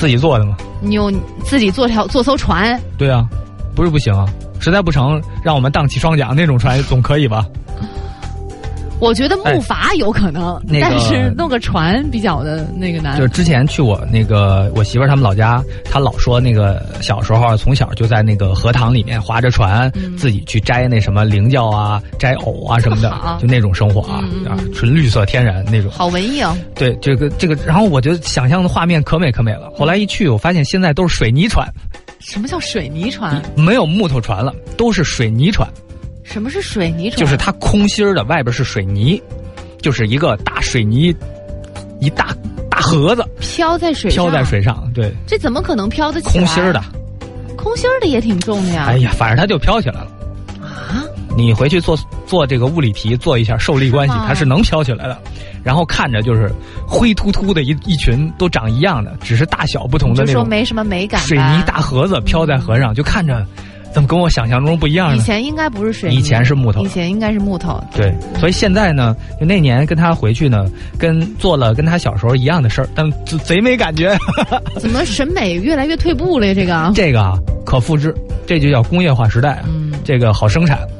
[0.00, 0.56] 自己做的吗。
[0.80, 1.12] 你有
[1.44, 3.28] 自己做条做艘船，对啊，
[3.74, 4.26] 不是不行啊，
[4.58, 7.44] 实在不成，让我们荡起双桨那种船总可以吧？
[9.00, 13.16] 我觉得木筏有可能，哎那个但是弄个船比较的那个难。
[13.16, 25.90] 就是之前去我那个我媳妇儿他们老家，她老说那个小时候啊，从小就在那个荷塘里面划着船，嗯自己去摘那什么菱角啊、摘藕啊什么的好，就那种生活啊，啊，纯绿色天然那种。
[25.90, 29.70] 好文艺哦，对，这个这个，然后我就想象的画面可美可美了。
[29.74, 31.66] 后来一去，我发现现在都是水泥船，
[32.20, 33.42] 什么叫水泥船？
[33.56, 35.66] 没有木头船了，都是水泥船。
[36.30, 37.18] 什么是水泥船？
[37.18, 39.20] 就是它空心儿的，外边是水泥，
[39.82, 41.14] 就是一个大水泥，
[42.00, 42.34] 一大
[42.70, 46.44] 大盒子飘在水上，飘在，水上，对，这怎么可能飘得起来？
[46.44, 46.80] 空心儿的。，
[47.56, 48.84] 空心儿的也挺重的呀。
[48.86, 50.06] 哎呀，反正它就飘起来了。
[50.62, 51.02] 啊，
[51.36, 55.18] 你回去做做这个物理题，做一下受力关系，它是能飘起来的。
[55.64, 56.50] 然后看着就是
[56.86, 61.20] 灰突突的一一群，都长一样的，只是大小不同的就那种说没什么美感。
[61.22, 63.44] 水泥大盒子飘在河上，就看着
[63.92, 65.16] 怎么跟我想象中不一样呢？
[65.16, 67.82] 以前应该不是水泥，以前是木头以前应该是木头。
[67.94, 70.66] 对，所以现在呢，就那年跟他回去呢，
[70.98, 74.16] 跟做了跟他小时候一样的事儿，但贼贼没感觉。
[74.78, 76.54] 怎么审美越来越退步了呀？
[76.54, 78.14] 这个，这个啊，可复制，
[78.46, 79.64] 这就叫工业化时代啊。
[79.66, 80.78] 嗯这个好生产，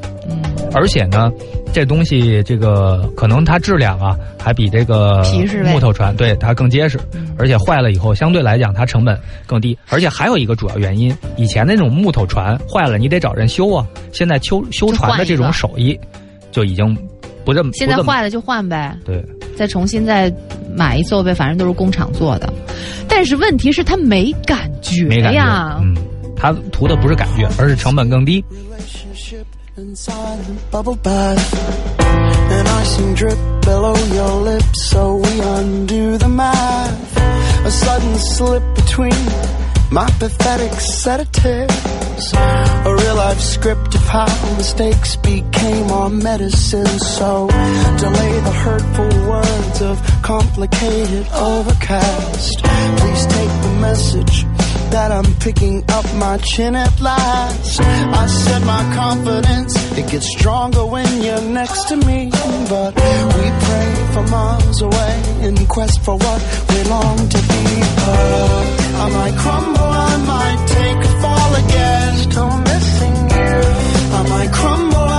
[0.73, 1.31] 而且呢，
[1.73, 5.23] 这东西这个可能它质量啊，还比这个
[5.65, 9.77] 木头船对它更结实，嗯而且坏了以后相对来讲它成本更低。
[9.89, 15.99] 而且还有一个主要原因，以前那种木头船坏了你得找人修啊，现在修修船的这种手艺
[16.51, 16.95] 就已经
[17.43, 19.23] 不这么现在坏了就换呗，对。
[19.57, 20.33] 再重新再
[20.75, 22.51] 买一艘呗，反正都是工厂做的。
[23.07, 25.95] 但是问题是它没感觉没感觉呀，，嗯，
[26.35, 28.43] 它图的不是感觉，而是成本更低。
[29.77, 31.99] And silent bubble bath.
[31.99, 37.17] An icing drip below your lips, so we undo the math.
[37.65, 39.25] A sudden slip between
[39.91, 42.33] my pathetic sedatives.
[42.33, 46.99] A real life script of how mistakes became our medicine.
[46.99, 52.63] So delay the hurtful words of complicated overcast.
[52.63, 54.45] Please take the message
[54.91, 57.79] that I'm picking up my chin at last.
[57.81, 62.29] I said my confidence, it gets stronger when you're next to me.
[62.69, 65.13] But we pray for miles away
[65.47, 66.39] in quest for what
[66.69, 67.63] we long to be.
[68.03, 72.17] Uh, I might crumble, I might take a fall again.
[72.27, 73.55] Still missing you.
[74.19, 75.10] I might crumble,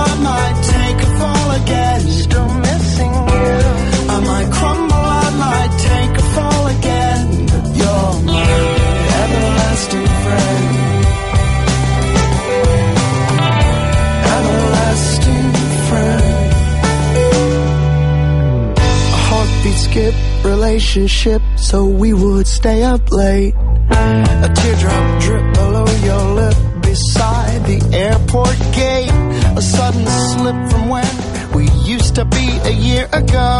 [19.73, 23.53] heartbeat skip relationship so we would stay up late.
[23.55, 29.11] A teardrop drip below your lip beside the airport gate.
[29.57, 33.59] A sudden slip from when we used to be a year ago.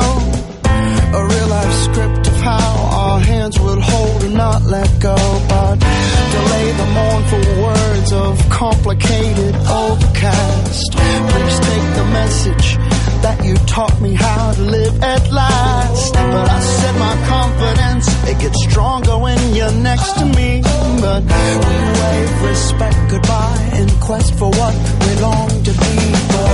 [0.65, 5.15] A real life script of how our hands would hold and not let go.
[5.47, 10.91] But delay the mournful words of complicated overcast.
[10.91, 12.82] Please take the message
[13.23, 16.13] that you taught me how to live at last.
[16.13, 20.61] But I said my confidence, it gets stronger when you're next to me.
[21.05, 25.95] But we wave respect goodbye in quest for what we long to be.
[26.33, 26.49] But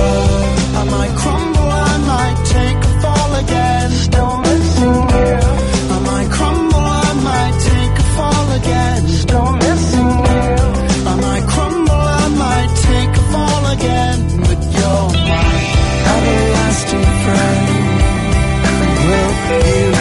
[0.80, 3.90] I might crumble, I might take a fall again.
[3.90, 5.38] Still missing you.
[5.96, 9.08] I might crumble, I might take a fall again.
[9.08, 9.59] Still
[16.70, 17.66] lasting friend.
[19.06, 19.99] Will you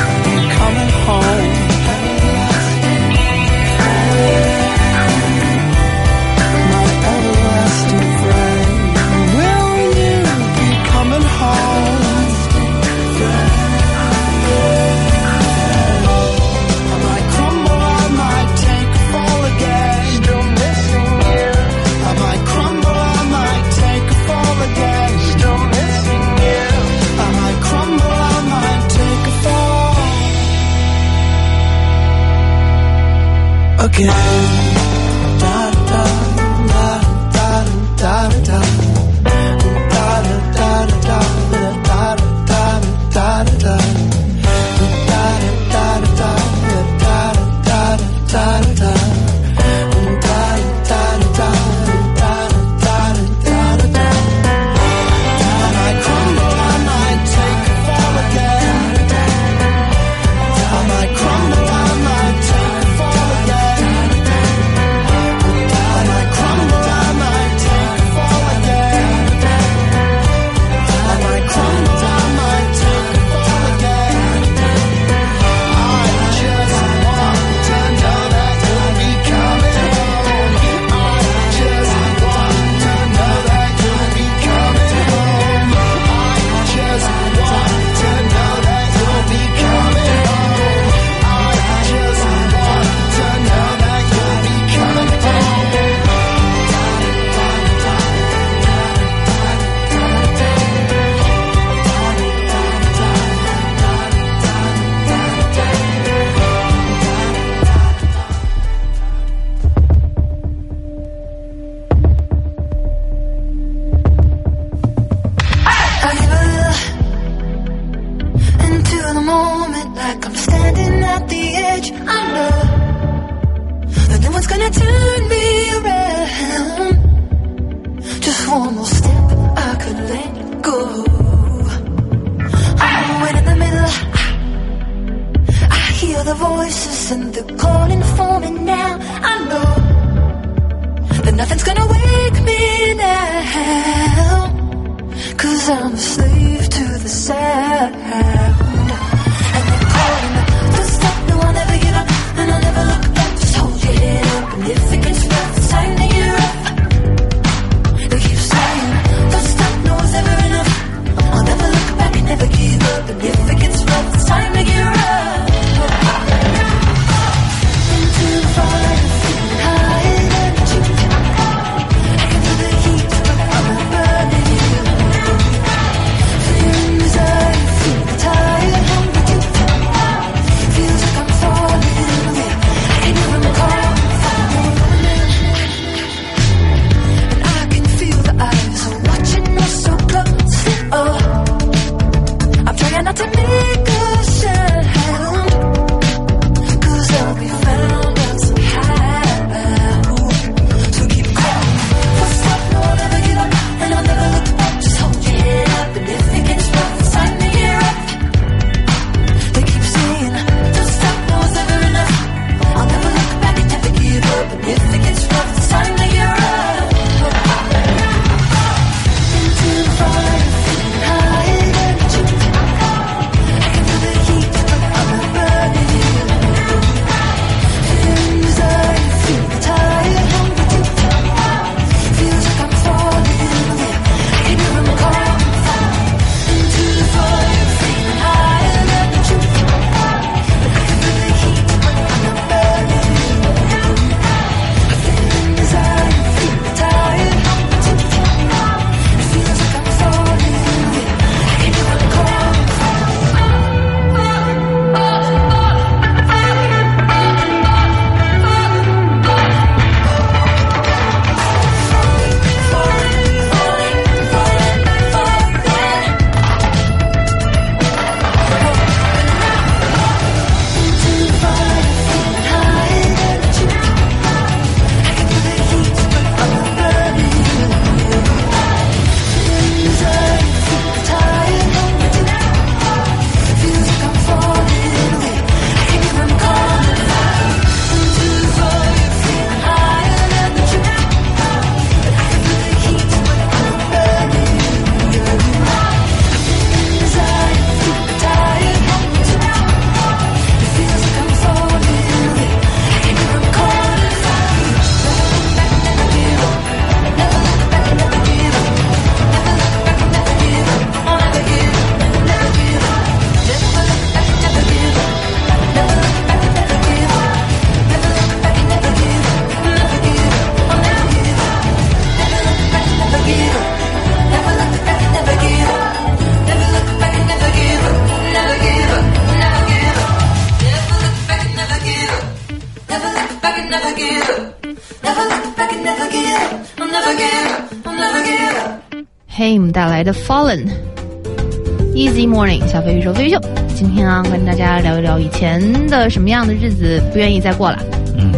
[345.40, 347.80] 前的什么样的日子不愿意再过了。
[348.18, 348.30] 嗯，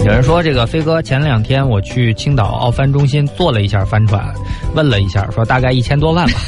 [0.00, 4.20] 有人说这个飞哥前两天我去青岛奥帆中心坐了一下帆船，
[4.74, 6.40] 问了一下，说大概一千多万吧。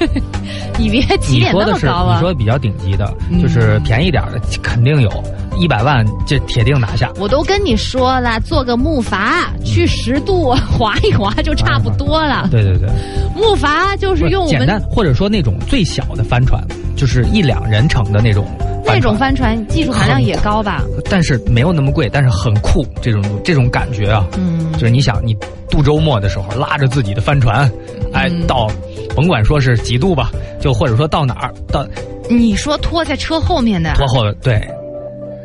[0.78, 2.34] 你别起点那你说的是么高啊你说！
[2.34, 5.10] 比较顶级的，嗯就是便宜点的肯定有，
[5.58, 7.10] 一百万这铁定拿下。
[7.18, 12.48] 我都跟你说了，做个木筏去十渡划一划就差不多了。
[12.50, 12.88] 对对对，
[13.34, 16.62] 木筏就是用简单，或者说那种最小的帆船，
[16.94, 18.46] 就是一两人乘的那种
[18.94, 20.82] 那种帆帆船，技术含量也高吧？
[21.10, 24.72] 但是没有那么贵，但是很酷，这种这种感觉啊，嗯。
[24.72, 25.36] 就是你想，你
[25.68, 27.68] 度周末的时候拉着自己的帆船，
[28.12, 28.70] 哎，嗯到
[29.16, 31.84] 甭管说是几度吧，就或者说到哪儿到
[32.30, 34.60] 你说拖在车后面的，拖后对，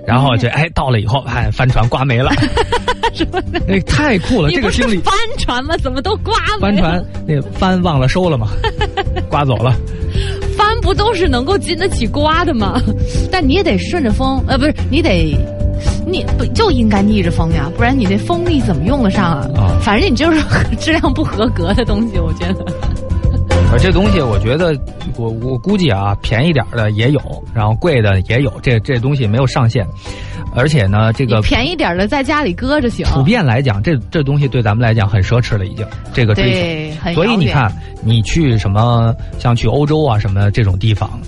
[0.05, 2.31] 然后这哎到了以后，哎帆船刮没了，
[3.13, 4.97] 什么那太酷了，这个经历。
[4.99, 5.75] 帆船吗？
[5.81, 6.73] 怎么都刮没了？
[6.73, 8.49] 帆船那帆忘了收了嘛，
[9.29, 9.75] 刮走了。
[10.83, 12.79] 帆不都是能够经得起刮的吗？
[13.31, 15.35] 但你也得顺着风，呃，不是，你得。
[16.05, 19.49] 你不就应该逆着风呀，不然你那风力怎么用得上啊？
[19.57, 20.39] 啊反正你就是
[20.79, 22.65] 质量不合格的东西，我觉得。
[23.71, 24.77] 而这东西，我觉得
[25.17, 27.19] 我我估计啊，便宜点儿的也有，
[27.53, 29.85] 然后贵的也有，这这东西没有上限。
[30.55, 33.05] 而且呢，这个便宜点儿的在家里搁着行。
[33.07, 37.13] 普遍来讲，这这东西对咱们来讲很奢侈了，已经这个追求。
[37.13, 37.71] 所以你看，
[38.03, 41.19] 你去什么像去欧洲啊什么这种地方，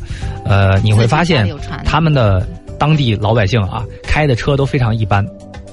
[0.46, 1.48] 呃，你会发现
[1.84, 2.46] 他们的
[2.80, 5.26] 当地老百姓啊，开的车都非常一般，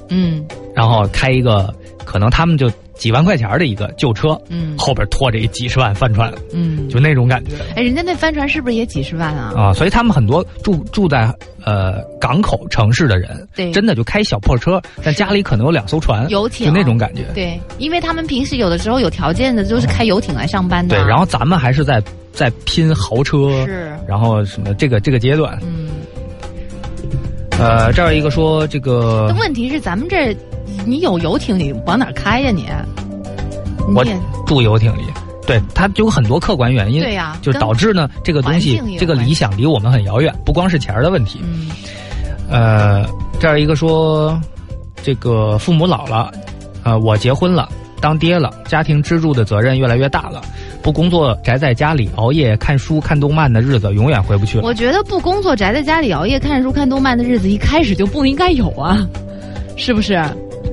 [0.09, 0.43] 嗯
[0.75, 1.73] 然后开一个
[2.03, 2.71] 可能他们就
[3.03, 7.51] 几万块钱的一个旧车，嗯后边拖着一几十万帆船，嗯，就那种感觉。
[7.75, 9.51] 哎，人家那帆船是不是也几十万啊？
[9.57, 11.29] 啊，所以他们很多住住在
[11.65, 17.23] 呃港口城市的人，对真的就开小破车，但家里可能有两艘船，游艇就那种感觉。
[17.33, 20.95] 对，因为他们平时有的时候有条件的，就是开游艇来上班的。
[20.95, 22.01] 对，然后咱们还是在
[22.31, 25.89] 在拼豪车，是然后什么这个这个阶段，嗯，
[27.59, 30.33] 呃，这儿一个说这个但问题是咱们这，
[30.85, 32.67] 你有游艇，你往哪儿开呀你？
[33.95, 34.03] 我
[34.45, 35.01] 住游艇里，
[35.45, 41.69] 对它就有很多客观原因，对呀就导致呢这个东西这个理想离我们很遥远，不光是钱儿的问题，嗯
[42.49, 43.05] 呃，
[43.41, 44.39] 这儿一个说，
[45.03, 46.31] 这个父母老了，
[46.83, 47.67] 呃，我结婚了，
[47.99, 50.41] 当爹了，家庭支柱的责任越来越大了，
[50.81, 54.63] 不工作宅在家里熬夜看书看动漫的日子永远回不去了。
[54.63, 59.05] 我觉得不工作宅在家里熬夜看书看动漫的日子，一开始就不应该有啊，
[59.75, 60.23] 是不是？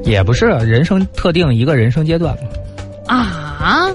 [0.04, 2.36] 也不是人生特定一个人生阶段
[3.06, 3.90] 嘛，啊，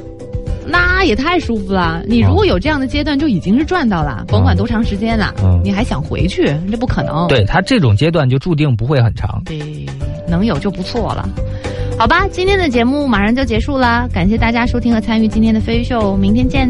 [0.67, 2.01] 那也太舒服了！
[2.07, 7.27] 你如果有这样的阶段，就已经是赚到了，甭管多长时间了，嗯你还想回去，这不可能。
[7.27, 9.41] 对他这种阶段就注定不会很长。
[9.45, 9.85] 对，
[10.27, 11.27] 能有就不错了。
[11.97, 16.69] 好吧，今天的节目马上就结束了，感谢大家收听和参与今天的飞鱼秀，明天见。